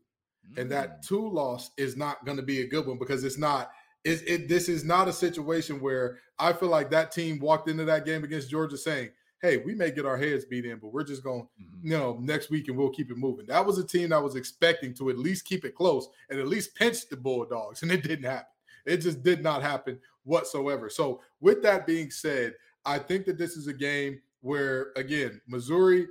and 0.57 0.69
Mm. 0.69 0.71
that 0.71 1.03
two 1.03 1.29
loss 1.29 1.71
is 1.77 1.97
not 1.97 2.25
going 2.25 2.37
to 2.37 2.43
be 2.43 2.63
a 2.63 2.67
good 2.67 2.87
one 2.87 2.99
because 2.99 3.25
it's 3.25 3.39
not 3.39 3.73
it, 4.05 4.23
it 4.27 4.49
this 4.49 4.69
is 4.69 4.85
not 4.85 5.09
a 5.09 5.13
situation 5.13 5.81
where 5.81 6.19
I 6.39 6.53
feel 6.53 6.69
like 6.69 6.91
that 6.91 7.13
team 7.13 7.39
walked 7.39 7.69
into 7.69 7.85
that 7.85 8.05
game 8.05 8.25
against 8.25 8.51
Georgia 8.51 8.77
saying, 8.79 9.11
"Hey, 9.43 9.59
we 9.59 9.75
may 9.75 9.91
get 9.91 10.07
our 10.07 10.17
heads 10.17 10.45
beat 10.45 10.65
in, 10.65 10.79
but 10.79 10.93
we're 10.93 11.05
just 11.05 11.23
going, 11.23 11.47
Mhm. 11.61 11.79
you 11.83 11.91
know, 11.91 12.19
next 12.21 12.51
week 12.51 12.69
and 12.69 12.77
we'll 12.77 12.91
keep 12.91 13.11
it 13.11 13.17
moving." 13.19 13.47
That 13.47 13.67
was 13.67 13.79
a 13.79 13.87
team 13.87 14.11
that 14.11 14.23
was 14.23 14.37
expecting 14.37 14.95
to 14.95 15.11
at 15.11 15.19
least 15.19 15.45
keep 15.45 15.65
it 15.65 15.75
close 15.75 16.09
and 16.31 16.39
at 16.39 16.49
least 16.49 16.75
pinch 16.75 17.09
the 17.09 17.17
Bulldogs, 17.17 17.83
and 17.83 17.93
it 17.93 18.03
didn't 18.03 18.25
happen. 18.25 18.47
It 18.87 18.99
just 18.99 19.23
did 19.23 19.43
not 19.43 19.63
happen 19.63 20.01
whatsoever. 20.25 20.89
So, 20.89 21.23
with 21.41 21.63
that 21.63 21.87
being 21.87 22.11
said, 22.11 22.55
I 22.87 22.99
think 22.99 23.27
that 23.27 23.37
this 23.39 23.57
is 23.57 23.67
a 23.67 23.75
game 23.75 24.21
where 24.41 24.93
again, 24.97 25.41
Missouri, 25.47 26.09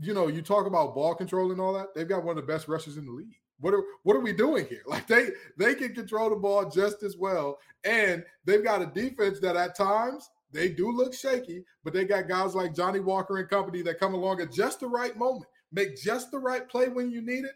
you 0.00 0.14
know, 0.14 0.28
you 0.28 0.40
talk 0.42 0.66
about 0.66 0.94
ball 0.94 1.14
control 1.14 1.52
and 1.52 1.60
all 1.60 1.74
that. 1.74 1.94
They've 1.94 2.08
got 2.08 2.24
one 2.24 2.38
of 2.38 2.46
the 2.46 2.52
best 2.52 2.68
rushers 2.68 2.96
in 2.96 3.04
the 3.04 3.12
league. 3.12 3.36
What 3.60 3.74
are 3.74 3.82
what 4.02 4.16
are 4.16 4.20
we 4.20 4.32
doing 4.32 4.66
here? 4.66 4.82
Like 4.86 5.06
they 5.06 5.30
they 5.56 5.74
can 5.74 5.94
control 5.94 6.30
the 6.30 6.36
ball 6.36 6.68
just 6.70 7.02
as 7.02 7.16
well, 7.16 7.58
and 7.84 8.24
they've 8.44 8.64
got 8.64 8.82
a 8.82 8.86
defense 8.86 9.40
that 9.40 9.56
at 9.56 9.76
times 9.76 10.30
they 10.52 10.68
do 10.68 10.90
look 10.90 11.12
shaky, 11.14 11.64
but 11.84 11.92
they 11.92 12.04
got 12.04 12.28
guys 12.28 12.54
like 12.54 12.74
Johnny 12.74 13.00
Walker 13.00 13.38
and 13.38 13.48
company 13.48 13.82
that 13.82 13.98
come 13.98 14.14
along 14.14 14.40
at 14.40 14.52
just 14.52 14.80
the 14.80 14.88
right 14.88 15.16
moment, 15.16 15.46
make 15.72 15.96
just 15.96 16.30
the 16.30 16.38
right 16.38 16.68
play 16.68 16.88
when 16.88 17.10
you 17.10 17.20
need 17.20 17.44
it. 17.44 17.54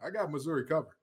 I 0.00 0.10
got 0.10 0.30
Missouri 0.30 0.66
covered. 0.66 0.94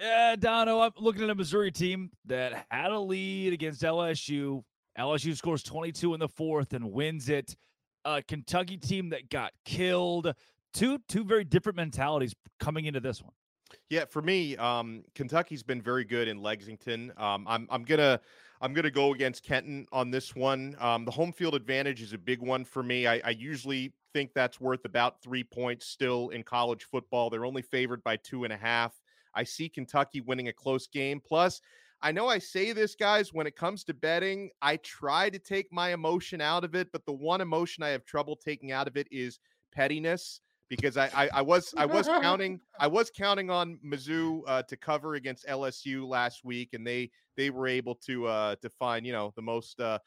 Yeah, 0.00 0.34
Donno, 0.36 0.80
I'm 0.80 0.92
looking 0.98 1.22
at 1.22 1.30
a 1.30 1.34
Missouri 1.34 1.70
team 1.70 2.10
that 2.24 2.64
had 2.70 2.90
a 2.90 2.98
lead 2.98 3.52
against 3.52 3.82
LSU. 3.82 4.62
LSU 4.98 5.36
scores 5.36 5.62
22 5.62 6.14
in 6.14 6.20
the 6.20 6.28
fourth 6.28 6.72
and 6.72 6.90
wins 6.90 7.28
it. 7.28 7.54
A 8.04 8.22
Kentucky 8.22 8.78
team 8.78 9.10
that 9.10 9.28
got 9.28 9.52
killed. 9.64 10.32
Two 10.72 10.98
two 11.08 11.24
very 11.24 11.44
different 11.44 11.76
mentalities 11.76 12.34
coming 12.58 12.86
into 12.86 13.00
this 13.00 13.22
one. 13.22 13.32
Yeah, 13.88 14.04
for 14.04 14.22
me, 14.22 14.56
um, 14.56 15.04
Kentucky's 15.14 15.62
been 15.62 15.82
very 15.82 16.04
good 16.04 16.28
in 16.28 16.42
Lexington. 16.42 17.12
Um, 17.16 17.46
I'm 17.48 17.66
I'm 17.70 17.84
gonna 17.84 18.20
I'm 18.60 18.72
gonna 18.72 18.90
go 18.90 19.12
against 19.12 19.42
Kenton 19.42 19.86
on 19.92 20.10
this 20.10 20.34
one. 20.34 20.76
Um, 20.78 21.04
the 21.04 21.10
home 21.10 21.32
field 21.32 21.54
advantage 21.54 22.02
is 22.02 22.12
a 22.12 22.18
big 22.18 22.40
one 22.40 22.64
for 22.64 22.82
me. 22.82 23.06
I, 23.06 23.20
I 23.24 23.30
usually 23.30 23.92
think 24.12 24.32
that's 24.34 24.60
worth 24.60 24.84
about 24.84 25.22
three 25.22 25.44
points 25.44 25.86
still 25.86 26.30
in 26.30 26.42
college 26.42 26.84
football. 26.84 27.30
They're 27.30 27.44
only 27.44 27.62
favored 27.62 28.02
by 28.02 28.16
two 28.16 28.44
and 28.44 28.52
a 28.52 28.56
half. 28.56 29.00
I 29.34 29.44
see 29.44 29.68
Kentucky 29.68 30.20
winning 30.20 30.48
a 30.48 30.52
close 30.52 30.86
game. 30.88 31.20
Plus, 31.20 31.60
I 32.02 32.12
know 32.12 32.28
I 32.28 32.38
say 32.38 32.72
this, 32.72 32.94
guys, 32.94 33.32
when 33.32 33.46
it 33.46 33.56
comes 33.56 33.84
to 33.84 33.94
betting, 33.94 34.50
I 34.62 34.78
try 34.78 35.30
to 35.30 35.38
take 35.38 35.72
my 35.72 35.92
emotion 35.92 36.40
out 36.40 36.64
of 36.64 36.74
it, 36.74 36.90
but 36.92 37.04
the 37.04 37.12
one 37.12 37.40
emotion 37.40 37.82
I 37.82 37.90
have 37.90 38.04
trouble 38.04 38.36
taking 38.36 38.72
out 38.72 38.88
of 38.88 38.96
it 38.96 39.06
is 39.10 39.38
pettiness 39.72 40.40
because 40.70 40.96
I, 40.96 41.10
I, 41.14 41.28
I 41.34 41.42
was 41.42 41.74
I 41.76 41.84
was 41.84 42.06
counting 42.06 42.60
I 42.80 42.86
was 42.86 43.10
counting 43.10 43.50
on 43.50 43.78
Mizzou 43.84 44.42
uh, 44.46 44.62
to 44.62 44.76
cover 44.76 45.16
against 45.16 45.46
LSU 45.46 46.08
last 46.08 46.44
week, 46.44 46.70
and 46.72 46.86
they 46.86 47.10
they 47.36 47.50
were 47.50 47.66
able 47.66 47.96
to 48.06 48.26
uh, 48.26 48.56
to 48.62 48.70
find 48.70 49.04
you 49.04 49.12
know 49.12 49.32
the 49.36 49.42
most 49.42 49.80
uh, 49.80 49.98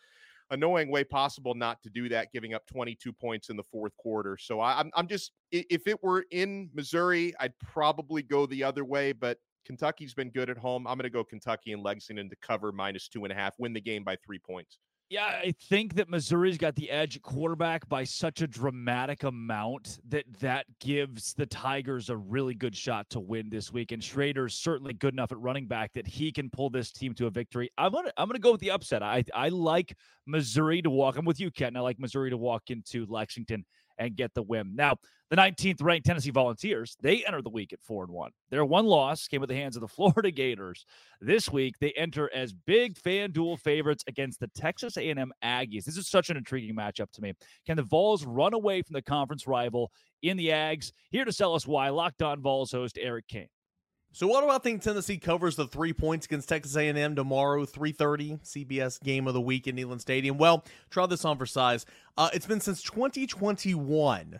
annoying 0.49 0.89
way 0.89 1.03
possible 1.03 1.53
not 1.53 1.83
to 1.83 1.89
do 1.89 2.09
that, 2.09 2.31
giving 2.31 2.53
up 2.53 2.65
22 2.65 3.11
points 3.11 3.49
in 3.49 3.57
the 3.57 3.63
fourth 3.63 3.95
quarter. 3.97 4.37
So 4.37 4.61
I, 4.61 4.79
I'm 4.79 4.89
I'm 4.95 5.07
just 5.07 5.33
if 5.51 5.85
it 5.85 6.01
were 6.01 6.25
in 6.31 6.69
Missouri, 6.73 7.33
I'd 7.39 7.53
probably 7.59 8.23
go 8.23 8.45
the 8.45 8.63
other 8.63 8.85
way, 8.85 9.11
but 9.11 9.37
Kentucky's 9.65 10.13
been 10.13 10.29
good 10.29 10.49
at 10.49 10.57
home. 10.57 10.87
I'm 10.87 10.97
going 10.97 11.03
to 11.03 11.09
go 11.09 11.23
Kentucky 11.23 11.73
and 11.73 11.83
Lexington 11.83 12.29
to 12.29 12.35
cover 12.41 12.71
minus 12.71 13.07
two 13.07 13.23
and 13.25 13.31
a 13.31 13.35
half, 13.35 13.53
win 13.59 13.73
the 13.73 13.81
game 13.81 14.03
by 14.03 14.15
three 14.25 14.39
points. 14.39 14.77
Yeah, 15.09 15.25
I 15.25 15.53
think 15.69 15.93
that 15.95 16.09
Missouri's 16.09 16.57
got 16.57 16.75
the 16.75 16.89
edge 16.89 17.17
at 17.17 17.21
quarterback 17.21 17.87
by 17.87 18.03
such 18.03 18.41
a 18.41 18.47
dramatic 18.47 19.23
amount 19.23 19.99
that 20.09 20.25
that 20.39 20.65
gives 20.79 21.35
the 21.35 21.45
Tigers 21.45 22.09
a 22.09 22.17
really 22.17 22.55
good 22.55 22.75
shot 22.75 23.09
to 23.11 23.19
win 23.19 23.49
this 23.49 23.71
week. 23.71 23.91
And 23.91 24.01
Schrader's 24.01 24.55
certainly 24.55 24.93
good 24.93 25.13
enough 25.13 25.31
at 25.31 25.39
running 25.39 25.67
back 25.67 25.93
that 25.93 26.07
he 26.07 26.31
can 26.31 26.49
pull 26.49 26.71
this 26.71 26.91
team 26.91 27.13
to 27.15 27.27
a 27.27 27.29
victory. 27.29 27.69
I'm 27.77 27.91
gonna 27.91 28.11
I'm 28.17 28.27
gonna 28.27 28.39
go 28.39 28.53
with 28.53 28.61
the 28.61 28.71
upset. 28.71 29.03
I 29.03 29.23
I 29.35 29.49
like 29.49 29.95
Missouri 30.25 30.81
to 30.81 30.89
walk. 30.89 31.17
I'm 31.17 31.25
with 31.25 31.39
you, 31.39 31.51
Ken. 31.51 31.77
I 31.77 31.81
like 31.81 31.99
Missouri 31.99 32.31
to 32.31 32.37
walk 32.37 32.63
into 32.69 33.05
Lexington 33.07 33.65
and 33.99 34.15
get 34.15 34.33
the 34.33 34.41
win. 34.41 34.75
Now, 34.75 34.97
the 35.33 35.41
19th 35.41 35.81
ranked 35.81 36.05
Tennessee 36.05 36.29
Volunteers, 36.29 36.95
they 37.01 37.25
enter 37.25 37.41
the 37.41 37.49
week 37.49 37.73
at 37.73 37.81
4 37.81 38.03
and 38.03 38.13
1. 38.13 38.29
Their 38.51 38.65
one 38.65 38.85
loss 38.85 39.27
came 39.27 39.41
at 39.41 39.49
the 39.49 39.55
hands 39.55 39.75
of 39.75 39.81
the 39.81 39.87
Florida 39.95 40.29
Gators. 40.29 40.85
This 41.21 41.51
week, 41.51 41.73
they 41.79 41.91
enter 41.93 42.29
as 42.35 42.53
big 42.53 42.99
FanDuel 42.99 43.59
favorites 43.59 44.03
against 44.07 44.39
the 44.39 44.47
Texas 44.49 44.95
A&M 44.95 45.31
Aggies. 45.43 45.85
This 45.85 45.97
is 45.97 46.07
such 46.07 46.29
an 46.29 46.37
intriguing 46.37 46.75
matchup 46.75 47.11
to 47.13 47.21
me. 47.23 47.33
Can 47.65 47.77
the 47.77 47.81
Vols 47.81 48.23
run 48.23 48.53
away 48.53 48.83
from 48.83 48.93
the 48.93 49.01
conference 49.01 49.47
rival 49.47 49.91
in 50.21 50.37
the 50.37 50.49
Ags? 50.49 50.91
Here 51.09 51.25
to 51.25 51.31
sell 51.33 51.55
us 51.55 51.65
why, 51.65 51.89
Locked 51.89 52.21
On 52.21 52.39
Vols 52.39 52.71
host 52.71 52.99
Eric 53.01 53.27
King. 53.27 53.47
So 54.11 54.27
what 54.27 54.41
do 54.41 54.49
I 54.51 54.59
think 54.59 54.83
Tennessee 54.83 55.17
covers 55.17 55.55
the 55.55 55.65
three 55.65 55.93
points 55.93 56.27
against 56.27 56.47
Texas 56.47 56.75
A&M 56.75 57.15
tomorrow, 57.15 57.65
3.30, 57.65 58.39
CBS 58.45 59.01
game 59.01 59.27
of 59.27 59.33
the 59.33 59.41
week 59.41 59.65
in 59.65 59.75
Neyland 59.75 60.01
Stadium? 60.01 60.37
Well, 60.37 60.63
try 60.91 61.07
this 61.07 61.25
on 61.25 61.39
for 61.39 61.47
size. 61.47 61.87
Uh, 62.17 62.29
it's 62.33 62.45
been 62.45 62.59
since 62.59 62.83
2021 62.83 64.39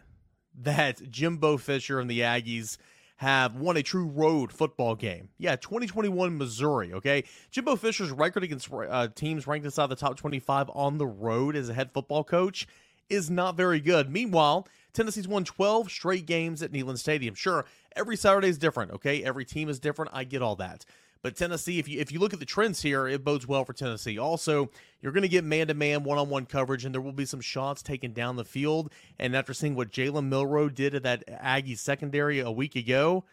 that 0.62 1.10
Jimbo 1.10 1.58
Fisher 1.58 2.00
and 2.00 2.10
the 2.10 2.22
Aggies 2.22 2.78
have 3.18 3.56
won 3.56 3.78
a 3.78 3.84
true 3.84 4.08
road 4.08 4.52
football 4.52 4.96
game. 4.96 5.30
Yeah, 5.38 5.56
2021 5.56 6.38
Missouri, 6.38 6.94
okay? 6.94 7.24
Jimbo 7.52 7.76
Fisher's 7.76 8.12
record 8.12 8.44
against 8.44 8.70
uh, 8.72 9.08
teams 9.16 9.48
ranked 9.48 9.66
inside 9.66 9.88
the 9.88 9.96
top 9.96 10.18
25 10.18 10.70
on 10.74 10.98
the 10.98 11.08
road 11.08 11.56
as 11.56 11.70
a 11.70 11.74
head 11.74 11.92
football 11.94 12.24
coach 12.24 12.68
is 13.10 13.30
not 13.30 13.56
very 13.56 13.80
good. 13.80 14.10
Meanwhile, 14.10 14.68
Tennessee's 14.94 15.28
won 15.28 15.44
12 15.44 15.90
straight 15.92 16.26
games 16.26 16.62
at 16.62 16.72
Neyland 16.72 16.98
Stadium. 16.98 17.36
Sure, 17.36 17.66
every 17.96 18.16
Saturday 18.16 18.50
is 18.50 18.58
different, 18.58 18.92
okay? 18.92 19.24
Every 19.24 19.46
team 19.46 19.70
is 19.70 19.80
different. 19.80 20.12
I 20.14 20.24
get 20.24 20.42
all 20.42 20.56
that. 20.58 20.86
But 21.24 21.38
Tennessee, 21.38 21.80
if 21.80 21.88
you 21.88 22.02
if 22.02 22.12
you 22.12 22.20
look 22.20 22.34
at 22.34 22.40
the 22.42 22.46
trends 22.46 22.82
here, 22.82 23.08
it 23.08 23.24
bodes 23.24 23.48
well 23.48 23.64
for 23.64 23.72
Tennessee. 23.72 24.20
Also, 24.20 24.70
you're 25.02 25.14
going 25.14 25.24
to 25.24 25.30
get 25.30 25.46
man 25.46 25.68
to 25.68 25.74
man, 25.74 26.04
one 26.04 26.18
on 26.18 26.30
one 26.30 26.46
coverage, 26.46 26.84
and 26.84 26.94
there 26.94 27.02
will 27.02 27.14
be 27.14 27.26
some 27.26 27.40
shots 27.40 27.82
taken 27.82 28.12
down 28.12 28.36
the 28.36 28.44
field. 28.44 28.92
And 29.18 29.34
after 29.34 29.54
seeing 29.54 29.74
what 29.74 29.90
Jalen 29.90 30.28
Milroe 30.28 30.68
did 30.68 30.94
at 30.94 31.04
that 31.04 31.24
Aggie 31.28 31.76
secondary 31.76 32.42
a 32.42 32.52
week 32.52 32.76
ago, 32.76 33.24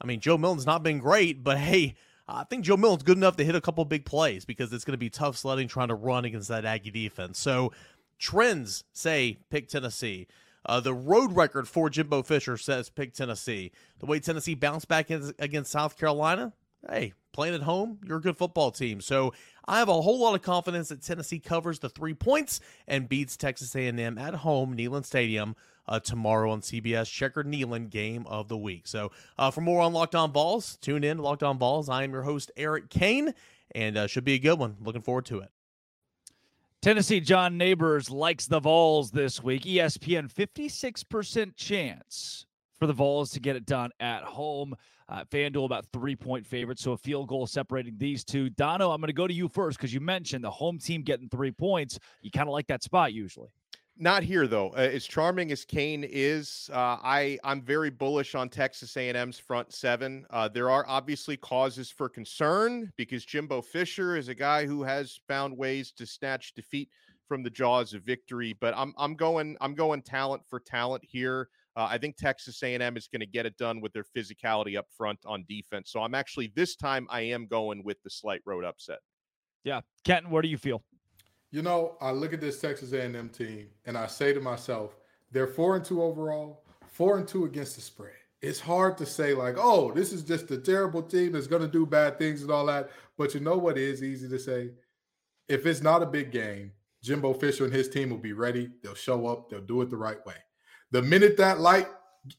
I 0.00 0.06
mean, 0.06 0.20
Joe 0.20 0.38
Milton's 0.38 0.64
not 0.64 0.82
been 0.82 0.98
great, 0.98 1.44
but 1.44 1.58
hey, 1.58 1.94
I 2.26 2.44
think 2.44 2.64
Joe 2.64 2.78
Milton's 2.78 3.02
good 3.04 3.18
enough 3.18 3.36
to 3.36 3.44
hit 3.44 3.54
a 3.54 3.60
couple 3.60 3.84
big 3.84 4.06
plays 4.06 4.46
because 4.46 4.72
it's 4.72 4.86
going 4.86 4.94
to 4.94 4.98
be 4.98 5.10
tough 5.10 5.36
sledding 5.36 5.68
trying 5.68 5.88
to 5.88 5.94
run 5.94 6.24
against 6.24 6.48
that 6.48 6.64
Aggie 6.64 6.90
defense. 6.90 7.38
So 7.38 7.70
trends 8.18 8.84
say 8.94 9.38
pick 9.50 9.68
Tennessee. 9.68 10.26
Uh, 10.64 10.80
the 10.80 10.94
road 10.94 11.36
record 11.36 11.68
for 11.68 11.90
Jimbo 11.90 12.22
Fisher 12.22 12.56
says 12.56 12.88
pick 12.88 13.12
Tennessee. 13.12 13.72
The 13.98 14.06
way 14.06 14.20
Tennessee 14.20 14.54
bounced 14.54 14.88
back 14.88 15.10
against 15.10 15.70
South 15.70 15.98
Carolina, 15.98 16.54
hey, 16.90 17.12
playing 17.32 17.54
at 17.54 17.62
home, 17.62 17.98
you're 18.06 18.18
a 18.18 18.20
good 18.20 18.36
football 18.36 18.70
team. 18.70 19.00
So 19.00 19.32
I 19.66 19.78
have 19.78 19.88
a 19.88 20.02
whole 20.02 20.20
lot 20.20 20.34
of 20.34 20.42
confidence 20.42 20.88
that 20.88 21.02
Tennessee 21.02 21.38
covers 21.38 21.78
the 21.78 21.88
three 21.88 22.14
points 22.14 22.60
and 22.86 23.08
beats 23.08 23.36
Texas 23.36 23.74
A&M 23.74 24.18
at 24.18 24.34
home, 24.34 24.76
Neyland 24.76 25.04
Stadium, 25.04 25.56
uh, 25.88 26.00
tomorrow 26.00 26.50
on 26.50 26.60
CBS. 26.60 27.10
Checker 27.10 27.44
Neyland 27.44 27.90
game 27.90 28.26
of 28.26 28.48
the 28.48 28.56
week. 28.56 28.86
So 28.86 29.12
uh, 29.38 29.50
for 29.50 29.60
more 29.60 29.82
on 29.82 29.92
Locked 29.92 30.14
On 30.14 30.32
Vols, 30.32 30.76
tune 30.80 31.04
in 31.04 31.18
to 31.18 31.22
Locked 31.22 31.42
On 31.42 31.58
Vols. 31.58 31.88
I 31.88 32.04
am 32.04 32.12
your 32.12 32.22
host 32.22 32.50
Eric 32.56 32.90
Cain, 32.90 33.34
and 33.74 33.96
uh, 33.96 34.06
should 34.06 34.24
be 34.24 34.34
a 34.34 34.38
good 34.38 34.58
one. 34.58 34.76
Looking 34.80 35.02
forward 35.02 35.26
to 35.26 35.40
it. 35.40 35.50
Tennessee 36.82 37.20
John 37.20 37.58
Neighbors 37.58 38.10
likes 38.10 38.46
the 38.46 38.60
Vols 38.60 39.10
this 39.10 39.42
week. 39.42 39.62
ESPN 39.62 40.32
56% 40.32 41.56
chance 41.56 42.46
for 42.78 42.86
the 42.86 42.92
Vols 42.92 43.30
to 43.32 43.40
get 43.40 43.56
it 43.56 43.66
done 43.66 43.90
at 43.98 44.22
home. 44.22 44.76
Uh, 45.08 45.24
FanDuel 45.24 45.64
about 45.64 45.86
three 45.92 46.16
point 46.16 46.44
favorites, 46.46 46.82
so 46.82 46.92
a 46.92 46.96
field 46.96 47.28
goal 47.28 47.46
separating 47.46 47.94
these 47.96 48.24
two. 48.24 48.50
Donno, 48.50 48.90
I'm 48.90 49.00
going 49.00 49.08
to 49.08 49.12
go 49.12 49.28
to 49.28 49.34
you 49.34 49.48
first 49.48 49.78
because 49.78 49.94
you 49.94 50.00
mentioned 50.00 50.42
the 50.42 50.50
home 50.50 50.78
team 50.78 51.02
getting 51.02 51.28
three 51.28 51.52
points. 51.52 51.98
You 52.22 52.30
kind 52.30 52.48
of 52.48 52.52
like 52.52 52.66
that 52.66 52.82
spot 52.82 53.12
usually. 53.12 53.48
Not 53.98 54.22
here 54.22 54.46
though. 54.46 54.70
Uh, 54.70 54.90
as 54.92 55.06
charming 55.06 55.52
as 55.52 55.64
Cain 55.64 56.04
is, 56.04 56.68
uh, 56.72 56.98
I 57.02 57.38
I'm 57.44 57.62
very 57.62 57.88
bullish 57.88 58.34
on 58.34 58.50
Texas 58.50 58.94
A&M's 58.94 59.38
front 59.38 59.72
seven. 59.72 60.26
Uh, 60.28 60.48
there 60.48 60.68
are 60.68 60.84
obviously 60.86 61.38
causes 61.38 61.90
for 61.90 62.08
concern 62.10 62.92
because 62.96 63.24
Jimbo 63.24 63.62
Fisher 63.62 64.16
is 64.16 64.28
a 64.28 64.34
guy 64.34 64.66
who 64.66 64.82
has 64.82 65.18
found 65.26 65.56
ways 65.56 65.92
to 65.92 66.04
snatch 66.04 66.52
defeat 66.52 66.90
from 67.26 67.42
the 67.42 67.48
jaws 67.48 67.94
of 67.94 68.02
victory. 68.02 68.54
But 68.60 68.74
I'm 68.76 68.92
I'm 68.98 69.14
going 69.14 69.56
I'm 69.62 69.74
going 69.74 70.02
talent 70.02 70.42
for 70.46 70.60
talent 70.60 71.02
here. 71.02 71.48
Uh, 71.76 71.86
I 71.90 71.98
think 71.98 72.16
Texas 72.16 72.62
A&M 72.62 72.96
is 72.96 73.06
going 73.06 73.20
to 73.20 73.26
get 73.26 73.44
it 73.44 73.56
done 73.58 73.82
with 73.82 73.92
their 73.92 74.04
physicality 74.16 74.78
up 74.78 74.86
front 74.96 75.18
on 75.26 75.44
defense. 75.46 75.90
So 75.90 76.00
I'm 76.00 76.14
actually 76.14 76.52
this 76.56 76.74
time 76.74 77.06
I 77.10 77.20
am 77.20 77.46
going 77.46 77.84
with 77.84 77.98
the 78.02 78.10
slight 78.10 78.40
road 78.46 78.64
upset. 78.64 79.00
Yeah, 79.62 79.82
Kenton, 80.04 80.30
where 80.30 80.42
do 80.42 80.48
you 80.48 80.56
feel? 80.56 80.82
You 81.50 81.62
know, 81.62 81.96
I 82.00 82.12
look 82.12 82.32
at 82.32 82.40
this 82.40 82.60
Texas 82.60 82.92
A&M 82.92 83.28
team 83.28 83.68
and 83.84 83.96
I 83.96 84.06
say 84.06 84.32
to 84.32 84.40
myself, 84.40 84.96
they're 85.30 85.46
four 85.46 85.76
and 85.76 85.84
two 85.84 86.02
overall, 86.02 86.64
four 86.88 87.18
and 87.18 87.28
two 87.28 87.44
against 87.44 87.76
the 87.76 87.82
spread. 87.82 88.12
It's 88.40 88.60
hard 88.60 88.96
to 88.98 89.06
say 89.06 89.34
like, 89.34 89.56
oh, 89.58 89.92
this 89.92 90.12
is 90.12 90.22
just 90.22 90.50
a 90.50 90.58
terrible 90.58 91.02
team 91.02 91.32
that's 91.32 91.46
going 91.46 91.62
to 91.62 91.68
do 91.68 91.84
bad 91.84 92.18
things 92.18 92.42
and 92.42 92.50
all 92.50 92.66
that. 92.66 92.90
But 93.18 93.34
you 93.34 93.40
know 93.40 93.56
what 93.58 93.76
is 93.76 94.02
easy 94.02 94.28
to 94.28 94.38
say? 94.38 94.70
If 95.48 95.66
it's 95.66 95.82
not 95.82 96.02
a 96.02 96.06
big 96.06 96.32
game, 96.32 96.72
Jimbo 97.02 97.34
Fisher 97.34 97.64
and 97.64 97.72
his 97.72 97.88
team 97.88 98.10
will 98.10 98.18
be 98.18 98.32
ready. 98.32 98.70
They'll 98.82 98.94
show 98.94 99.26
up. 99.26 99.50
They'll 99.50 99.60
do 99.60 99.82
it 99.82 99.90
the 99.90 99.96
right 99.96 100.24
way. 100.26 100.34
The 100.90 101.02
minute 101.02 101.36
that 101.38 101.60
light 101.60 101.88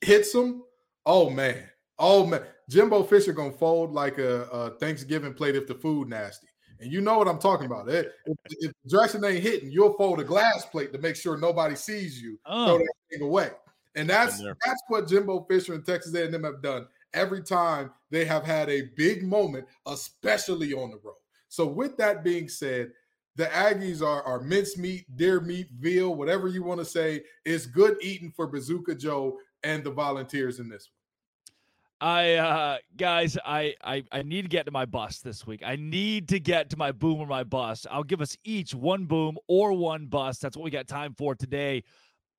hits 0.01 0.31
them, 0.31 0.63
oh 1.05 1.29
man, 1.29 1.63
oh 1.99 2.25
man, 2.25 2.41
Jimbo 2.69 3.03
Fisher 3.03 3.33
gonna 3.33 3.51
fold 3.51 3.93
like 3.93 4.17
a, 4.17 4.43
a 4.43 4.69
Thanksgiving 4.71 5.33
plate 5.33 5.55
if 5.55 5.67
the 5.67 5.75
food 5.75 6.09
nasty. 6.09 6.47
And 6.79 6.91
you 6.91 7.01
know 7.01 7.17
what 7.17 7.27
I'm 7.27 7.39
talking 7.39 7.65
about. 7.65 7.89
If, 7.89 8.07
if 8.49 8.71
Jackson 8.85 9.25
ain't 9.25 9.41
hitting, 9.41 9.71
you'll 9.71 9.93
fold 9.93 10.19
a 10.19 10.23
glass 10.23 10.65
plate 10.65 10.93
to 10.93 10.99
make 10.99 11.15
sure 11.15 11.35
nobody 11.35 11.75
sees 11.75 12.21
you. 12.21 12.39
Oh. 12.45 12.65
Throw 12.65 12.75
uh. 12.75 12.79
that 12.79 12.93
thing 13.11 13.21
away. 13.21 13.49
And 13.95 14.07
that's 14.07 14.37
that's 14.39 14.81
what 14.89 15.07
Jimbo 15.07 15.45
Fisher 15.49 15.73
and 15.73 15.83
Texas 15.83 16.13
A&M 16.13 16.43
have 16.43 16.61
done 16.61 16.87
every 17.13 17.41
time 17.41 17.91
they 18.11 18.25
have 18.25 18.43
had 18.43 18.69
a 18.69 18.83
big 18.95 19.23
moment, 19.23 19.65
especially 19.87 20.73
on 20.73 20.91
the 20.91 20.99
road. 21.03 21.15
So 21.49 21.65
with 21.65 21.97
that 21.97 22.23
being 22.23 22.47
said, 22.47 22.91
the 23.37 23.45
Aggies 23.45 24.01
are, 24.01 24.23
are 24.23 24.41
mincemeat, 24.41 25.05
deer 25.15 25.39
meat, 25.39 25.67
veal, 25.79 26.15
whatever 26.15 26.47
you 26.47 26.63
want 26.63 26.79
to 26.79 26.85
say. 26.85 27.23
It's 27.45 27.67
good 27.67 27.95
eating 28.01 28.31
for 28.35 28.47
Bazooka 28.47 28.95
Joe 28.95 29.37
and 29.63 29.83
the 29.83 29.91
Volunteers 29.91 30.59
in 30.59 30.67
this 30.67 30.89
one. 30.89 30.93
I 31.99 32.33
uh 32.35 32.77
guys, 32.95 33.39
I, 33.43 33.73
I 33.83 34.03
I 34.11 34.21
need 34.21 34.43
to 34.43 34.47
get 34.47 34.67
to 34.67 34.71
my 34.71 34.85
bus 34.85 35.19
this 35.19 35.47
week. 35.47 35.63
I 35.65 35.77
need 35.77 36.27
to 36.29 36.39
get 36.39 36.69
to 36.71 36.77
my 36.77 36.91
boom 36.91 37.19
or 37.19 37.25
my 37.25 37.43
bust. 37.43 37.87
I'll 37.89 38.03
give 38.03 38.21
us 38.21 38.37
each 38.43 38.75
one 38.75 39.05
boom 39.05 39.37
or 39.47 39.73
one 39.73 40.05
bust. 40.05 40.41
That's 40.41 40.55
what 40.55 40.63
we 40.63 40.69
got 40.69 40.87
time 40.87 41.15
for 41.17 41.33
today. 41.33 41.83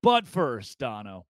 But 0.01 0.27
first, 0.27 0.79
Donno. 0.79 1.25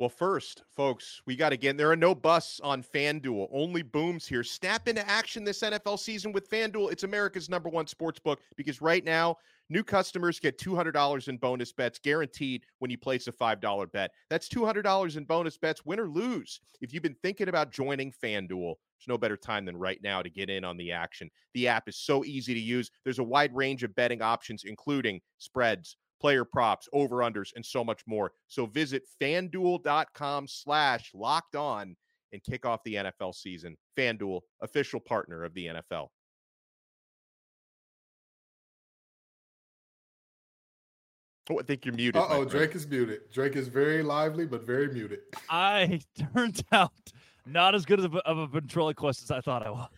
Well, 0.00 0.08
first, 0.08 0.62
folks, 0.74 1.20
we 1.26 1.36
got 1.36 1.50
to 1.50 1.58
get 1.58 1.76
there 1.76 1.90
are 1.90 1.94
no 1.94 2.14
busts 2.14 2.58
on 2.60 2.82
FanDuel, 2.82 3.48
only 3.52 3.82
booms 3.82 4.26
here. 4.26 4.42
Snap 4.42 4.88
into 4.88 5.06
action 5.06 5.44
this 5.44 5.60
NFL 5.60 5.98
season 5.98 6.32
with 6.32 6.48
FanDuel. 6.48 6.90
It's 6.90 7.02
America's 7.02 7.50
number 7.50 7.68
one 7.68 7.86
sports 7.86 8.18
book 8.18 8.40
because 8.56 8.80
right 8.80 9.04
now, 9.04 9.36
new 9.68 9.84
customers 9.84 10.40
get 10.40 10.56
$200 10.56 11.28
in 11.28 11.36
bonus 11.36 11.74
bets 11.74 11.98
guaranteed 11.98 12.64
when 12.78 12.90
you 12.90 12.96
place 12.96 13.26
a 13.26 13.32
$5 13.32 13.92
bet. 13.92 14.10
That's 14.30 14.48
$200 14.48 15.18
in 15.18 15.24
bonus 15.24 15.58
bets, 15.58 15.84
win 15.84 16.00
or 16.00 16.08
lose. 16.08 16.60
If 16.80 16.94
you've 16.94 17.02
been 17.02 17.16
thinking 17.20 17.50
about 17.50 17.70
joining 17.70 18.10
FanDuel, 18.10 18.76
there's 18.76 19.06
no 19.06 19.18
better 19.18 19.36
time 19.36 19.66
than 19.66 19.76
right 19.76 20.02
now 20.02 20.22
to 20.22 20.30
get 20.30 20.48
in 20.48 20.64
on 20.64 20.78
the 20.78 20.92
action. 20.92 21.28
The 21.52 21.68
app 21.68 21.90
is 21.90 21.98
so 21.98 22.24
easy 22.24 22.54
to 22.54 22.60
use. 22.60 22.90
There's 23.04 23.18
a 23.18 23.22
wide 23.22 23.54
range 23.54 23.82
of 23.82 23.94
betting 23.94 24.22
options, 24.22 24.64
including 24.64 25.20
spreads 25.36 25.98
player 26.20 26.44
props, 26.44 26.88
over 26.92 27.16
unders, 27.16 27.50
and 27.54 27.64
so 27.64 27.82
much 27.82 28.02
more. 28.06 28.32
So 28.48 28.66
visit 28.66 29.02
fanduel.com 29.20 30.46
slash 30.48 31.10
locked 31.14 31.56
on 31.56 31.96
and 32.32 32.42
kick 32.42 32.64
off 32.64 32.80
the 32.84 32.94
NFL 32.94 33.34
season. 33.34 33.76
FanDuel, 33.98 34.40
official 34.60 35.00
partner 35.00 35.44
of 35.44 35.54
the 35.54 35.66
NFL. 35.66 36.08
Oh, 41.50 41.58
I 41.58 41.62
think 41.62 41.84
you're 41.84 41.94
muted. 41.94 42.22
oh, 42.24 42.44
Drake 42.44 42.76
is 42.76 42.86
muted. 42.86 43.22
Drake 43.32 43.56
is 43.56 43.66
very 43.66 44.04
lively, 44.04 44.46
but 44.46 44.64
very 44.64 44.92
muted. 44.92 45.20
I 45.48 46.00
turned 46.34 46.62
out 46.70 46.92
not 47.46 47.74
as 47.74 47.84
good 47.84 48.00
of 48.00 48.14
a, 48.14 48.18
of 48.18 48.38
a 48.38 48.46
ventriloquist 48.46 49.22
as 49.22 49.30
I 49.30 49.40
thought 49.40 49.66
I 49.66 49.70
was. 49.70 49.88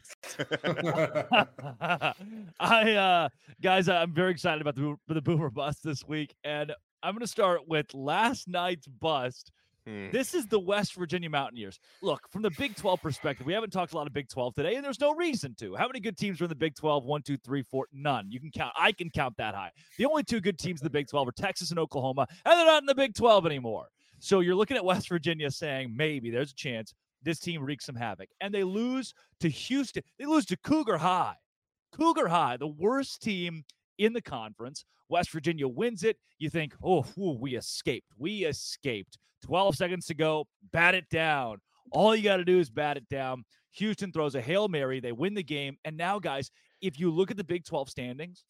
I 2.60 2.92
uh 2.92 3.28
guys, 3.60 3.88
I'm 3.88 4.12
very 4.12 4.30
excited 4.30 4.60
about 4.60 4.76
the 4.76 4.96
the 5.08 5.22
boomer 5.22 5.50
bust 5.50 5.82
this 5.82 6.06
week, 6.06 6.34
and 6.44 6.72
I'm 7.02 7.14
going 7.14 7.20
to 7.20 7.26
start 7.26 7.68
with 7.68 7.92
last 7.94 8.48
night's 8.48 8.86
bust. 8.86 9.50
Hmm. 9.86 10.10
This 10.12 10.34
is 10.34 10.46
the 10.46 10.60
West 10.60 10.94
Virginia 10.94 11.28
Mountaineers. 11.28 11.80
Look, 12.02 12.28
from 12.30 12.42
the 12.42 12.50
Big 12.52 12.76
12 12.76 13.02
perspective, 13.02 13.44
we 13.44 13.52
haven't 13.52 13.70
talked 13.70 13.92
a 13.94 13.96
lot 13.96 14.06
of 14.06 14.12
Big 14.12 14.28
12 14.28 14.54
today, 14.54 14.76
and 14.76 14.84
there's 14.84 15.00
no 15.00 15.12
reason 15.12 15.56
to. 15.58 15.74
How 15.74 15.88
many 15.88 15.98
good 15.98 16.16
teams 16.16 16.40
are 16.40 16.44
in 16.44 16.50
the 16.50 16.54
Big 16.54 16.76
12? 16.76 17.04
One, 17.04 17.22
two, 17.22 17.36
three, 17.36 17.62
four. 17.62 17.86
None. 17.92 18.30
You 18.30 18.38
can 18.38 18.52
count. 18.52 18.72
I 18.78 18.92
can 18.92 19.10
count 19.10 19.36
that 19.38 19.56
high. 19.56 19.72
The 19.98 20.06
only 20.06 20.22
two 20.22 20.40
good 20.40 20.58
teams 20.58 20.80
in 20.80 20.84
the 20.84 20.90
Big 20.90 21.08
12 21.08 21.28
are 21.28 21.32
Texas 21.32 21.70
and 21.70 21.80
Oklahoma, 21.80 22.28
and 22.44 22.58
they're 22.58 22.66
not 22.66 22.82
in 22.82 22.86
the 22.86 22.94
Big 22.94 23.14
12 23.14 23.44
anymore. 23.44 23.88
So 24.20 24.38
you're 24.38 24.54
looking 24.54 24.76
at 24.76 24.84
West 24.84 25.08
Virginia 25.08 25.50
saying 25.50 25.92
maybe 25.96 26.30
there's 26.30 26.52
a 26.52 26.54
chance 26.54 26.94
this 27.22 27.38
team 27.38 27.62
wreaks 27.62 27.86
some 27.86 27.94
havoc. 27.94 28.28
And 28.40 28.52
they 28.52 28.64
lose 28.64 29.14
to 29.40 29.48
Houston. 29.48 30.02
They 30.18 30.26
lose 30.26 30.46
to 30.46 30.56
Cougar 30.58 30.98
High. 30.98 31.34
Cougar 31.92 32.28
High, 32.28 32.56
the 32.56 32.66
worst 32.66 33.22
team 33.22 33.64
in 33.98 34.12
the 34.12 34.22
conference. 34.22 34.84
West 35.08 35.30
Virginia 35.30 35.68
wins 35.68 36.04
it. 36.04 36.16
You 36.38 36.48
think, 36.50 36.74
oh, 36.82 37.02
whew, 37.02 37.36
we 37.38 37.56
escaped. 37.56 38.08
We 38.18 38.44
escaped. 38.44 39.18
12 39.44 39.76
seconds 39.76 40.06
to 40.06 40.14
go. 40.14 40.46
Bat 40.72 40.94
it 40.94 41.08
down. 41.10 41.58
All 41.90 42.16
you 42.16 42.22
got 42.22 42.38
to 42.38 42.44
do 42.44 42.58
is 42.58 42.70
bat 42.70 42.96
it 42.96 43.08
down. 43.08 43.44
Houston 43.72 44.12
throws 44.12 44.34
a 44.34 44.40
Hail 44.40 44.68
Mary. 44.68 45.00
They 45.00 45.12
win 45.12 45.34
the 45.34 45.42
game. 45.42 45.76
And 45.84 45.96
now, 45.96 46.18
guys, 46.18 46.50
if 46.80 46.98
you 46.98 47.10
look 47.10 47.30
at 47.30 47.36
the 47.36 47.44
Big 47.44 47.64
12 47.64 47.90
standings, 47.90 48.44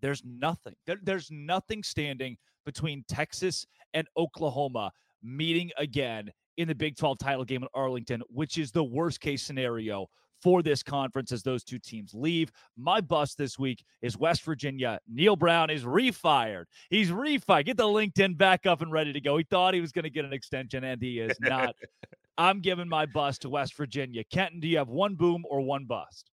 there's 0.00 0.22
nothing. 0.24 0.74
There, 0.86 0.98
there's 1.02 1.30
nothing 1.30 1.82
standing 1.82 2.36
between 2.64 3.04
Texas 3.08 3.66
and 3.94 4.06
Oklahoma 4.16 4.90
meeting 5.22 5.70
again 5.78 6.30
in 6.56 6.68
the 6.68 6.74
Big 6.74 6.96
12 6.96 7.18
title 7.18 7.44
game 7.44 7.62
in 7.62 7.68
Arlington, 7.74 8.22
which 8.28 8.58
is 8.58 8.70
the 8.70 8.84
worst 8.84 9.20
case 9.20 9.42
scenario 9.42 10.08
for 10.42 10.62
this 10.62 10.82
conference 10.82 11.30
as 11.32 11.42
those 11.42 11.62
two 11.62 11.78
teams 11.78 12.12
leave. 12.14 12.50
My 12.76 13.00
bust 13.00 13.38
this 13.38 13.58
week 13.58 13.84
is 14.02 14.18
West 14.18 14.42
Virginia. 14.42 14.98
Neal 15.08 15.36
Brown 15.36 15.70
is 15.70 15.84
refired. 15.84 16.64
He's 16.90 17.10
refired. 17.10 17.66
Get 17.66 17.76
the 17.76 17.84
LinkedIn 17.84 18.36
back 18.36 18.66
up 18.66 18.82
and 18.82 18.90
ready 18.90 19.12
to 19.12 19.20
go. 19.20 19.36
He 19.36 19.44
thought 19.44 19.74
he 19.74 19.80
was 19.80 19.92
going 19.92 20.04
to 20.04 20.10
get 20.10 20.24
an 20.24 20.32
extension, 20.32 20.84
and 20.84 21.00
he 21.00 21.20
is 21.20 21.36
not. 21.40 21.76
I'm 22.38 22.60
giving 22.60 22.88
my 22.88 23.06
bust 23.06 23.42
to 23.42 23.50
West 23.50 23.74
Virginia. 23.74 24.24
Kenton, 24.24 24.58
do 24.58 24.66
you 24.66 24.78
have 24.78 24.88
one 24.88 25.14
boom 25.14 25.44
or 25.48 25.60
one 25.60 25.84
bust? 25.84 26.30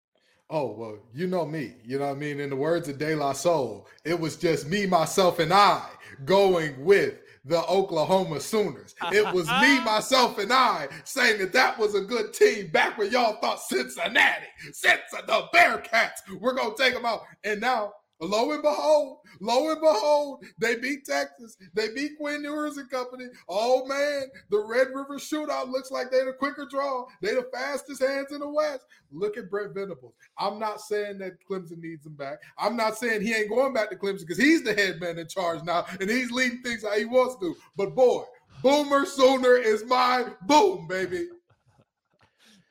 Oh, 0.51 0.73
well, 0.73 0.99
you 1.15 1.27
know 1.27 1.47
me. 1.47 1.75
You 1.85 1.99
know 1.99 2.09
what 2.09 2.17
I 2.17 2.19
mean? 2.19 2.41
In 2.41 2.51
the 2.51 2.57
words 2.57 2.89
of 2.89 2.99
De 2.99 3.15
La 3.15 3.33
Soul, 3.33 3.87
it 4.05 4.19
was 4.19 4.37
just 4.37 4.69
me, 4.69 4.85
myself, 4.87 5.39
and 5.39 5.53
I 5.53 5.89
going 6.25 6.85
with 6.85 7.21
the 7.45 7.65
Oklahoma 7.67 8.41
Sooners. 8.41 8.95
It 9.13 9.25
was 9.35 9.49
me, 9.49 9.81
myself, 9.85 10.39
and 10.39 10.53
I 10.53 10.89
saying 11.05 11.39
that 11.41 11.53
that 11.53 11.79
was 11.79 11.95
a 11.95 12.01
good 12.01 12.33
team 12.33 12.69
back 12.69 12.97
when 12.97 13.11
y'all 13.11 13.41
thought 13.41 13.61
Cincinnati, 13.61 14.47
Cincinnati, 14.73 15.03
the 15.27 15.49
Bearcats, 15.55 16.21
we're 16.41 16.55
going 16.55 16.75
to 16.75 16.83
take 16.83 16.95
them 16.95 17.05
out. 17.05 17.23
And 17.45 17.61
now 17.61 17.93
Lo 18.23 18.53
and 18.53 18.63
behold, 18.63 19.19
lo 19.41 19.71
and 19.73 19.81
behold, 19.81 20.45
they 20.59 20.77
beat 20.77 21.05
Texas. 21.05 21.57
They 21.75 21.93
beat 21.93 22.17
Quinn 22.19 22.45
Ewers 22.45 22.77
and 22.77 22.89
company. 22.89 23.27
Oh 23.49 23.85
man, 23.87 24.27
the 24.49 24.61
Red 24.61 24.89
River 24.95 25.19
shootout 25.19 25.69
looks 25.71 25.91
like 25.91 26.11
they're 26.11 26.27
the 26.27 26.33
quicker 26.33 26.67
draw. 26.71 27.07
They're 27.21 27.35
the 27.35 27.49
fastest 27.53 28.01
hands 28.01 28.31
in 28.31 28.39
the 28.39 28.49
West. 28.49 28.87
Look 29.11 29.37
at 29.37 29.51
Brent 29.51 29.75
Venables. 29.75 30.15
I'm 30.39 30.61
not 30.61 30.81
saying 30.81 31.19
that 31.19 31.39
Clemson 31.49 31.79
needs 31.79 32.07
him 32.07 32.15
back. 32.15 32.39
I'm 32.57 32.77
not 32.77 32.97
saying 32.97 33.23
he 33.23 33.35
ain't 33.35 33.49
going 33.49 33.73
back 33.73 33.91
to 33.91 33.97
Clemson 33.97 34.21
because 34.21 34.39
he's 34.39 34.63
the 34.63 34.73
head 34.75 35.01
man 35.01 35.19
in 35.19 35.27
charge 35.27 35.65
now 35.65 35.85
and 36.01 36.09
he's 36.09 36.31
leading 36.31 36.63
things 36.63 36.85
how 36.85 36.97
he 36.97 37.05
wants 37.05 37.37
to. 37.41 37.57
But 37.77 37.97
boy, 37.97 38.23
Boomer 38.63 39.05
Sooner 39.05 39.57
is 39.57 39.85
my 39.85 40.27
boom, 40.43 40.87
baby. 40.87 41.27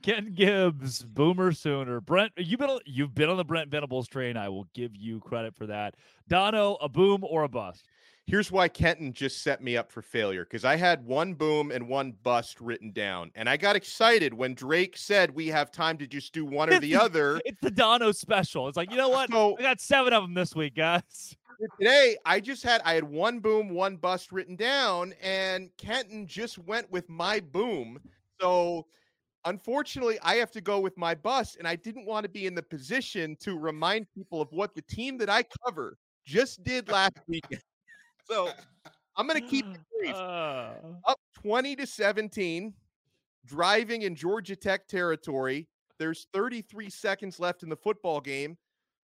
Ken 0.01 0.33
Gibbs, 0.33 1.03
Boomer 1.03 1.51
Sooner. 1.51 2.01
Brent, 2.01 2.33
you've 2.37 2.59
been 2.59 2.79
you've 2.85 3.13
been 3.13 3.29
on 3.29 3.37
the 3.37 3.43
Brent 3.43 3.69
Venables 3.69 4.07
train. 4.07 4.35
I 4.35 4.49
will 4.49 4.67
give 4.73 4.95
you 4.95 5.19
credit 5.19 5.55
for 5.55 5.67
that. 5.67 5.95
Donno, 6.27 6.77
a 6.81 6.89
boom 6.89 7.23
or 7.23 7.43
a 7.43 7.49
bust? 7.49 7.85
Here's 8.25 8.51
why 8.51 8.67
Kenton 8.67 9.13
just 9.13 9.43
set 9.43 9.61
me 9.61 9.75
up 9.77 9.91
for 9.91 10.01
failure 10.01 10.43
because 10.43 10.63
I 10.63 10.75
had 10.75 11.05
one 11.05 11.33
boom 11.33 11.71
and 11.71 11.87
one 11.87 12.13
bust 12.23 12.61
written 12.61 12.91
down, 12.91 13.31
and 13.35 13.49
I 13.49 13.57
got 13.57 13.75
excited 13.75 14.33
when 14.33 14.53
Drake 14.53 14.97
said 14.97 15.35
we 15.35 15.47
have 15.47 15.71
time 15.71 15.97
to 15.97 16.07
just 16.07 16.33
do 16.33 16.45
one 16.45 16.71
or 16.71 16.79
the 16.79 16.95
other. 16.95 17.39
It's 17.45 17.61
the 17.61 17.71
Donno 17.71 18.11
special. 18.11 18.67
It's 18.67 18.77
like 18.77 18.91
you 18.91 18.97
know 18.97 19.09
what? 19.09 19.29
So, 19.29 19.57
I 19.59 19.61
got 19.61 19.81
seven 19.81 20.13
of 20.13 20.23
them 20.23 20.33
this 20.33 20.55
week, 20.55 20.75
guys. 20.75 21.35
Today, 21.79 22.17
I 22.25 22.39
just 22.39 22.63
had 22.63 22.81
I 22.85 22.93
had 22.93 23.03
one 23.03 23.39
boom, 23.39 23.69
one 23.69 23.97
bust 23.97 24.31
written 24.31 24.55
down, 24.55 25.13
and 25.21 25.69
Kenton 25.77 26.25
just 26.25 26.57
went 26.57 26.91
with 26.91 27.07
my 27.07 27.39
boom. 27.39 27.99
So 28.39 28.87
Unfortunately, 29.45 30.19
I 30.21 30.35
have 30.35 30.51
to 30.51 30.61
go 30.61 30.79
with 30.79 30.97
my 30.97 31.15
bus, 31.15 31.55
and 31.55 31.67
I 31.67 31.75
didn't 31.75 32.05
want 32.05 32.23
to 32.23 32.29
be 32.29 32.45
in 32.45 32.53
the 32.53 32.61
position 32.61 33.35
to 33.41 33.57
remind 33.57 34.05
people 34.15 34.41
of 34.41 34.49
what 34.51 34.75
the 34.75 34.83
team 34.83 35.17
that 35.17 35.29
I 35.29 35.43
cover 35.65 35.97
just 36.25 36.63
did 36.63 36.89
last 36.89 37.13
weekend. 37.27 37.61
So 38.25 38.51
I'm 39.17 39.27
going 39.27 39.41
to 39.41 39.47
keep 39.47 39.65
it 39.65 39.79
brief. 39.99 40.15
Uh... 40.15 40.73
Up 41.05 41.19
20 41.41 41.75
to 41.77 41.87
17, 41.87 42.73
driving 43.45 44.03
in 44.03 44.15
Georgia 44.15 44.55
Tech 44.55 44.87
territory. 44.87 45.67
There's 45.97 46.27
33 46.33 46.89
seconds 46.89 47.39
left 47.39 47.63
in 47.63 47.69
the 47.69 47.75
football 47.75 48.21
game. 48.21 48.57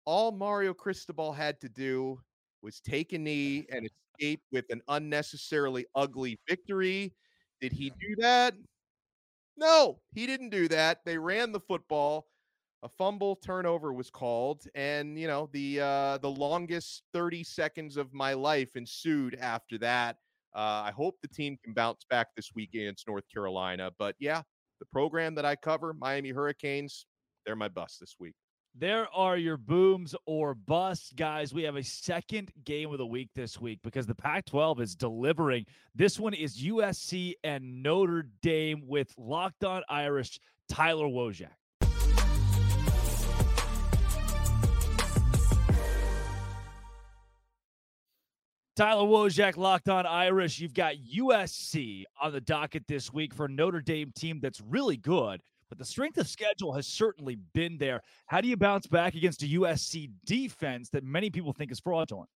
All 0.05 0.31
Mario 0.31 0.73
Cristobal 0.73 1.31
had 1.31 1.59
to 1.61 1.69
do 1.69 2.19
was 2.61 2.79
take 2.79 3.13
a 3.13 3.17
knee 3.17 3.65
and 3.71 3.87
escape 4.19 4.41
with 4.51 4.65
an 4.69 4.81
unnecessarily 4.87 5.85
ugly 5.95 6.39
victory. 6.47 7.13
Did 7.59 7.71
he 7.71 7.89
do 7.91 8.15
that? 8.17 8.55
No, 9.61 9.99
he 10.11 10.25
didn't 10.25 10.49
do 10.49 10.67
that. 10.69 11.05
They 11.05 11.19
ran 11.19 11.51
the 11.51 11.59
football. 11.59 12.27
A 12.81 12.89
fumble 12.89 13.35
turnover 13.35 13.93
was 13.93 14.09
called, 14.09 14.63
and 14.73 15.19
you 15.19 15.27
know 15.27 15.49
the 15.53 15.79
uh, 15.81 16.17
the 16.17 16.31
longest 16.31 17.03
30 17.13 17.43
seconds 17.43 17.95
of 17.95 18.11
my 18.11 18.33
life 18.33 18.75
ensued 18.75 19.35
after 19.35 19.77
that. 19.77 20.17
Uh, 20.55 20.81
I 20.85 20.91
hope 20.91 21.17
the 21.21 21.27
team 21.27 21.59
can 21.63 21.73
bounce 21.73 22.03
back 22.09 22.29
this 22.35 22.49
week 22.55 22.71
against 22.73 23.07
North 23.07 23.25
Carolina. 23.31 23.91
But 23.99 24.15
yeah, 24.19 24.41
the 24.79 24.87
program 24.87 25.35
that 25.35 25.45
I 25.45 25.55
cover, 25.55 25.93
Miami 25.93 26.31
Hurricanes, 26.31 27.05
they're 27.45 27.55
my 27.55 27.69
bust 27.69 27.99
this 27.99 28.15
week. 28.19 28.33
There 28.73 29.07
are 29.13 29.35
your 29.35 29.57
booms 29.57 30.15
or 30.25 30.55
busts, 30.55 31.11
guys. 31.11 31.53
We 31.53 31.63
have 31.63 31.75
a 31.75 31.83
second 31.83 32.53
game 32.63 32.91
of 32.91 32.99
the 32.99 33.05
week 33.05 33.29
this 33.35 33.59
week 33.59 33.79
because 33.83 34.07
the 34.07 34.15
Pac 34.15 34.45
12 34.45 34.79
is 34.79 34.95
delivering. 34.95 35.65
This 35.93 36.17
one 36.17 36.33
is 36.33 36.57
USC 36.63 37.33
and 37.43 37.83
Notre 37.83 38.27
Dame 38.41 38.83
with 38.87 39.13
locked 39.17 39.65
on 39.65 39.83
Irish 39.89 40.39
Tyler 40.69 41.07
Wojak. 41.07 41.49
Tyler 48.77 49.05
Wojak, 49.05 49.57
locked 49.57 49.89
on 49.89 50.05
Irish. 50.05 50.59
You've 50.59 50.73
got 50.73 50.95
USC 50.95 52.05
on 52.21 52.31
the 52.31 52.39
docket 52.39 52.87
this 52.87 53.11
week 53.11 53.33
for 53.33 53.49
Notre 53.49 53.81
Dame 53.81 54.13
team 54.15 54.39
that's 54.39 54.61
really 54.61 54.95
good 54.95 55.41
but 55.71 55.77
the 55.77 55.85
strength 55.85 56.17
of 56.17 56.27
schedule 56.27 56.73
has 56.73 56.85
certainly 56.85 57.37
been 57.53 57.77
there. 57.77 58.01
How 58.25 58.41
do 58.41 58.49
you 58.49 58.57
bounce 58.57 58.87
back 58.87 59.15
against 59.15 59.41
a 59.41 59.45
USC 59.45 60.11
defense 60.25 60.89
that 60.89 61.05
many 61.05 61.29
people 61.29 61.53
think 61.53 61.71
is 61.71 61.79
fraudulent? 61.79 62.29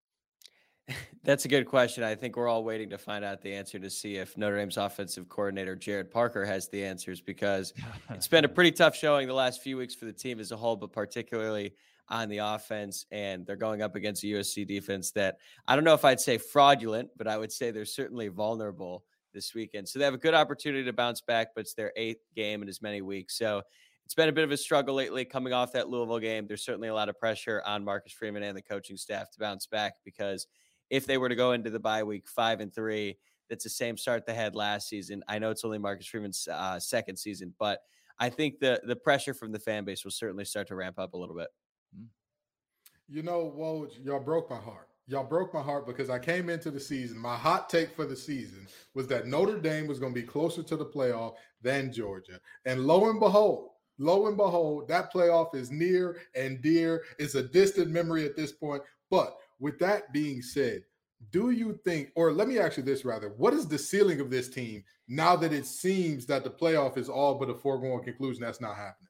That's 1.25 1.43
a 1.43 1.49
good 1.49 1.65
question. 1.65 2.01
I 2.01 2.15
think 2.15 2.37
we're 2.37 2.47
all 2.47 2.63
waiting 2.63 2.89
to 2.91 2.97
find 2.97 3.25
out 3.25 3.41
the 3.41 3.53
answer 3.53 3.77
to 3.77 3.89
see 3.89 4.15
if 4.15 4.37
Notre 4.37 4.55
Dame's 4.55 4.77
offensive 4.77 5.27
coordinator 5.27 5.75
Gerad 5.75 6.11
Parker 6.11 6.45
has 6.45 6.69
the 6.69 6.85
answers 6.85 7.19
because 7.19 7.73
it's 8.09 8.29
been 8.29 8.45
a 8.45 8.47
pretty 8.55 8.71
tough 8.71 8.95
showing 8.95 9.27
the 9.27 9.33
last 9.33 9.61
few 9.61 9.75
weeks 9.75 9.93
for 9.93 10.05
the 10.05 10.13
team 10.13 10.39
as 10.39 10.53
a 10.53 10.55
whole, 10.55 10.77
but 10.77 10.93
particularly 10.93 11.73
on 12.07 12.29
the 12.29 12.37
offense. 12.37 13.05
And 13.11 13.45
they're 13.45 13.57
going 13.57 13.81
up 13.81 13.97
against 13.97 14.23
a 14.23 14.27
USC 14.27 14.65
defense 14.65 15.11
that 15.11 15.39
I 15.67 15.75
don't 15.75 15.83
know 15.83 15.93
if 15.93 16.05
I'd 16.05 16.21
say 16.21 16.37
fraudulent, 16.37 17.09
but 17.17 17.27
I 17.27 17.37
would 17.37 17.51
say 17.51 17.71
they're 17.71 17.83
certainly 17.83 18.29
vulnerable 18.29 19.03
this 19.35 19.53
weekend. 19.53 19.87
So 19.87 19.99
they 19.99 20.05
have 20.05 20.15
a 20.15 20.17
good 20.17 20.33
opportunity 20.33 20.83
to 20.85 20.93
bounce 20.93 21.21
back, 21.21 21.49
but 21.53 21.61
it's 21.61 21.75
their 21.75 21.93
eighth 21.95 22.23
game 22.35 22.63
in 22.63 22.69
as 22.69 22.81
many 22.81 23.03
weeks. 23.03 23.37
So 23.37 23.61
it's 24.05 24.15
been 24.15 24.29
a 24.29 24.31
bit 24.31 24.43
of 24.43 24.51
a 24.51 24.57
struggle 24.57 24.95
lately 24.95 25.25
coming 25.25 25.53
off 25.53 25.73
that 25.73 25.89
Louisville 25.89 26.19
game. 26.19 26.47
There's 26.47 26.63
certainly 26.63 26.87
a 26.87 26.93
lot 26.93 27.09
of 27.09 27.19
pressure 27.19 27.61
on 27.65 27.83
Marcus 27.83 28.13
Freeman 28.13 28.41
and 28.41 28.57
the 28.57 28.61
coaching 28.61 28.97
staff 28.97 29.29
to 29.31 29.39
bounce 29.39 29.67
back 29.67 29.95
because 30.03 30.47
if 30.89 31.05
they 31.05 31.17
were 31.17 31.29
to 31.29 31.35
go 31.35 31.51
into 31.51 31.69
the 31.69 31.79
bye 31.79 32.03
week 32.03 32.27
five 32.27 32.59
and 32.61 32.73
three, 32.73 33.17
that's 33.49 33.63
the 33.63 33.69
same 33.69 33.97
start 33.97 34.25
they 34.25 34.33
had 34.33 34.55
last 34.55 34.89
season. 34.89 35.23
I 35.27 35.37
know 35.37 35.51
it's 35.51 35.63
only 35.63 35.77
Marcus 35.77 36.07
Freeman's 36.07 36.47
uh, 36.51 36.79
second 36.79 37.17
season, 37.17 37.53
but 37.59 37.81
I 38.19 38.29
think 38.29 38.59
the 38.59 38.81
the 38.85 38.95
pressure 38.95 39.33
from 39.33 39.51
the 39.51 39.59
fan 39.59 39.85
base 39.85 40.03
will 40.03 40.11
certainly 40.11 40.45
start 40.45 40.67
to 40.69 40.75
ramp 40.75 40.97
up 40.97 41.13
a 41.13 41.17
little 41.17 41.35
bit. 41.35 41.49
You 43.07 43.21
know, 43.21 43.53
Woj, 43.55 44.03
y'all 44.03 44.19
broke 44.19 44.49
my 44.49 44.57
heart. 44.57 44.89
Y'all 45.07 45.23
broke 45.23 45.53
my 45.53 45.61
heart 45.61 45.85
because 45.85 46.09
I 46.09 46.17
came 46.17 46.49
into 46.49 46.71
the 46.71 46.79
season. 46.79 47.17
My 47.17 47.35
hot 47.35 47.69
take 47.69 47.95
for 47.95 48.05
the 48.05 48.15
season 48.15 48.67
was 48.95 49.07
that 49.07 49.27
Notre 49.27 49.59
Dame 49.59 49.85
was 49.85 49.99
going 49.99 50.13
to 50.13 50.19
be 50.19 50.25
closer 50.25 50.63
to 50.63 50.75
the 50.75 50.85
playoff 50.85 51.35
than 51.61 51.93
Georgia. 51.93 52.39
And 52.65 52.85
lo 52.85 53.09
and 53.09 53.19
behold, 53.19 53.69
lo 53.99 54.27
and 54.27 54.35
behold, 54.35 54.87
that 54.87 55.13
playoff 55.13 55.53
is 55.53 55.69
near 55.69 56.17
and 56.35 56.59
dear. 56.61 57.03
It's 57.19 57.35
a 57.35 57.43
distant 57.43 57.91
memory 57.91 58.25
at 58.25 58.35
this 58.35 58.51
point. 58.51 58.81
But 59.11 59.37
with 59.59 59.77
that 59.79 60.11
being 60.11 60.41
said, 60.41 60.83
do 61.31 61.51
you 61.51 61.79
think, 61.85 62.09
or 62.15 62.31
let 62.31 62.47
me 62.47 62.57
ask 62.57 62.77
you 62.77 62.83
this 62.83 63.05
rather, 63.05 63.29
what 63.29 63.53
is 63.53 63.67
the 63.67 63.77
ceiling 63.77 64.19
of 64.19 64.31
this 64.31 64.49
team 64.49 64.83
now 65.07 65.35
that 65.35 65.53
it 65.53 65.67
seems 65.67 66.25
that 66.25 66.43
the 66.43 66.49
playoff 66.49 66.97
is 66.97 67.09
all 67.09 67.35
but 67.35 67.49
a 67.49 67.53
foregone 67.53 68.03
conclusion 68.03 68.41
that's 68.41 68.61
not 68.61 68.75
happening? 68.75 69.09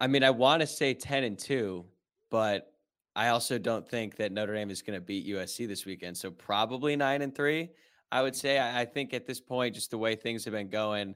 I 0.00 0.08
mean, 0.08 0.24
I 0.24 0.30
want 0.30 0.60
to 0.60 0.66
say 0.66 0.94
10 0.94 1.22
and 1.22 1.38
2, 1.38 1.84
but 2.30 2.71
I 3.14 3.28
also 3.28 3.58
don't 3.58 3.86
think 3.86 4.16
that 4.16 4.32
Notre 4.32 4.54
Dame 4.54 4.70
is 4.70 4.82
going 4.82 4.98
to 4.98 5.04
beat 5.04 5.26
USC 5.26 5.68
this 5.68 5.84
weekend. 5.84 6.16
So 6.16 6.30
probably 6.30 6.96
9 6.96 7.22
and 7.22 7.34
3. 7.34 7.68
I 8.10 8.22
would 8.22 8.36
say 8.36 8.58
I, 8.60 8.84
think 8.84 9.14
at 9.14 9.26
this 9.26 9.40
point 9.40 9.74
just 9.74 9.90
the 9.90 9.98
way 9.98 10.14
things 10.14 10.44
have 10.44 10.52
been 10.52 10.68
going, 10.68 11.14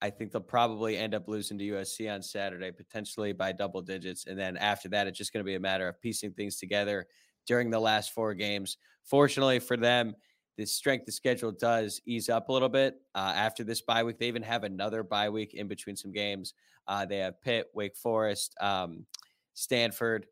I 0.00 0.10
think 0.10 0.30
they'll 0.30 0.40
probably 0.40 0.96
end 0.96 1.14
up 1.14 1.28
losing 1.28 1.58
to 1.58 1.64
USC 1.64 2.12
on 2.12 2.22
Saturday, 2.22 2.70
potentially 2.70 3.32
by 3.32 3.52
double 3.52 3.82
digits. 3.82 4.26
And 4.26 4.38
then 4.38 4.56
after 4.56 4.88
that, 4.90 5.06
it's 5.06 5.18
just 5.18 5.32
going 5.32 5.44
to 5.44 5.48
be 5.48 5.56
a 5.56 5.60
matter 5.60 5.88
of 5.88 6.00
piecing 6.00 6.32
things 6.32 6.56
together 6.56 7.06
during 7.46 7.70
the 7.70 7.80
last 7.80 8.12
four 8.12 8.34
games. 8.34 8.76
Fortunately 9.04 9.58
for 9.58 9.76
them, 9.76 10.14
the 10.56 10.66
strength 10.66 11.08
of 11.08 11.14
schedule 11.14 11.52
does 11.52 12.00
ease 12.06 12.28
up 12.28 12.48
a 12.48 12.52
little 12.52 12.68
bit 12.68 13.00
uh, 13.14 13.32
after 13.34 13.64
this 13.64 13.80
bye 13.80 14.04
week. 14.04 14.18
They 14.18 14.28
even 14.28 14.42
have 14.42 14.64
another 14.64 15.02
bye 15.02 15.30
week 15.30 15.54
in 15.54 15.68
between 15.68 15.96
some 15.96 16.12
games. 16.12 16.54
Uh, 16.86 17.06
they 17.06 17.18
have 17.18 17.40
Pitt, 17.40 17.68
Wake 17.74 17.96
Forest, 17.96 18.54
um, 18.60 19.06
Stanford, 19.54 20.26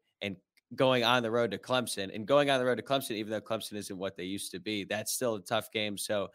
going 0.74 1.04
on 1.04 1.22
the 1.22 1.30
road 1.30 1.50
to 1.52 1.58
Clemson. 1.58 2.14
And 2.14 2.26
going 2.26 2.50
on 2.50 2.58
the 2.58 2.66
road 2.66 2.76
to 2.76 2.82
Clemson, 2.82 3.12
even 3.12 3.30
though 3.30 3.40
Clemson 3.40 3.74
isn't 3.74 3.96
what 3.96 4.16
they 4.16 4.24
used 4.24 4.52
to 4.52 4.60
be, 4.60 4.84
that's 4.84 5.12
still 5.12 5.36
a 5.36 5.40
tough 5.40 5.70
game. 5.72 5.96
So 5.96 6.28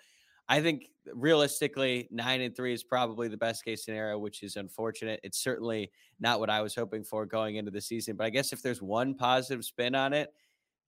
I 0.50 0.62
think 0.62 0.90
realistically, 1.14 2.08
nine 2.12 2.42
and 2.42 2.56
three 2.56 2.74
is 2.74 2.84
probably 2.84 3.28
the 3.28 3.38
best 3.38 3.64
case 3.64 3.86
scenario, 3.86 4.18
which 4.18 4.44
is 4.44 4.56
unfortunate. 4.56 5.20
It's 5.24 5.42
certainly 5.42 5.92
not 6.20 6.40
what 6.40 6.50
I 6.50 6.62
was 6.62 6.76
hoping 6.76 7.04
for 7.04 7.26
going 7.26 7.56
into 7.56 7.72
the 7.72 7.82
season. 7.82 8.16
But 8.16 8.26
I 8.26 8.30
guess 8.30 8.54
if 8.54 8.62
there's 8.62 8.82
one 8.82 9.14
positive 9.16 9.64
spin 9.64 9.96
on 9.96 10.14
it, 10.14 10.34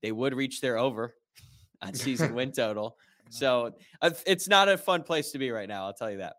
they 0.01 0.11
would 0.11 0.33
reach 0.33 0.61
their 0.61 0.77
over 0.77 1.15
on 1.81 1.93
season 1.93 2.33
win 2.35 2.51
total. 2.51 2.97
Uh-huh. 2.97 3.29
So 3.31 3.75
it's 4.25 4.47
not 4.47 4.69
a 4.69 4.77
fun 4.77 5.03
place 5.03 5.31
to 5.31 5.39
be 5.39 5.51
right 5.51 5.69
now. 5.69 5.85
I'll 5.85 5.93
tell 5.93 6.11
you 6.11 6.17
that. 6.17 6.35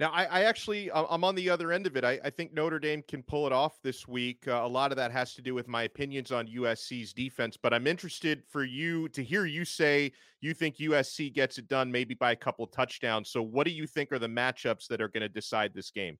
Now, 0.00 0.10
I, 0.12 0.24
I, 0.26 0.42
actually, 0.44 0.92
I'm 0.92 1.24
on 1.24 1.34
the 1.34 1.50
other 1.50 1.72
end 1.72 1.84
of 1.84 1.96
it. 1.96 2.04
I, 2.04 2.20
I 2.24 2.30
think 2.30 2.52
Notre 2.52 2.78
Dame 2.78 3.02
can 3.08 3.20
pull 3.20 3.48
it 3.48 3.52
off 3.52 3.82
this 3.82 4.06
week. 4.06 4.46
Uh, 4.46 4.60
a 4.62 4.68
lot 4.68 4.92
of 4.92 4.96
that 4.96 5.10
has 5.10 5.34
to 5.34 5.42
do 5.42 5.54
with 5.54 5.66
my 5.66 5.82
opinions 5.82 6.30
on 6.30 6.46
USC's 6.46 7.12
defense, 7.12 7.56
but 7.60 7.74
I'm 7.74 7.88
interested 7.88 8.44
for 8.48 8.62
you 8.62 9.08
to 9.08 9.24
hear 9.24 9.44
you 9.44 9.64
say 9.64 10.12
you 10.40 10.54
think 10.54 10.76
USC 10.76 11.34
gets 11.34 11.58
it 11.58 11.66
done 11.66 11.90
maybe 11.90 12.14
by 12.14 12.30
a 12.30 12.36
couple 12.36 12.64
touchdowns. 12.68 13.30
So, 13.30 13.42
what 13.42 13.66
do 13.66 13.72
you 13.72 13.88
think 13.88 14.12
are 14.12 14.20
the 14.20 14.28
matchups 14.28 14.86
that 14.86 15.00
are 15.00 15.08
going 15.08 15.22
to 15.22 15.28
decide 15.28 15.74
this 15.74 15.90
game? 15.90 16.16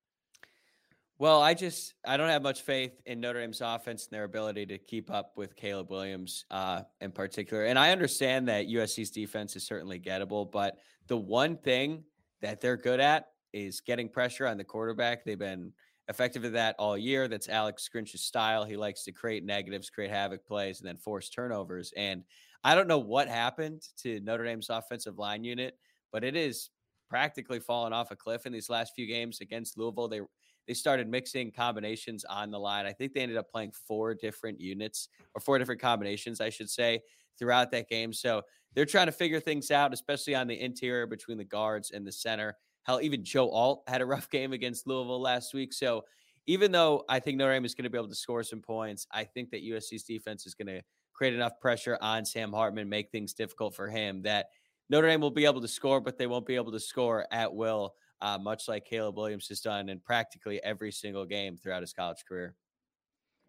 Well, 1.20 1.40
I 1.40 1.54
just 1.54 1.94
I 2.04 2.16
don't 2.16 2.30
have 2.30 2.42
much 2.42 2.62
faith 2.62 3.00
in 3.06 3.20
Notre 3.20 3.40
Dame's 3.40 3.60
offense 3.60 4.06
and 4.06 4.16
their 4.16 4.24
ability 4.24 4.66
to 4.66 4.78
keep 4.78 5.08
up 5.08 5.34
with 5.36 5.54
Caleb 5.54 5.88
Williams 5.88 6.44
uh, 6.50 6.82
in 7.00 7.12
particular. 7.12 7.64
And 7.66 7.78
I 7.78 7.92
understand 7.92 8.48
that 8.48 8.66
USC's 8.66 9.10
defense 9.10 9.54
is 9.54 9.64
certainly 9.64 10.00
gettable, 10.00 10.50
but 10.50 10.78
the 11.06 11.16
one 11.16 11.56
thing 11.56 12.02
that 12.40 12.60
they're 12.60 12.76
good 12.76 12.98
at 12.98 13.26
is 13.66 13.80
getting 13.80 14.08
pressure 14.08 14.46
on 14.46 14.56
the 14.56 14.64
quarterback. 14.64 15.24
They've 15.24 15.38
been 15.38 15.72
effective 16.08 16.44
at 16.44 16.52
that 16.52 16.76
all 16.78 16.96
year. 16.96 17.28
That's 17.28 17.48
Alex 17.48 17.88
Grinch's 17.88 18.22
style. 18.22 18.64
He 18.64 18.76
likes 18.76 19.04
to 19.04 19.12
create 19.12 19.44
negatives, 19.44 19.90
create 19.90 20.10
havoc 20.10 20.46
plays, 20.46 20.80
and 20.80 20.88
then 20.88 20.96
force 20.96 21.28
turnovers. 21.28 21.92
And 21.96 22.24
I 22.64 22.74
don't 22.74 22.88
know 22.88 22.98
what 22.98 23.28
happened 23.28 23.82
to 23.98 24.20
Notre 24.20 24.44
Dame's 24.44 24.70
offensive 24.70 25.18
line 25.18 25.44
unit, 25.44 25.78
but 26.12 26.24
it 26.24 26.36
is 26.36 26.70
practically 27.08 27.60
fallen 27.60 27.92
off 27.92 28.10
a 28.10 28.16
cliff 28.16 28.46
in 28.46 28.52
these 28.52 28.70
last 28.70 28.94
few 28.94 29.06
games 29.06 29.40
against 29.40 29.78
Louisville. 29.78 30.08
They 30.08 30.20
they 30.66 30.74
started 30.74 31.08
mixing 31.08 31.50
combinations 31.50 32.26
on 32.26 32.50
the 32.50 32.58
line. 32.58 32.84
I 32.84 32.92
think 32.92 33.14
they 33.14 33.20
ended 33.20 33.38
up 33.38 33.50
playing 33.50 33.72
four 33.86 34.14
different 34.14 34.60
units 34.60 35.08
or 35.34 35.40
four 35.40 35.58
different 35.58 35.80
combinations, 35.80 36.42
I 36.42 36.50
should 36.50 36.68
say, 36.68 37.00
throughout 37.38 37.70
that 37.70 37.88
game. 37.88 38.12
So 38.12 38.42
they're 38.74 38.84
trying 38.84 39.06
to 39.06 39.12
figure 39.12 39.40
things 39.40 39.70
out, 39.70 39.94
especially 39.94 40.34
on 40.34 40.46
the 40.46 40.60
interior 40.60 41.06
between 41.06 41.38
the 41.38 41.44
guards 41.44 41.90
and 41.90 42.06
the 42.06 42.12
center. 42.12 42.54
Hell, 42.88 43.00
even 43.02 43.22
Joe 43.22 43.50
Alt 43.50 43.82
had 43.86 44.00
a 44.00 44.06
rough 44.06 44.30
game 44.30 44.52
against 44.54 44.86
Louisville 44.86 45.20
last 45.20 45.52
week. 45.52 45.72
So 45.74 46.04
even 46.46 46.72
though 46.72 47.04
I 47.08 47.20
think 47.20 47.36
Notre 47.36 47.52
Dame 47.52 47.66
is 47.66 47.74
going 47.74 47.84
to 47.84 47.90
be 47.90 47.98
able 47.98 48.08
to 48.08 48.14
score 48.14 48.42
some 48.42 48.62
points, 48.62 49.06
I 49.12 49.24
think 49.24 49.50
that 49.50 49.62
USC's 49.62 50.04
defense 50.04 50.46
is 50.46 50.54
going 50.54 50.68
to 50.68 50.80
create 51.12 51.34
enough 51.34 51.60
pressure 51.60 51.98
on 52.00 52.24
Sam 52.24 52.50
Hartman, 52.50 52.88
make 52.88 53.10
things 53.10 53.34
difficult 53.34 53.76
for 53.76 53.88
him 53.88 54.22
that 54.22 54.46
Notre 54.88 55.06
Dame 55.06 55.20
will 55.20 55.30
be 55.30 55.44
able 55.44 55.60
to 55.60 55.68
score, 55.68 56.00
but 56.00 56.16
they 56.16 56.26
won't 56.26 56.46
be 56.46 56.54
able 56.54 56.72
to 56.72 56.80
score 56.80 57.26
at 57.30 57.52
will, 57.52 57.94
uh, 58.22 58.38
much 58.38 58.68
like 58.68 58.86
Caleb 58.86 59.18
Williams 59.18 59.48
has 59.48 59.60
done 59.60 59.90
in 59.90 60.00
practically 60.00 60.62
every 60.64 60.90
single 60.90 61.26
game 61.26 61.58
throughout 61.58 61.82
his 61.82 61.92
college 61.92 62.24
career. 62.26 62.54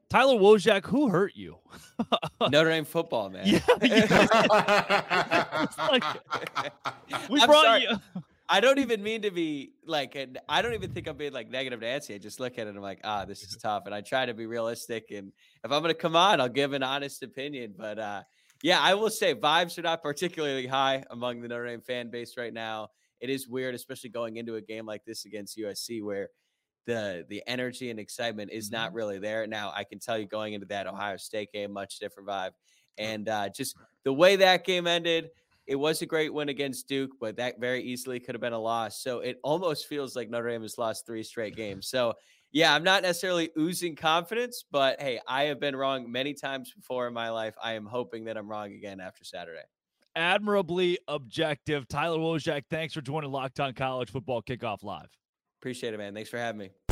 Tyler 0.09 0.35
Wojak, 0.35 0.85
who 0.85 1.07
hurt 1.07 1.33
you? 1.35 1.59
Notre 2.49 2.71
Dame 2.71 2.83
football, 2.83 3.29
man. 3.29 3.43
Yeah, 3.45 3.59
yeah. 3.81 5.67
like, 5.77 6.03
we 7.29 7.39
I'm 7.39 7.47
brought 7.47 7.65
sorry. 7.65 7.81
you. 7.83 8.23
I 8.51 8.61
don't 8.61 8.79
even 8.79 9.03
mean 9.03 9.21
to 9.21 9.31
be 9.31 9.73
like, 9.85 10.15
and 10.15 10.39
I 10.49 10.63
don't 10.63 10.73
even 10.73 10.91
think 10.91 11.07
I'm 11.07 11.17
being 11.17 11.33
like 11.33 11.51
negative 11.51 11.81
Nancy. 11.81 12.15
I 12.15 12.17
just 12.17 12.39
look 12.39 12.53
at 12.53 12.65
it 12.65 12.69
and 12.69 12.77
I'm 12.77 12.83
like, 12.83 13.01
ah, 13.03 13.23
this 13.23 13.43
is 13.43 13.55
tough. 13.61 13.83
And 13.85 13.93
I 13.93 14.01
try 14.01 14.25
to 14.25 14.33
be 14.33 14.47
realistic. 14.47 15.11
And 15.11 15.31
if 15.63 15.71
I'm 15.71 15.83
going 15.83 15.93
to 15.93 15.99
come 15.99 16.15
on, 16.15 16.41
I'll 16.41 16.49
give 16.49 16.73
an 16.73 16.81
honest 16.81 17.21
opinion. 17.21 17.75
But 17.77 17.99
uh, 17.99 18.23
yeah, 18.63 18.79
I 18.81 18.95
will 18.95 19.11
say 19.11 19.35
vibes 19.35 19.77
are 19.77 19.83
not 19.83 20.01
particularly 20.01 20.65
high 20.65 21.03
among 21.11 21.41
the 21.41 21.47
Notre 21.47 21.67
Dame 21.67 21.81
fan 21.81 22.09
base 22.09 22.37
right 22.37 22.53
now. 22.53 22.89
It 23.21 23.29
is 23.29 23.47
weird, 23.47 23.75
especially 23.75 24.09
going 24.09 24.37
into 24.37 24.55
a 24.55 24.61
game 24.61 24.85
like 24.85 25.05
this 25.05 25.25
against 25.25 25.57
USC 25.57 26.03
where 26.03 26.29
the 26.87 27.25
the 27.29 27.43
energy 27.45 27.91
and 27.91 27.99
excitement 27.99 28.51
is 28.51 28.71
not 28.71 28.93
really 28.93 29.19
there. 29.19 29.45
Now, 29.45 29.71
I 29.75 29.83
can 29.83 29.99
tell 29.99 30.17
you 30.17 30.25
going 30.25 30.53
into 30.53 30.65
that 30.67 30.87
Ohio 30.87 31.17
State 31.17 31.51
game, 31.51 31.71
much 31.71 31.99
different 31.99 32.27
vibe. 32.27 32.51
And 32.97 33.29
uh, 33.29 33.49
just 33.49 33.77
the 34.03 34.13
way 34.13 34.37
that 34.37 34.65
game 34.65 34.87
ended, 34.87 35.29
it 35.69 35.75
was 35.75 36.01
a 36.01 36.05
great 36.07 36.33
win 36.33 36.49
against 36.49 36.87
Duke, 36.87 37.11
but 37.21 37.37
that 37.37 37.59
very 37.59 37.83
easily 37.83 38.19
could 38.19 38.33
have 38.33 38.41
been 38.41 38.53
a 38.53 38.59
loss. 38.59 39.03
So 39.03 39.19
it 39.19 39.39
almost 39.43 39.85
feels 39.85 40.15
like 40.15 40.27
Notre 40.27 40.49
Dame 40.49 40.63
has 40.63 40.79
lost 40.79 41.05
three 41.05 41.21
straight 41.21 41.55
games. 41.55 41.87
So 41.87 42.15
yeah, 42.51 42.73
I'm 42.73 42.83
not 42.83 43.03
necessarily 43.03 43.51
oozing 43.55 43.95
confidence, 43.95 44.65
but 44.71 44.99
hey, 44.99 45.19
I 45.27 45.43
have 45.43 45.59
been 45.59 45.75
wrong 45.75 46.11
many 46.11 46.33
times 46.33 46.73
before 46.73 47.07
in 47.07 47.13
my 47.13 47.29
life. 47.29 47.53
I 47.63 47.73
am 47.73 47.85
hoping 47.85 48.25
that 48.25 48.35
I'm 48.35 48.49
wrong 48.49 48.73
again 48.73 48.99
after 48.99 49.23
Saturday. 49.23 49.61
Admirably 50.15 50.97
objective. 51.07 51.87
Tyler 51.87 52.17
Wojak, 52.17 52.63
thanks 52.71 52.95
for 52.95 53.01
joining 53.01 53.31
Locked 53.31 53.59
On 53.59 53.71
College 53.73 54.09
Football 54.09 54.41
Kickoff 54.41 54.81
Live. 54.81 55.09
Appreciate 55.61 55.93
it, 55.93 55.97
man. 55.97 56.15
Thanks 56.15 56.31
for 56.31 56.37
having 56.37 56.57
me. 56.57 56.88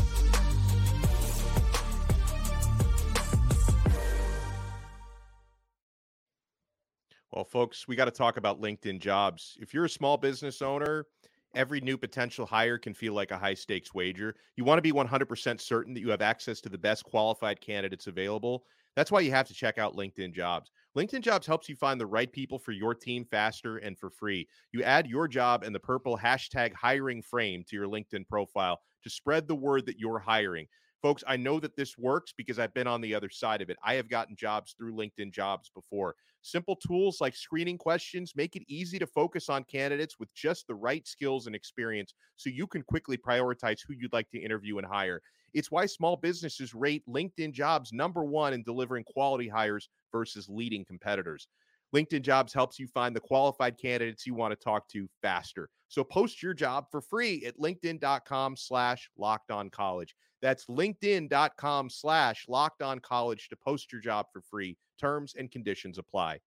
Well, 7.32 7.44
folks, 7.44 7.88
we 7.88 7.96
got 7.96 8.06
to 8.06 8.12
talk 8.12 8.38
about 8.38 8.62
LinkedIn 8.62 9.00
jobs. 9.00 9.58
If 9.60 9.74
you're 9.74 9.86
a 9.86 9.90
small 9.90 10.18
business 10.18 10.62
owner, 10.62 11.06
every 11.54 11.82
new 11.82 11.98
potential 11.98 12.46
hire 12.46 12.78
can 12.78 12.94
feel 12.94 13.14
like 13.14 13.32
a 13.32 13.38
high 13.38 13.54
stakes 13.54 13.94
wager. 13.94 14.36
You 14.56 14.64
want 14.64 14.78
to 14.78 14.82
be 14.82 14.94
100% 14.94 15.60
certain 15.60 15.94
that 15.94 16.00
you 16.00 16.10
have 16.10 16.22
access 16.22 16.62
to 16.62 16.70
the 16.70 16.78
best 16.78 17.04
qualified 17.04 17.60
candidates 17.60 18.08
available. 18.08 18.64
That's 18.96 19.12
why 19.12 19.20
you 19.20 19.32
have 19.32 19.48
to 19.48 19.54
check 19.54 19.78
out 19.78 19.96
LinkedIn 19.96 20.34
Jobs. 20.34 20.72
LinkedIn 20.98 21.22
Jobs 21.22 21.46
helps 21.46 21.70
you 21.70 21.76
find 21.76 22.00
the 22.00 22.08
right 22.08 22.32
people 22.32 22.58
for 22.58 22.72
your 22.72 22.96
team 22.96 23.26
faster 23.26 23.78
and 23.78 24.00
for 24.00 24.10
free. 24.10 24.48
You 24.72 24.84
add 24.84 25.06
your 25.06 25.28
job 25.28 25.64
and 25.64 25.76
the 25.76 25.80
purple 25.80 26.18
hashtag 26.18 26.74
hiring 26.74 27.22
frame 27.22 27.64
to 27.68 27.76
your 27.76 27.88
LinkedIn 27.88 28.28
profile 28.28 28.80
to 29.04 29.10
spread 29.10 29.48
the 29.48 29.56
word 29.56 29.86
that 29.86 30.00
you're 30.00 30.18
hiring. 30.20 30.68
Folks, 31.02 31.24
I 31.28 31.38
know 31.38 31.60
that 31.60 31.76
this 31.76 31.98
works 31.98 32.34
because 32.36 32.58
I've 32.58 32.74
been 32.74 32.88
on 32.88 33.02
the 33.02 33.14
other 33.14 33.30
side 33.30 33.62
of 33.62 33.70
it. 33.70 33.78
I 33.84 33.94
have 33.94 34.10
gotten 34.10 34.36
jobs 34.36 34.74
through 34.78 34.96
LinkedIn 34.96 35.32
jobs 35.32 35.70
before. 35.74 36.16
Simple 36.42 36.76
tools 36.76 37.22
like 37.22 37.36
screening 37.36 37.78
questions 37.78 38.34
make 38.36 38.56
it 38.56 38.64
easy 38.68 38.98
to 38.98 39.06
focus 39.06 39.50
on 39.50 39.64
candidates 39.66 40.16
with 40.20 40.34
just 40.34 40.66
the 40.66 40.76
right 40.76 41.08
skills 41.08 41.46
and 41.46 41.56
experience 41.56 42.14
so 42.36 42.50
you 42.50 42.66
can 42.66 42.82
quickly 42.82 43.18
prioritize 43.18 43.80
who 43.88 43.94
you'd 43.94 44.14
like 44.14 44.30
to 44.32 44.40
interview 44.40 44.78
and 44.80 44.88
hire. 44.88 45.22
It's 45.54 45.72
why 45.72 45.86
small 45.86 46.16
businesses 46.16 46.74
rate 46.74 47.04
LinkedIn 47.08 47.52
jobs 47.54 47.94
number 47.94 48.24
one 48.24 48.54
in 48.54 48.64
delivering 48.64 49.04
quality 49.04 49.48
hires 49.48 49.90
versus 50.12 50.50
leading 50.50 50.84
competitors. 50.84 51.48
LinkedIn 51.96 52.22
Jobs 52.22 52.54
helps 52.54 52.80
you 52.80 52.88
find 52.88 53.16
the 53.16 53.20
qualified 53.22 53.78
candidates 53.78 54.26
you 54.26 54.34
want 54.34 54.52
to 54.52 54.62
talk 54.62 54.88
to 54.90 55.08
faster. 55.22 55.70
So 55.88 56.04
post 56.04 56.44
your 56.44 56.54
job 56.54 56.86
for 56.92 57.02
free 57.02 57.46
at 57.46 57.58
linkedin.com 57.60 58.58
slash 58.58 59.10
locked 59.18 59.52
on 59.52 59.70
college. 59.70 60.14
That's 60.42 60.66
linkedin.com 60.66 61.90
slash 61.90 62.46
locked 62.48 62.82
on 62.82 63.00
college 63.00 63.50
to 63.50 63.56
post 63.56 63.92
your 63.92 64.02
job 64.02 64.28
for 64.32 64.42
free. 64.42 64.78
Terms 65.00 65.34
and 65.38 65.52
conditions 65.52 65.98
apply. 65.98 66.40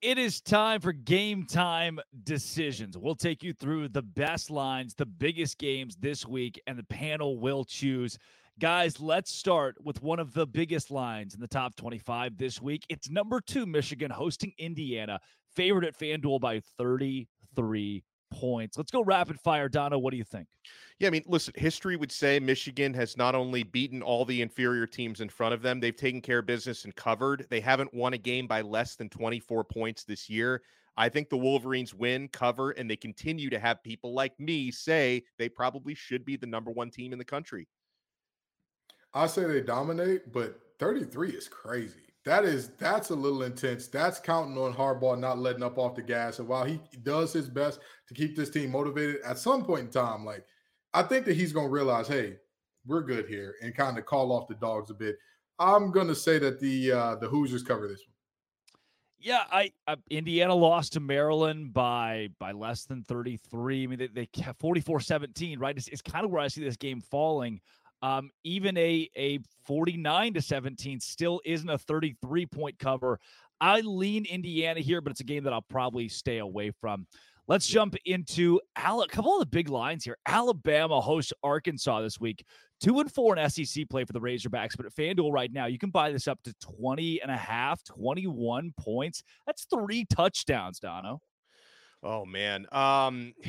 It 0.00 0.16
is 0.16 0.40
time 0.40 0.80
for 0.80 0.92
game 0.92 1.44
time 1.44 1.98
decisions. 2.22 2.96
We'll 2.96 3.16
take 3.16 3.42
you 3.42 3.52
through 3.52 3.88
the 3.88 4.02
best 4.02 4.48
lines, 4.48 4.94
the 4.94 5.04
biggest 5.04 5.58
games 5.58 5.96
this 5.96 6.24
week, 6.24 6.60
and 6.68 6.78
the 6.78 6.84
panel 6.84 7.36
will 7.40 7.64
choose. 7.64 8.16
Guys, 8.60 9.00
let's 9.00 9.32
start 9.32 9.76
with 9.84 10.00
one 10.00 10.20
of 10.20 10.34
the 10.34 10.46
biggest 10.46 10.92
lines 10.92 11.34
in 11.34 11.40
the 11.40 11.48
top 11.48 11.74
25 11.74 12.38
this 12.38 12.62
week. 12.62 12.84
It's 12.88 13.10
number 13.10 13.40
two, 13.40 13.66
Michigan 13.66 14.10
hosting 14.10 14.52
Indiana, 14.56 15.18
favored 15.58 15.84
at 15.84 15.98
FanDuel 15.98 16.40
by 16.40 16.60
33 16.78 18.04
points. 18.30 18.78
Let's 18.78 18.92
go 18.92 19.02
rapid 19.02 19.40
fire. 19.40 19.68
Donno, 19.68 19.98
what 19.98 20.12
do 20.12 20.16
you 20.16 20.22
think? 20.22 20.46
Yeah, 21.00 21.08
I 21.08 21.10
mean, 21.10 21.24
listen, 21.26 21.52
history 21.56 21.96
would 21.96 22.12
say 22.12 22.38
Michigan 22.38 22.94
has 22.94 23.16
not 23.16 23.34
only 23.34 23.64
beaten 23.64 24.00
all 24.00 24.24
the 24.24 24.40
inferior 24.40 24.86
teams 24.86 25.20
in 25.20 25.28
front 25.28 25.52
of 25.52 25.60
them, 25.60 25.80
they've 25.80 25.96
taken 25.96 26.20
care 26.20 26.38
of 26.38 26.46
business 26.46 26.84
and 26.84 26.94
covered. 26.94 27.44
They 27.50 27.60
haven't 27.60 27.92
won 27.92 28.12
a 28.12 28.18
game 28.18 28.46
by 28.46 28.60
less 28.60 28.94
than 28.94 29.08
24 29.08 29.64
points 29.64 30.04
this 30.04 30.30
year. 30.30 30.62
I 30.96 31.08
think 31.08 31.28
the 31.28 31.36
Wolverines 31.36 31.92
win, 31.92 32.28
cover, 32.28 32.70
and 32.70 32.88
they 32.88 32.96
continue 32.96 33.50
to 33.50 33.58
have 33.58 33.82
people 33.82 34.14
like 34.14 34.38
me 34.38 34.70
say 34.70 35.24
they 35.38 35.48
probably 35.48 35.94
should 35.94 36.24
be 36.24 36.36
the 36.36 36.46
number 36.46 36.70
one 36.70 36.90
team 36.90 37.12
in 37.12 37.18
the 37.18 37.24
country. 37.24 37.66
I 39.12 39.26
say 39.26 39.44
they 39.44 39.60
dominate, 39.60 40.32
but 40.32 40.60
33 40.78 41.30
is 41.30 41.48
crazy. 41.48 42.07
That 42.28 42.44
is 42.44 42.68
that's 42.76 43.08
a 43.08 43.14
little 43.14 43.44
intense. 43.44 43.86
That's 43.86 44.20
counting 44.20 44.58
on 44.58 44.74
Harbaugh 44.74 45.18
not 45.18 45.38
letting 45.38 45.62
up 45.62 45.78
off 45.78 45.94
the 45.94 46.02
gas. 46.02 46.40
And 46.40 46.46
while 46.46 46.62
he 46.62 46.78
does 47.02 47.32
his 47.32 47.48
best 47.48 47.80
to 48.06 48.12
keep 48.12 48.36
this 48.36 48.50
team 48.50 48.70
motivated, 48.70 49.22
at 49.24 49.38
some 49.38 49.64
point 49.64 49.86
in 49.86 49.90
time, 49.90 50.26
like 50.26 50.44
I 50.92 51.04
think 51.04 51.24
that 51.24 51.36
he's 51.36 51.54
gonna 51.54 51.70
realize, 51.70 52.06
hey, 52.06 52.36
we're 52.86 53.00
good 53.00 53.26
here, 53.28 53.54
and 53.62 53.74
kind 53.74 53.96
of 53.96 54.04
call 54.04 54.30
off 54.30 54.46
the 54.46 54.56
dogs 54.56 54.90
a 54.90 54.94
bit. 54.94 55.16
I'm 55.58 55.90
gonna 55.90 56.14
say 56.14 56.38
that 56.38 56.60
the 56.60 56.92
uh 56.92 57.14
the 57.14 57.28
Hoosiers 57.28 57.62
cover 57.62 57.88
this 57.88 58.00
one. 58.06 58.12
Yeah, 59.18 59.44
I, 59.50 59.72
I 59.86 59.96
Indiana 60.10 60.54
lost 60.54 60.92
to 60.92 61.00
Maryland 61.00 61.72
by 61.72 62.28
by 62.38 62.52
less 62.52 62.84
than 62.84 63.04
33. 63.04 63.84
I 63.84 63.86
mean, 63.86 63.98
they, 63.98 64.08
they 64.08 64.26
kept 64.26 64.60
44-17, 64.60 65.58
right? 65.58 65.78
It's, 65.78 65.88
it's 65.88 66.02
kind 66.02 66.26
of 66.26 66.30
where 66.30 66.42
I 66.42 66.48
see 66.48 66.62
this 66.62 66.76
game 66.76 67.00
falling. 67.00 67.62
Um, 68.02 68.30
even 68.44 68.76
a 68.76 69.08
a 69.16 69.40
49 69.66 70.34
to 70.34 70.42
17 70.42 71.00
still 71.00 71.40
isn't 71.44 71.68
a 71.68 71.78
33 71.78 72.46
point 72.46 72.78
cover. 72.78 73.18
I 73.60 73.80
lean 73.80 74.24
Indiana 74.24 74.80
here, 74.80 75.00
but 75.00 75.10
it's 75.10 75.20
a 75.20 75.24
game 75.24 75.44
that 75.44 75.52
I'll 75.52 75.62
probably 75.62 76.08
stay 76.08 76.38
away 76.38 76.70
from. 76.80 77.06
Let's 77.48 77.66
jump 77.66 77.96
into 78.04 78.60
Al- 78.76 79.02
a 79.02 79.08
couple 79.08 79.32
of 79.32 79.40
the 79.40 79.46
big 79.46 79.70
lines 79.70 80.04
here. 80.04 80.18
Alabama 80.26 81.00
hosts 81.00 81.32
Arkansas 81.42 82.02
this 82.02 82.20
week. 82.20 82.44
Two 82.80 83.00
and 83.00 83.10
four 83.10 83.36
in 83.36 83.50
SEC 83.50 83.88
play 83.88 84.04
for 84.04 84.12
the 84.12 84.20
Razorbacks, 84.20 84.76
but 84.76 84.86
at 84.86 84.94
FanDuel 84.94 85.32
right 85.32 85.50
now, 85.50 85.66
you 85.66 85.78
can 85.78 85.90
buy 85.90 86.12
this 86.12 86.28
up 86.28 86.40
to 86.44 86.54
20 86.60 87.22
and 87.22 87.30
a 87.30 87.36
half, 87.36 87.82
21 87.84 88.72
points. 88.78 89.22
That's 89.46 89.64
three 89.64 90.04
touchdowns, 90.04 90.78
Donno. 90.78 91.20
Oh 92.02 92.24
man. 92.24 92.66
Um 92.70 93.32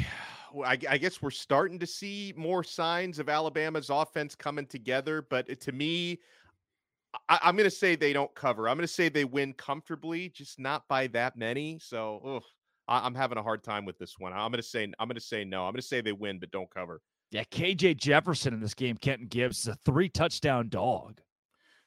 I, 0.65 0.77
I, 0.89 0.97
guess 0.97 1.21
we're 1.21 1.31
starting 1.31 1.79
to 1.79 1.87
see 1.87 2.33
more 2.35 2.63
signs 2.63 3.19
of 3.19 3.29
Alabama's 3.29 3.89
offense 3.89 4.35
coming 4.35 4.65
together, 4.65 5.25
but 5.29 5.49
uh, 5.49 5.55
to 5.61 5.71
me, 5.71 6.19
I, 7.27 7.39
am 7.43 7.55
going 7.55 7.69
to 7.69 7.75
say 7.75 7.95
they 7.95 8.13
don't 8.13 8.33
cover. 8.35 8.67
I'm 8.69 8.77
going 8.77 8.87
to 8.87 8.93
say 8.93 9.09
they 9.09 9.25
win 9.25 9.53
comfortably, 9.53 10.29
just 10.29 10.59
not 10.59 10.87
by 10.87 11.07
that 11.07 11.37
many. 11.37 11.79
So 11.79 12.21
ugh, 12.25 12.43
I, 12.87 13.05
am 13.05 13.15
having 13.15 13.37
a 13.37 13.43
hard 13.43 13.63
time 13.63 13.85
with 13.85 13.97
this 13.97 14.15
one. 14.17 14.33
I'm 14.33 14.51
going 14.51 14.61
to 14.61 14.63
say 14.63 14.83
I'm 14.99 15.07
going 15.07 15.15
to 15.15 15.21
say 15.21 15.43
no. 15.43 15.65
I'm 15.65 15.73
going 15.73 15.81
to 15.81 15.87
say 15.87 16.01
they 16.01 16.11
win, 16.11 16.39
but 16.39 16.51
don't 16.51 16.69
cover. 16.69 17.01
Yeah, 17.31 17.43
KJ 17.51 17.97
Jefferson 17.97 18.53
in 18.53 18.59
this 18.59 18.73
game, 18.73 18.97
Kenton 18.97 19.27
Gibbs 19.27 19.59
is 19.59 19.67
a 19.67 19.77
three 19.85 20.09
touchdown 20.09 20.69
dog. 20.69 21.21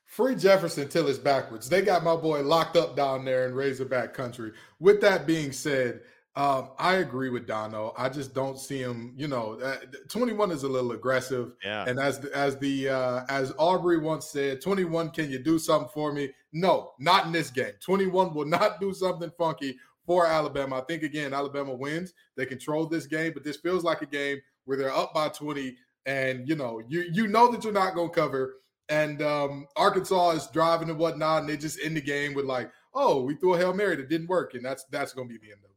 Free 0.05 0.35
Jefferson 0.35 0.89
till 0.89 1.09
it's 1.09 1.19
backwards. 1.19 1.69
They 1.69 1.81
got 1.81 2.05
my 2.05 2.15
boy 2.15 2.43
locked 2.43 2.77
up 2.77 2.95
down 2.95 3.25
there 3.25 3.47
in 3.47 3.55
Razorback 3.55 4.13
country. 4.13 4.53
With 4.79 5.01
that 5.01 5.27
being 5.27 5.53
said, 5.53 6.03
um, 6.35 6.71
I 6.79 6.95
agree 6.95 7.29
with 7.29 7.47
Donno. 7.47 7.93
I 7.97 8.09
just 8.09 8.33
don't 8.33 8.59
see 8.59 8.79
him. 8.79 9.13
You 9.17 9.29
know, 9.29 9.61
uh, 9.61 9.77
21 10.09 10.51
is 10.51 10.63
a 10.63 10.69
little 10.69 10.93
aggressive. 10.93 11.53
Yeah. 11.63 11.85
And 11.87 12.01
as 12.01 12.21
the, 12.21 12.35
as 12.35 12.57
the 12.57 12.89
uh, 12.89 13.25
as 13.29 13.53
Aubrey 13.59 13.99
once 13.99 14.29
said, 14.29 14.63
21, 14.63 15.11
can 15.11 15.31
you 15.31 15.39
do 15.39 15.59
something 15.59 15.91
for 15.93 16.11
me? 16.11 16.31
No, 16.55 16.93
not 16.99 17.27
in 17.27 17.33
this 17.33 17.51
game. 17.51 17.73
21 17.81 18.33
will 18.33 18.47
not 18.47 18.81
do 18.81 18.95
something 18.95 19.31
funky 19.37 19.77
for 20.07 20.27
Alabama. 20.27 20.79
I 20.79 20.81
think 20.83 21.03
again, 21.03 21.35
Alabama 21.35 21.75
wins. 21.75 22.15
They 22.37 22.47
control 22.47 22.87
this 22.87 23.07
game, 23.07 23.33
but 23.35 23.45
this 23.45 23.59
feels 23.59 23.85
like 23.85 24.01
a 24.01 24.07
game 24.07 24.41
where 24.65 24.79
they're 24.79 24.95
up 24.95 25.13
by 25.13 25.29
20, 25.29 25.77
and 26.07 26.49
you 26.49 26.57
know, 26.57 26.81
you 26.89 27.05
you 27.13 27.27
know 27.27 27.53
that 27.53 27.63
you're 27.63 27.75
not 27.75 27.95
going 27.95 28.09
to 28.09 28.15
cover. 28.15 28.55
And 28.89 29.21
um, 29.21 29.67
Arkansas 29.77 30.31
is 30.31 30.47
driving 30.49 30.89
and 30.89 30.99
whatnot, 30.99 31.43
and 31.43 31.49
they 31.49 31.59
just 31.59 31.79
end 31.83 31.97
the 31.97 32.01
game 32.01 32.33
with 32.33 32.47
like, 32.47 32.71
oh, 32.95 33.23
we 33.23 33.35
threw 33.35 33.55
a 33.55 33.59
hail 33.59 33.75
mary 33.75 33.97
that 33.97 34.09
didn't 34.09 34.29
work, 34.29 34.55
and 34.55 34.65
that's 34.65 34.85
that's 34.85 35.13
going 35.13 35.29
to 35.29 35.33
be 35.33 35.39
the 35.39 35.53
end 35.53 35.61
of 35.63 35.67
it 35.67 35.72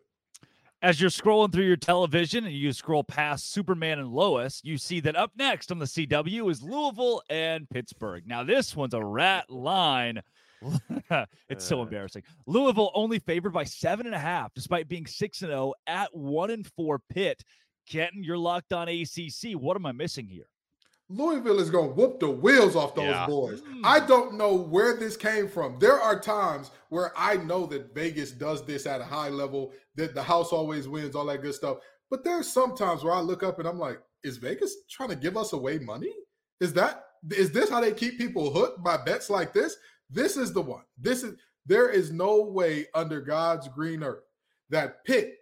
as 0.86 1.02
you're 1.02 1.10
scrolling 1.10 1.52
through 1.52 1.66
your 1.66 1.76
television 1.76 2.46
and 2.46 2.54
you 2.54 2.72
scroll 2.72 3.04
past 3.04 3.52
Superman 3.52 3.98
and 3.98 4.10
Lois, 4.10 4.62
you 4.64 4.78
see 4.78 5.00
that 5.00 5.16
up 5.16 5.32
next 5.36 5.72
on 5.72 5.80
the 5.80 5.86
CW 5.86 6.52
is 6.52 6.62
Louisville 6.62 7.24
and 7.28 7.68
Pittsburgh. 7.68 8.22
Now, 8.28 8.44
this 8.44 8.76
one's 8.76 8.94
a 8.94 9.04
rat 9.04 9.50
line. 9.50 10.22
it's 11.50 11.66
so 11.66 11.80
uh. 11.80 11.84
embarrassing. 11.86 12.22
Louisville 12.46 12.92
only 12.94 13.18
favored 13.18 13.52
by 13.52 13.64
seven 13.64 14.06
and 14.06 14.14
a 14.14 14.20
half, 14.20 14.54
despite 14.54 14.88
being 14.88 15.08
six 15.08 15.42
and 15.42 15.50
zero 15.50 15.60
oh 15.60 15.74
at 15.88 16.16
one 16.16 16.52
and 16.52 16.68
four. 16.68 17.02
Pitt, 17.10 17.44
Kenton, 17.90 18.24
you're 18.24 18.38
locked 18.38 18.72
on 18.72 18.88
ACC. 18.88 19.54
What 19.54 19.76
am 19.76 19.88
I 19.88 19.92
missing 19.92 20.28
here? 20.28 20.46
Louisville 21.10 21.60
is 21.60 21.70
going 21.70 21.90
to 21.90 21.96
whoop 21.96 22.20
the 22.20 22.30
wheels 22.30 22.76
off 22.76 22.96
those 22.96 23.06
yeah. 23.06 23.28
boys. 23.28 23.62
Mm. 23.62 23.82
I 23.84 24.00
don't 24.06 24.36
know 24.36 24.56
where 24.56 24.98
this 24.98 25.16
came 25.16 25.48
from. 25.48 25.78
There 25.80 26.00
are 26.00 26.20
times 26.20 26.72
where 26.90 27.12
I 27.16 27.38
know 27.38 27.68
that 27.68 27.94
Vegas 27.94 28.32
does 28.32 28.66
this 28.66 28.88
at 28.88 29.02
a 29.02 29.06
high 29.06 29.30
level, 29.30 29.72
that 29.96 30.16
the 30.16 30.24
house 30.24 30.52
always 30.52 30.88
wins, 30.88 31.16
all 31.16 31.26
that 31.26 31.44
good 31.44 31.54
stuff. 31.54 31.78
But 32.10 32.24
there's 32.24 32.52
sometimes 32.52 33.04
where 33.04 33.14
I 33.14 33.20
look 33.20 33.44
up 33.44 33.60
and 33.60 33.68
I'm 33.68 33.80
like, 33.80 34.00
is 34.24 34.38
Vegas 34.38 34.76
trying 34.90 35.10
to 35.10 35.16
give 35.16 35.38
us 35.38 35.54
away 35.54 35.78
money? 35.78 36.14
Is 36.60 36.74
that 36.74 37.04
is 37.32 37.52
this 37.52 37.70
how 37.70 37.82
they 37.82 37.92
keep 37.92 38.18
people 38.18 38.52
hooked 38.52 38.84
by 38.84 38.98
bets 38.98 39.30
like 39.30 39.54
this? 39.54 39.78
This 40.10 40.38
is 40.38 40.54
the 40.54 40.62
one. 40.62 40.84
This 40.98 41.24
is 41.24 41.36
there 41.66 41.90
is 41.90 42.12
no 42.12 42.42
way 42.42 42.88
under 42.94 43.22
God's 43.22 43.68
green 43.68 44.04
earth 44.04 44.24
that 44.70 45.04
Pitt, 45.06 45.36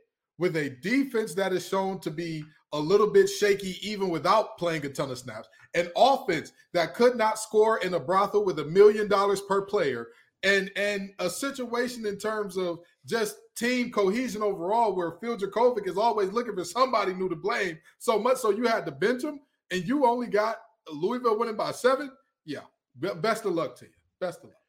with 0.43 0.57
a 0.57 0.71
defense 0.81 1.33
that 1.33 1.53
is 1.53 1.65
shown 1.65 2.01
to 2.01 2.11
be 2.11 2.43
a 2.73 2.77
little 2.77 3.07
bit 3.09 3.29
shaky 3.29 3.77
even 3.81 4.09
without 4.09 4.57
playing 4.57 4.85
a 4.85 4.89
ton 4.89 5.09
of 5.09 5.17
snaps. 5.17 5.47
An 5.73 5.87
offense 5.95 6.51
that 6.73 6.95
could 6.95 7.15
not 7.15 7.39
score 7.39 7.77
in 7.77 7.93
a 7.93 7.99
brothel 7.99 8.43
with 8.43 8.59
a 8.59 8.65
million 8.65 9.07
dollars 9.07 9.39
per 9.39 9.61
player. 9.61 10.09
And 10.43 10.69
and 10.75 11.11
a 11.19 11.29
situation 11.29 12.05
in 12.05 12.17
terms 12.17 12.57
of 12.57 12.79
just 13.05 13.37
team 13.55 13.89
cohesion 13.89 14.41
overall, 14.43 14.93
where 14.93 15.13
Phil 15.21 15.37
Jurkovec 15.37 15.87
is 15.87 15.97
always 15.97 16.33
looking 16.33 16.55
for 16.55 16.65
somebody 16.65 17.13
new 17.13 17.29
to 17.29 17.37
blame. 17.37 17.79
So 17.99 18.19
much 18.19 18.39
so 18.39 18.49
you 18.49 18.67
had 18.67 18.85
to 18.85 18.91
bench 18.91 19.23
him, 19.23 19.39
and 19.71 19.87
you 19.87 20.05
only 20.05 20.27
got 20.27 20.57
Louisville 20.91 21.39
winning 21.39 21.55
by 21.55 21.71
seven. 21.71 22.11
Yeah, 22.43 22.63
best 22.97 23.45
of 23.45 23.53
luck 23.53 23.77
to 23.77 23.85
you. 23.85 23.91
Best 24.19 24.39
of 24.39 24.49
luck. 24.49 24.62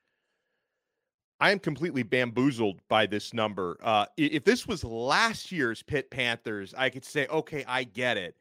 I 1.45 1.51
am 1.51 1.59
completely 1.59 2.03
bamboozled 2.03 2.81
by 2.89 3.05
this 3.05 3.35
number. 3.35 3.77
Uh, 3.83 4.07
if 4.17 4.45
this 4.45 4.67
was 4.67 4.83
last 4.83 5.53
year's 5.53 5.83
Pitt 5.83 6.11
Panthers, 6.11 6.73
I 6.75 6.89
could 6.89 7.05
say, 7.05 7.27
okay, 7.27 7.67
I 7.69 7.85
get 7.85 8.17
it. 8.17 8.35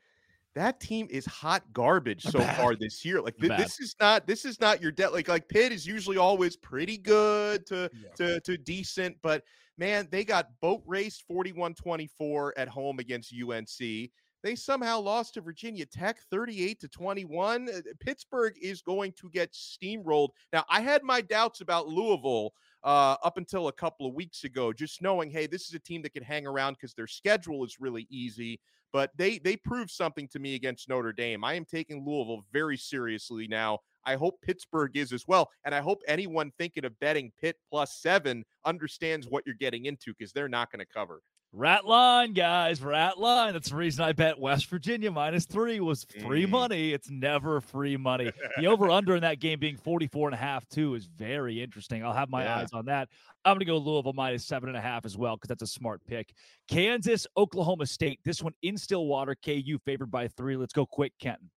That 0.56 0.80
team 0.80 1.08
is 1.10 1.26
hot 1.26 1.64
garbage 1.74 2.24
so 2.24 2.40
Bad. 2.40 2.56
far 2.56 2.76
this 2.78 3.04
year. 3.04 3.20
Like 3.20 3.38
th- 3.38 3.58
this 3.58 3.82
is 3.82 3.98
not 4.00 4.26
this 4.26 4.46
is 4.46 4.62
not 4.62 4.82
your 4.82 4.94
debt. 4.94 5.12
Like 5.12 5.28
like 5.28 5.50
Pitt 5.50 5.74
is 5.74 5.86
usually 5.86 6.16
always 6.16 6.56
pretty 6.56 6.98
good 6.98 7.66
to 7.66 7.90
yeah. 7.94 8.10
to 8.16 8.40
to 8.40 8.58
decent, 8.58 9.18
but 9.22 9.44
man, 9.78 10.08
they 10.10 10.24
got 10.24 10.58
boat 10.62 10.82
raced 10.86 11.26
41-24 11.30 12.52
at 12.56 12.70
home 12.70 13.00
against 13.00 13.34
UNC. 13.34 14.12
They 14.44 14.56
somehow 14.56 15.00
lost 15.00 15.34
to 15.34 15.42
Virginia 15.42 15.86
Tech 15.86 16.20
38 16.30 16.80
to 16.80 16.88
21. 16.88 17.68
Uh, 17.68 17.82
Pittsburgh 18.00 18.54
is 18.62 18.82
going 18.82 19.14
to 19.14 19.30
get 19.30 19.52
steamrolled. 19.52 20.30
Now, 20.54 20.64
I 20.70 20.82
had 20.82 21.04
my 21.04 21.20
doubts 21.22 21.60
about 21.62 21.88
Louisville 21.88 22.54
uh, 22.84 23.16
up 23.24 23.38
until 23.38 23.68
a 23.68 23.74
couple 23.74 24.06
of 24.06 24.14
weeks 24.14 24.44
ago, 24.44 24.74
just 24.74 25.02
knowing, 25.02 25.32
hey, 25.32 25.48
this 25.48 25.68
is 25.68 25.74
a 25.74 25.80
team 25.80 26.02
that 26.02 26.14
can 26.14 26.24
hang 26.24 26.46
around 26.46 26.74
because 26.74 26.94
their 26.94 27.08
schedule 27.08 27.64
is 27.64 27.80
really 27.80 28.08
easy. 28.10 28.60
But 28.92 29.10
they 29.18 29.40
they 29.40 29.58
proved 29.58 29.90
something 29.90 30.28
to 30.30 30.40
me 30.40 30.54
against 30.54 30.88
Notre 30.88 31.14
Dame. 31.14 31.44
I 31.44 31.56
am 31.56 31.66
taking 31.66 32.06
Louisville 32.06 32.46
very 32.52 32.78
seriously 32.78 33.48
now. 33.48 33.80
I 34.06 34.16
hope 34.16 34.42
Pittsburgh 34.42 34.96
is 34.96 35.12
as 35.14 35.28
well, 35.28 35.50
and 35.66 35.74
I 35.74 35.80
hope 35.80 36.02
anyone 36.08 36.52
thinking 36.58 36.86
of 36.86 37.00
betting 37.00 37.32
Pitt 37.42 37.56
plus 37.72 37.96
seven 38.02 38.44
understands 38.66 39.28
what 39.28 39.44
you're 39.48 39.56
getting 39.56 39.86
into 39.86 40.14
because 40.14 40.32
they're 40.32 40.50
not 40.50 40.72
going 40.72 40.82
to 40.82 40.94
cover. 40.94 41.22
Rat 41.56 41.86
line, 41.86 42.34
guys. 42.34 42.82
Rat 42.82 43.20
line. 43.20 43.54
That's 43.54 43.70
the 43.70 43.76
reason 43.76 44.04
I 44.04 44.12
bet 44.12 44.40
West 44.40 44.66
Virginia 44.72 45.12
minus 45.12 45.46
three 45.46 45.80
was 45.80 46.04
free 46.26 46.48
Mm. 46.48 46.50
money. 46.50 46.94
It's 46.94 47.12
never 47.12 47.62
free 47.62 47.96
money. 47.96 48.32
The 48.58 48.66
over 48.68 48.90
under 48.90 49.16
in 49.16 49.22
that 49.22 49.40
game 49.40 49.60
being 49.60 49.78
44 49.78 50.30
and 50.30 50.34
a 50.34 50.38
half, 50.38 50.68
too, 50.68 50.96
is 50.96 51.06
very 51.06 51.62
interesting. 51.62 52.04
I'll 52.04 52.12
have 52.14 52.30
my 52.30 52.44
Yeah. 52.44 52.56
eyes 52.58 52.70
on 52.74 52.86
that. 52.86 53.10
I'm 53.46 53.54
going 53.54 53.60
to 53.60 53.66
go 53.66 53.78
Louisville 53.78 54.14
minus 54.14 54.44
seven 54.46 54.68
and 54.70 54.78
a 54.78 54.82
half 54.82 55.06
as 55.06 55.16
well 55.16 55.36
because 55.36 55.50
that's 55.50 55.62
a 55.62 55.68
smart 55.68 56.02
pick. 56.08 56.34
Kansas, 56.68 57.28
Oklahoma 57.38 57.86
State. 57.86 58.20
This 58.26 58.42
one 58.42 58.54
in 58.64 58.76
Stillwater. 58.76 59.36
KU 59.36 59.78
favored 59.86 60.10
by 60.10 60.28
three. 60.30 60.58
Let's 60.58 60.74
go 60.74 60.88
quick, 60.88 61.14
Kenton. 61.20 61.52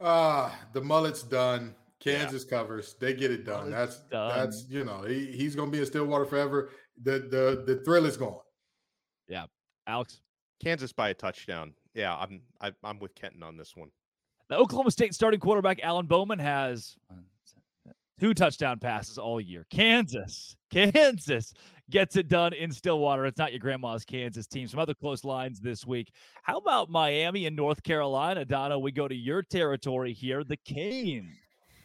Ah, 0.00 0.54
the 0.74 0.80
mullet's 0.82 1.22
done. 1.22 1.74
Kansas 2.00 2.44
covers. 2.44 2.94
They 3.00 3.14
get 3.14 3.30
it 3.30 3.44
done. 3.44 3.70
Mullet's 3.70 3.96
That's 3.96 4.10
done. 4.10 4.36
that's 4.38 4.66
you 4.68 4.84
know 4.84 5.02
he, 5.02 5.26
he's 5.32 5.56
gonna 5.56 5.70
be 5.70 5.80
in 5.80 5.86
Stillwater 5.86 6.24
forever. 6.26 6.70
The 7.02 7.12
the 7.20 7.64
the 7.66 7.80
thrill 7.84 8.06
is 8.06 8.16
gone. 8.16 8.38
Alex. 9.86 10.20
Kansas 10.62 10.92
by 10.92 11.10
a 11.10 11.14
touchdown. 11.14 11.72
Yeah, 11.94 12.14
I'm 12.16 12.42
I, 12.60 12.72
I'm 12.84 12.98
with 12.98 13.14
Kenton 13.14 13.42
on 13.42 13.56
this 13.56 13.76
one. 13.76 13.90
The 14.48 14.56
Oklahoma 14.56 14.90
State 14.90 15.14
starting 15.14 15.40
quarterback 15.40 15.80
Alan 15.82 16.06
Bowman 16.06 16.38
has 16.38 16.96
two 18.18 18.34
touchdown 18.34 18.78
passes 18.78 19.18
all 19.18 19.40
year. 19.40 19.66
Kansas, 19.70 20.56
Kansas 20.70 21.52
gets 21.90 22.16
it 22.16 22.28
done 22.28 22.52
in 22.52 22.72
Stillwater. 22.72 23.26
It's 23.26 23.38
not 23.38 23.52
your 23.52 23.60
grandma's 23.60 24.04
Kansas 24.04 24.46
team. 24.46 24.68
Some 24.68 24.80
other 24.80 24.94
close 24.94 25.24
lines 25.24 25.60
this 25.60 25.86
week. 25.86 26.12
How 26.42 26.58
about 26.58 26.90
Miami 26.90 27.46
and 27.46 27.56
North 27.56 27.82
Carolina? 27.82 28.44
Donno, 28.44 28.78
we 28.78 28.92
go 28.92 29.08
to 29.08 29.14
your 29.14 29.42
territory 29.42 30.12
here. 30.12 30.44
The 30.44 30.58
Canes 30.58 31.36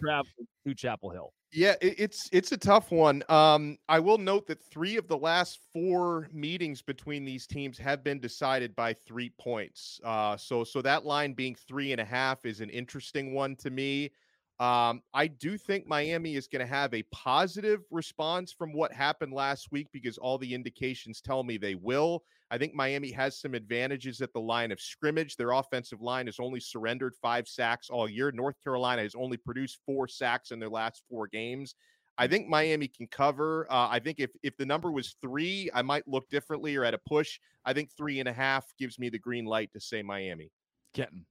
travel 0.02 0.30
to 0.66 0.74
Chapel 0.74 1.10
Hill. 1.10 1.34
Yeah, 1.56 1.76
it, 1.82 1.96
it's 2.00 2.30
it's 2.32 2.52
a 2.52 2.58
tough 2.58 2.92
one. 2.92 3.24
Um, 3.30 3.78
I 3.88 4.00
will 4.00 4.18
note 4.18 4.48
that 4.48 4.60
three 4.64 4.98
of 4.98 5.08
the 5.08 5.18
last 5.18 5.60
four 5.72 6.28
meetings 6.34 6.82
between 6.82 7.26
these 7.26 7.46
teams 7.46 7.78
have 7.78 8.04
been 8.04 8.20
decided 8.20 8.76
by 8.76 8.94
three 8.94 9.30
points. 9.40 10.00
Uh, 10.04 10.36
so 10.36 10.64
so 10.64 10.82
that 10.82 11.06
line 11.06 11.34
being 11.34 11.56
three 11.56 11.92
and 11.92 12.02
a 12.02 12.06
half 12.06 12.46
is 12.46 12.60
an 12.60 12.70
interesting 12.72 13.34
one 13.36 13.56
to 13.58 13.70
me. 13.70 14.12
Um, 14.60 15.02
I 15.14 15.28
do 15.28 15.58
think 15.58 15.88
Miami 15.88 16.36
is 16.36 16.48
going 16.48 16.62
to 16.62 16.66
have 16.66 16.94
a 16.94 17.04
positive 17.12 17.82
response 17.92 18.52
from 18.52 18.74
what 18.74 18.92
happened 18.92 19.34
last 19.34 19.72
week 19.72 19.88
because 19.92 20.18
all 20.18 20.38
the 20.38 20.54
indications 20.54 21.22
tell 21.22 21.44
me 21.44 21.58
they 21.58 21.76
will. 21.76 22.24
I 22.54 22.58
think 22.60 22.76
Miami 22.76 23.10
has 23.14 23.36
some 23.36 23.56
advantages 23.56 24.22
at 24.22 24.32
the 24.32 24.40
line 24.40 24.72
of 24.72 24.80
scrimmage. 24.80 25.38
Their 25.38 25.54
offensive 25.54 26.02
line 26.02 26.28
has 26.28 26.40
only 26.40 26.60
surrendered 26.60 27.16
five 27.20 27.48
sacks 27.48 27.90
all 27.90 28.08
year. 28.08 28.32
North 28.32 28.64
Carolina 28.64 29.02
has 29.02 29.16
only 29.16 29.38
produced 29.38 29.80
four 29.88 30.08
sacks 30.08 30.52
in 30.52 30.60
their 30.60 30.70
last 30.70 31.02
four 31.10 31.26
games. 31.26 31.74
I 32.16 32.28
think 32.28 32.48
Miami 32.48 32.88
can 32.88 33.08
cover. 33.08 33.66
Uh, 33.72 33.88
I 33.90 33.98
think 33.98 34.20
if 34.20 34.30
if 34.44 34.56
the 34.56 34.68
number 34.68 34.92
was 34.92 35.16
three, 35.20 35.72
I 35.74 35.82
might 35.82 36.08
look 36.08 36.30
differently 36.30 36.76
or 36.76 36.84
at 36.84 36.94
a 36.94 37.00
push. 37.00 37.40
I 37.66 37.74
think 37.74 37.90
three 37.98 38.20
and 38.20 38.30
a 38.30 38.34
half 38.34 38.72
gives 38.78 39.00
me 39.00 39.10
the 39.10 39.18
green 39.18 39.46
light 39.46 39.74
to 39.74 39.80
say 39.80 40.04
Miami. 40.04 40.52
Kenton. 40.94 41.26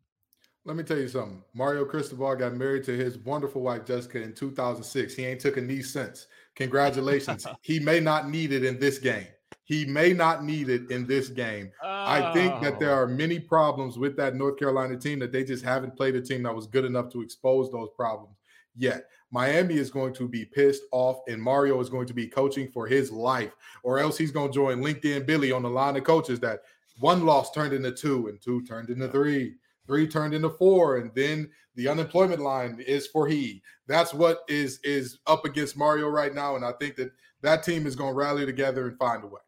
Let 0.64 0.76
me 0.76 0.82
tell 0.82 0.98
you 0.98 1.06
something. 1.06 1.40
Mario 1.54 1.84
Cristobal 1.84 2.34
got 2.34 2.54
married 2.54 2.82
to 2.84 2.96
his 2.96 3.16
wonderful 3.18 3.62
wife 3.62 3.84
Jessica 3.84 4.20
in 4.20 4.32
2006. 4.32 5.14
He 5.14 5.24
ain't 5.24 5.40
took 5.40 5.56
a 5.56 5.60
knee 5.60 5.82
since. 5.82 6.26
Congratulations. 6.56 7.46
he 7.62 7.78
may 7.78 8.00
not 8.00 8.28
need 8.28 8.50
it 8.50 8.64
in 8.64 8.80
this 8.80 8.98
game. 8.98 9.28
He 9.64 9.84
may 9.84 10.12
not 10.12 10.44
need 10.44 10.68
it 10.68 10.90
in 10.90 11.06
this 11.06 11.28
game. 11.28 11.70
I 11.82 12.32
think 12.32 12.60
that 12.62 12.78
there 12.80 12.90
Oh. 12.90 13.02
are 13.02 13.06
many 13.06 13.38
problems 13.38 13.96
with 13.96 14.16
that 14.16 14.34
North 14.34 14.58
Carolina 14.58 14.96
team 14.96 15.18
that 15.20 15.32
they 15.32 15.44
just 15.44 15.64
haven't 15.64 15.96
played 15.96 16.16
a 16.16 16.20
team 16.20 16.42
that 16.42 16.54
was 16.54 16.66
good 16.66 16.84
enough 16.84 17.10
to 17.12 17.22
expose 17.22 17.70
those 17.70 17.88
problems 17.96 18.36
yet. 18.74 19.08
Miami 19.30 19.76
is 19.76 19.90
going 19.90 20.12
to 20.14 20.28
be 20.28 20.44
pissed 20.44 20.82
off, 20.92 21.20
and 21.28 21.40
Mario 21.40 21.80
is 21.80 21.88
going 21.88 22.06
to 22.06 22.12
be 22.14 22.26
coaching 22.26 22.68
for 22.70 22.86
his 22.86 23.10
life, 23.10 23.52
or 23.82 23.98
else 23.98 24.18
he's 24.18 24.30
going 24.32 24.50
to 24.50 24.54
join 24.54 24.82
LinkedIn 24.82 25.24
Billy 25.26 25.52
on 25.52 25.62
the 25.62 25.70
line 25.70 25.96
of 25.96 26.04
coaches 26.04 26.40
that 26.40 26.60
one 26.98 27.24
loss 27.24 27.50
turned 27.52 27.72
into 27.72 27.92
two, 27.92 28.28
and 28.28 28.40
two 28.42 28.62
turned 28.64 28.90
into 28.90 29.08
three, 29.08 29.54
three 29.86 30.06
turned 30.06 30.34
into 30.34 30.50
four, 30.50 30.98
and 30.98 31.10
then 31.14 31.48
the 31.76 31.88
unemployment 31.88 32.40
line 32.42 32.78
is 32.86 33.06
for 33.06 33.26
he. 33.26 33.62
That's 33.86 34.12
what 34.12 34.40
is 34.48 34.78
is 34.84 35.20
up 35.26 35.44
against 35.46 35.76
Mario 35.76 36.08
right 36.08 36.34
now, 36.34 36.56
and 36.56 36.64
I 36.64 36.72
think 36.72 36.96
that 36.96 37.12
that 37.40 37.62
team 37.62 37.86
is 37.86 37.96
going 37.96 38.10
to 38.12 38.18
rally 38.18 38.44
together 38.44 38.86
and 38.88 38.98
find 38.98 39.24
a 39.24 39.26
way. 39.26 39.40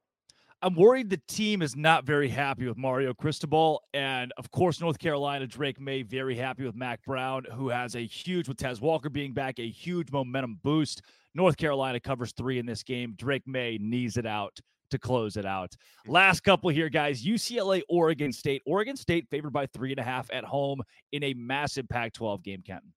I'm 0.65 0.75
worried 0.77 1.11
the 1.11 1.21
team 1.29 1.61
is 1.61 1.77
not 1.77 2.07
very 2.07 2.31
happy 2.31 2.67
with 2.67 2.79
Mario 2.79 3.13
Cristobal. 3.13 3.83
And 3.93 4.33
of 4.39 4.51
course, 4.51 4.81
North 4.81 4.99
Carolina, 4.99 5.47
Drake 5.47 5.79
Maye, 5.79 6.01
very 6.01 6.35
happy 6.35 6.65
with 6.65 6.75
Mack 6.75 7.05
Brown, 7.05 7.45
who 7.53 7.69
has 7.69 7.97
a 7.97 8.07
huge, 8.07 8.49
with 8.49 8.57
Tez 8.57 8.81
Walker 8.81 9.11
being 9.11 9.35
back, 9.35 9.59
a 9.59 9.69
huge 9.69 10.11
momentum 10.11 10.59
boost. 10.63 11.03
North 11.35 11.59
Carolina 11.59 12.01
covers 12.01 12.33
three 12.33 12.59
in 12.59 12.65
this 12.65 12.83
game. 12.83 13.13
Drake 13.19 13.47
Maye 13.47 13.77
knees 13.79 14.17
it 14.17 14.25
out 14.25 14.59
to 14.91 14.99
close 14.99 15.37
it 15.37 15.45
out. 15.45 15.77
Last 16.07 16.41
couple 16.41 16.71
here, 16.71 16.89
guys 16.89 17.23
UCLA, 17.23 17.83
Oregon 17.91 18.33
State. 18.33 18.63
Oregon 18.65 18.97
State 18.97 19.29
favored 19.31 19.53
by 19.53 19.67
three 19.67 19.91
and 19.91 20.01
a 20.01 20.03
half 20.03 20.31
at 20.33 20.45
home 20.45 20.81
in 21.13 21.25
a 21.25 21.35
massive 21.35 21.87
Pac 21.91 22.15
12 22.15 22.43
game, 22.43 22.63
Kenton. 22.67 22.91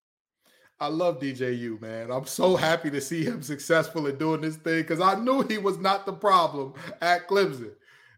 I 0.80 0.86
love 0.86 1.18
DJU, 1.18 1.80
man. 1.80 2.10
I'm 2.10 2.26
so 2.26 2.54
happy 2.54 2.90
to 2.90 3.00
see 3.00 3.24
him 3.24 3.42
successful 3.42 4.06
in 4.06 4.16
doing 4.16 4.40
this 4.40 4.56
thing 4.56 4.82
because 4.82 5.00
I 5.00 5.16
knew 5.16 5.42
he 5.42 5.58
was 5.58 5.78
not 5.78 6.06
the 6.06 6.12
problem 6.12 6.74
at 7.00 7.28
Clemson. 7.28 7.72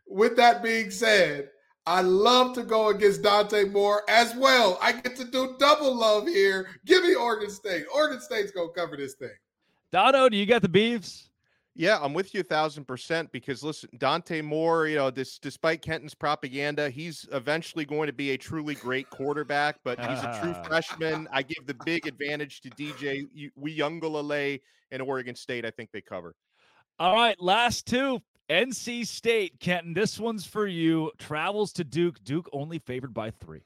With 0.07 0.37
that 0.37 0.63
being 0.63 0.91
said, 0.91 1.49
I 1.87 2.03
love 2.03 2.55
to 2.55 2.63
go 2.63 2.89
against 2.89 3.23
Dante 3.23 3.65
Moore 3.65 4.03
as 4.09 4.35
well. 4.37 4.79
I 4.83 4.93
get 4.93 5.17
to 5.17 5.25
do 5.25 5.57
double 5.59 5.97
love 5.97 6.29
here. 6.29 6.69
Give 6.85 7.03
me 7.03 7.15
Oregon 7.15 7.51
State. 7.51 7.85
Oregon 7.95 8.21
State's 8.21 8.53
going 8.53 8.69
to 8.69 8.75
cover 8.79 8.97
this 8.97 9.15
thing. 9.15 9.31
Donno, 9.91 10.29
do 10.29 10.37
you 10.37 10.45
got 10.45 10.61
the 10.61 10.69
Beavs? 10.69 11.30
Yeah, 11.77 11.99
I'm 12.01 12.15
with 12.15 12.35
you 12.35 12.41
a 12.41 12.45
thousand 12.45 12.85
percent 12.87 13.31
because 13.31 13.63
listen, 13.63 13.89
Dante 13.97 14.43
Moore, 14.43 14.89
you 14.89 14.97
know, 14.97 15.11
this 15.11 15.39
despite 15.39 15.83
Kenton's 15.83 16.15
propaganda, 16.15 16.91
he's 16.91 17.27
eventually 17.33 17.85
going 17.85 18.09
to 18.09 18.13
be 18.13 18.33
a 18.33 18.39
truly 18.39 18.75
great 18.75 19.09
quarterback, 19.11 19.77
but 19.85 19.99
he's 20.09 20.19
a 20.23 20.39
true 20.43 20.55
freshman. 20.65 21.29
I 21.33 21.43
give 21.43 21.67
the 21.67 21.77
big 21.85 22.07
advantage 22.07 22.61
to 22.63 22.71
DJ 22.71 23.27
Uiagalelei 23.59 24.61
and 24.91 25.01
Oregon 25.03 25.35
State. 25.37 25.65
I 25.65 25.71
think 25.71 25.91
they 25.93 26.01
cover. 26.01 26.35
All 26.99 27.15
right, 27.15 27.41
last 27.41 27.87
two. 27.87 28.21
NC 28.51 29.07
State, 29.07 29.61
Kenton. 29.61 29.95
This 29.95 30.19
one's 30.19 30.45
for 30.45 30.67
you. 30.67 31.13
Travels 31.19 31.73
to 31.75 31.85
Duke. 31.85 32.23
Duke 32.25 32.49
only 32.53 32.81
favored 32.81 33.15
by 33.15 33.31
three. 33.31 33.63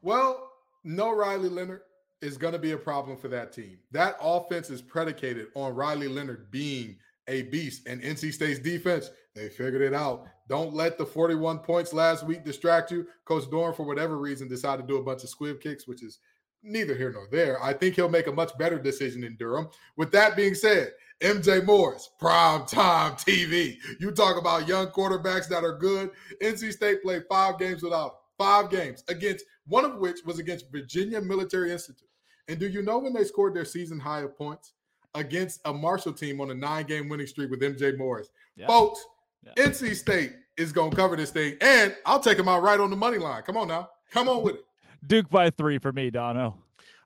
Well, 0.00 0.50
no 0.82 1.14
Riley 1.14 1.48
Leonard 1.48 1.82
is 2.22 2.38
going 2.38 2.52
to 2.52 2.58
be 2.58 2.72
a 2.72 2.78
problem 2.78 3.16
for 3.16 3.28
that 3.28 3.52
team. 3.52 3.78
That 3.90 4.16
offense 4.22 4.70
is 4.70 4.80
predicated 4.80 5.48
on 5.54 5.74
Riley 5.74 6.08
Leonard 6.08 6.50
being 6.50 6.96
a 7.28 7.42
beast. 7.42 7.86
And 7.86 8.00
NC 8.00 8.32
State's 8.32 8.58
defense, 8.58 9.10
they 9.34 9.48
figured 9.48 9.82
it 9.82 9.94
out. 9.94 10.26
Don't 10.48 10.74
let 10.74 10.98
the 10.98 11.06
41 11.06 11.58
points 11.60 11.92
last 11.92 12.24
week 12.24 12.44
distract 12.44 12.90
you. 12.90 13.06
Coach 13.24 13.44
Doeren, 13.44 13.76
for 13.76 13.84
whatever 13.84 14.18
reason, 14.18 14.48
decided 14.48 14.82
to 14.82 14.88
do 14.88 14.98
a 14.98 15.02
bunch 15.02 15.22
of 15.22 15.30
squib 15.30 15.60
kicks, 15.60 15.86
which 15.86 16.02
is 16.02 16.18
neither 16.62 16.94
here 16.94 17.12
nor 17.12 17.26
there. 17.30 17.62
I 17.62 17.72
think 17.72 17.96
he'll 17.96 18.08
make 18.08 18.26
a 18.26 18.32
much 18.32 18.56
better 18.58 18.78
decision 18.78 19.24
in 19.24 19.36
Durham. 19.36 19.68
With 19.96 20.12
that 20.12 20.36
being 20.36 20.54
said, 20.54 20.92
MJ 21.20 21.64
Morris, 21.64 22.10
prime 22.18 22.66
time 22.66 23.12
TV. 23.12 23.76
You 24.00 24.10
talk 24.10 24.36
about 24.36 24.68
young 24.68 24.88
quarterbacks 24.88 25.48
that 25.48 25.64
are 25.64 25.76
good. 25.76 26.10
NC 26.42 26.72
State 26.72 27.02
played 27.02 27.24
five 27.28 27.58
games 27.58 27.82
without 27.82 28.06
him. 28.06 28.10
Five 28.38 28.70
games 28.70 29.04
against 29.08 29.44
one 29.66 29.84
of 29.84 29.96
which 29.98 30.18
was 30.24 30.38
against 30.38 30.72
Virginia 30.72 31.20
Military 31.20 31.70
Institute. 31.70 32.08
And 32.48 32.58
do 32.58 32.68
you 32.68 32.82
know 32.82 32.98
when 32.98 33.12
they 33.12 33.24
scored 33.24 33.54
their 33.54 33.64
season 33.64 33.98
high 34.00 34.20
of 34.20 34.36
points? 34.36 34.72
Against 35.14 35.60
a 35.66 35.72
Marshall 35.72 36.14
team 36.14 36.40
on 36.40 36.50
a 36.50 36.54
nine 36.54 36.86
game 36.86 37.08
winning 37.08 37.26
streak 37.26 37.50
with 37.50 37.60
MJ 37.60 37.96
Morris. 37.98 38.30
Yeah. 38.56 38.66
Folks, 38.66 39.04
Yeah. 39.44 39.66
NC 39.66 39.94
State 39.94 40.32
is 40.56 40.72
going 40.72 40.90
to 40.90 40.96
cover 40.96 41.16
this 41.16 41.30
thing. 41.30 41.56
And 41.60 41.94
I'll 42.06 42.20
take 42.20 42.38
them 42.38 42.48
out 42.48 42.62
right 42.62 42.80
on 42.80 42.88
the 42.88 42.96
money 42.96 43.18
line. 43.18 43.42
Come 43.42 43.58
on 43.58 43.68
now. 43.68 43.90
Come 44.10 44.28
on 44.28 44.42
with 44.42 44.54
it. 44.56 44.64
Duke 45.06 45.28
by 45.28 45.50
three 45.50 45.78
for 45.78 45.92
me, 45.92 46.10
Donno. 46.10 46.56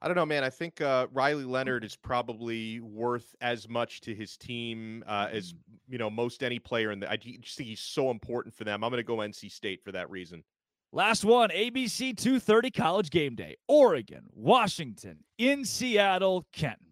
I 0.02 0.08
don't 0.08 0.16
know, 0.16 0.26
man. 0.26 0.44
I 0.44 0.50
think 0.50 0.80
uh, 0.80 1.06
Riley 1.12 1.44
Leonard 1.44 1.82
is 1.82 1.96
probably 1.96 2.80
worth 2.80 3.34
as 3.40 3.68
much 3.68 4.02
to 4.02 4.14
his 4.14 4.36
team 4.36 5.02
uh, 5.06 5.28
as 5.32 5.54
you 5.88 5.98
know 5.98 6.10
most 6.10 6.42
any 6.44 6.58
player 6.58 6.92
in 6.92 7.00
the. 7.00 7.10
I 7.10 7.16
just 7.16 7.56
think 7.56 7.68
he's 7.68 7.80
so 7.80 8.10
important 8.10 8.54
for 8.54 8.64
them. 8.64 8.84
I'm 8.84 8.90
going 8.90 9.00
to 9.00 9.06
go 9.06 9.16
NC 9.16 9.50
State 9.50 9.82
for 9.82 9.92
that 9.92 10.10
reason. 10.10 10.44
Last 10.92 11.24
one, 11.24 11.50
ABC 11.50 12.16
230 12.16 12.70
college 12.70 13.10
game 13.10 13.34
day. 13.34 13.56
Oregon, 13.68 14.22
Washington, 14.32 15.18
in 15.36 15.64
Seattle, 15.64 16.46
Kenton. 16.52 16.86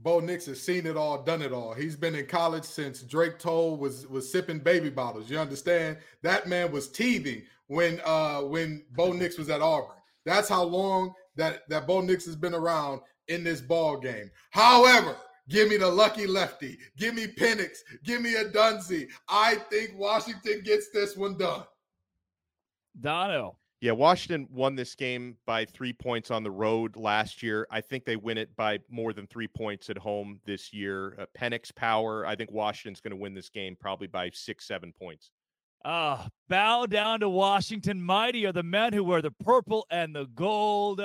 Bo 0.00 0.20
Nix 0.20 0.44
has 0.46 0.60
seen 0.60 0.86
it 0.86 0.96
all, 0.96 1.22
done 1.22 1.40
it 1.40 1.52
all. 1.52 1.72
He's 1.72 1.96
been 1.96 2.14
in 2.14 2.26
college 2.26 2.64
since 2.64 3.02
Drake 3.02 3.38
Toll 3.38 3.76
was 3.76 4.06
was 4.06 4.30
sipping 4.30 4.58
baby 4.58 4.90
bottles. 4.90 5.30
You 5.30 5.38
understand? 5.38 5.96
That 6.22 6.46
man 6.46 6.72
was 6.72 6.90
teething 6.90 7.42
when 7.68 8.00
uh 8.04 8.40
when 8.40 8.84
Bo 8.90 9.12
Nix 9.12 9.38
was 9.38 9.48
at 9.48 9.62
Auburn. 9.62 9.96
That's 10.26 10.48
how 10.48 10.64
long 10.64 11.14
that 11.36 11.68
that 11.70 11.86
Bo 11.86 12.02
Nix 12.02 12.26
has 12.26 12.36
been 12.36 12.54
around 12.54 13.00
in 13.28 13.44
this 13.44 13.62
ball 13.62 13.96
game. 13.96 14.30
However, 14.50 15.16
give 15.48 15.70
me 15.70 15.78
the 15.78 15.88
lucky 15.88 16.26
lefty. 16.26 16.76
Give 16.98 17.14
me 17.14 17.26
Penix. 17.26 17.78
Give 18.02 18.20
me 18.20 18.34
Odunze. 18.34 19.08
I 19.28 19.54
think 19.70 19.92
Washington 19.96 20.60
gets 20.64 20.90
this 20.90 21.16
one 21.16 21.38
done. 21.38 21.64
Donno. 23.00 23.56
Yeah, 23.80 23.92
Washington 23.92 24.48
won 24.50 24.76
this 24.76 24.94
game 24.94 25.36
by 25.46 25.66
three 25.66 25.92
points 25.92 26.30
on 26.30 26.42
the 26.42 26.50
road 26.50 26.96
last 26.96 27.42
year. 27.42 27.66
I 27.70 27.82
think 27.82 28.06
they 28.06 28.16
win 28.16 28.38
it 28.38 28.56
by 28.56 28.78
more 28.88 29.12
than 29.12 29.26
three 29.26 29.48
points 29.48 29.90
at 29.90 29.98
home 29.98 30.40
this 30.46 30.72
year. 30.72 31.16
Uh, 31.18 31.26
Penix 31.38 31.74
power. 31.74 32.24
I 32.24 32.34
think 32.34 32.50
Washington's 32.50 33.02
going 33.02 33.10
to 33.10 33.16
win 33.16 33.34
this 33.34 33.50
game 33.50 33.76
probably 33.78 34.06
by 34.06 34.30
six, 34.32 34.66
seven 34.66 34.90
points. 34.92 35.30
Ah, 35.84 36.28
bow 36.48 36.86
down 36.86 37.20
to 37.20 37.28
Washington. 37.28 38.00
Mighty 38.00 38.46
are 38.46 38.52
the 38.52 38.62
men 38.62 38.94
who 38.94 39.04
wear 39.04 39.20
the 39.20 39.32
purple 39.32 39.86
and 39.90 40.14
the 40.16 40.24
gold. 40.34 41.02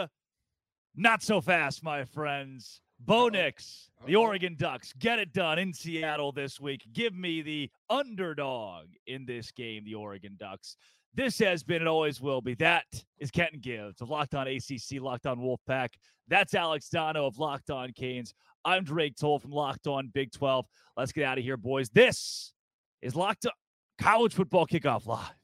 Not 0.96 1.22
so 1.22 1.42
fast, 1.42 1.84
my 1.84 2.06
friends. 2.06 2.80
Bo 3.02 3.28
Nix, 3.30 3.90
the 4.06 4.16
Uh-oh. 4.16 4.24
Oregon 4.24 4.56
Ducks, 4.58 4.94
get 5.00 5.20
it 5.20 5.34
done 5.34 5.58
in 5.60 5.74
Seattle 5.74 6.32
this 6.32 6.60
week. 6.60 6.86
Give 6.92 7.14
me 7.14 7.42
the 7.42 7.70
underdog 7.90 8.88
in 9.08 9.26
this 9.26 9.52
game, 9.52 9.84
the 9.86 9.96
Oregon 9.96 10.36
Ducks. 10.38 10.76
This 11.16 11.40
has 11.40 11.64
been 11.64 11.78
and 11.78 11.90
always 11.90 12.22
will 12.22 12.42
be. 12.42 12.54
That 12.56 12.86
is 13.18 13.32
Kenton 13.32 13.60
Gibbs 13.60 14.02
of 14.02 14.10
Locked 14.10 14.36
On 14.36 14.48
ACC, 14.48 15.02
Locked 15.02 15.26
On 15.26 15.40
Wolfpack. 15.40 15.90
That's 16.28 16.54
Alex 16.54 16.90
Donno 16.90 17.26
of 17.26 17.40
Locked 17.40 17.72
On 17.72 17.92
Canes. 17.94 18.34
I'm 18.64 18.84
Drake 18.84 19.16
Toll 19.20 19.40
from 19.40 19.52
Locked 19.52 19.88
On 19.88 20.10
Big 20.14 20.32
12. 20.32 20.66
Let's 20.96 21.12
get 21.12 21.24
out 21.24 21.38
of 21.38 21.44
here, 21.44 21.58
boys. 21.58 21.90
This 21.90 22.54
is 23.02 23.16
Locked 23.16 23.48
On 23.48 23.52
College 24.00 24.34
Football 24.34 24.68
Kickoff 24.68 25.08
Live. 25.08 25.39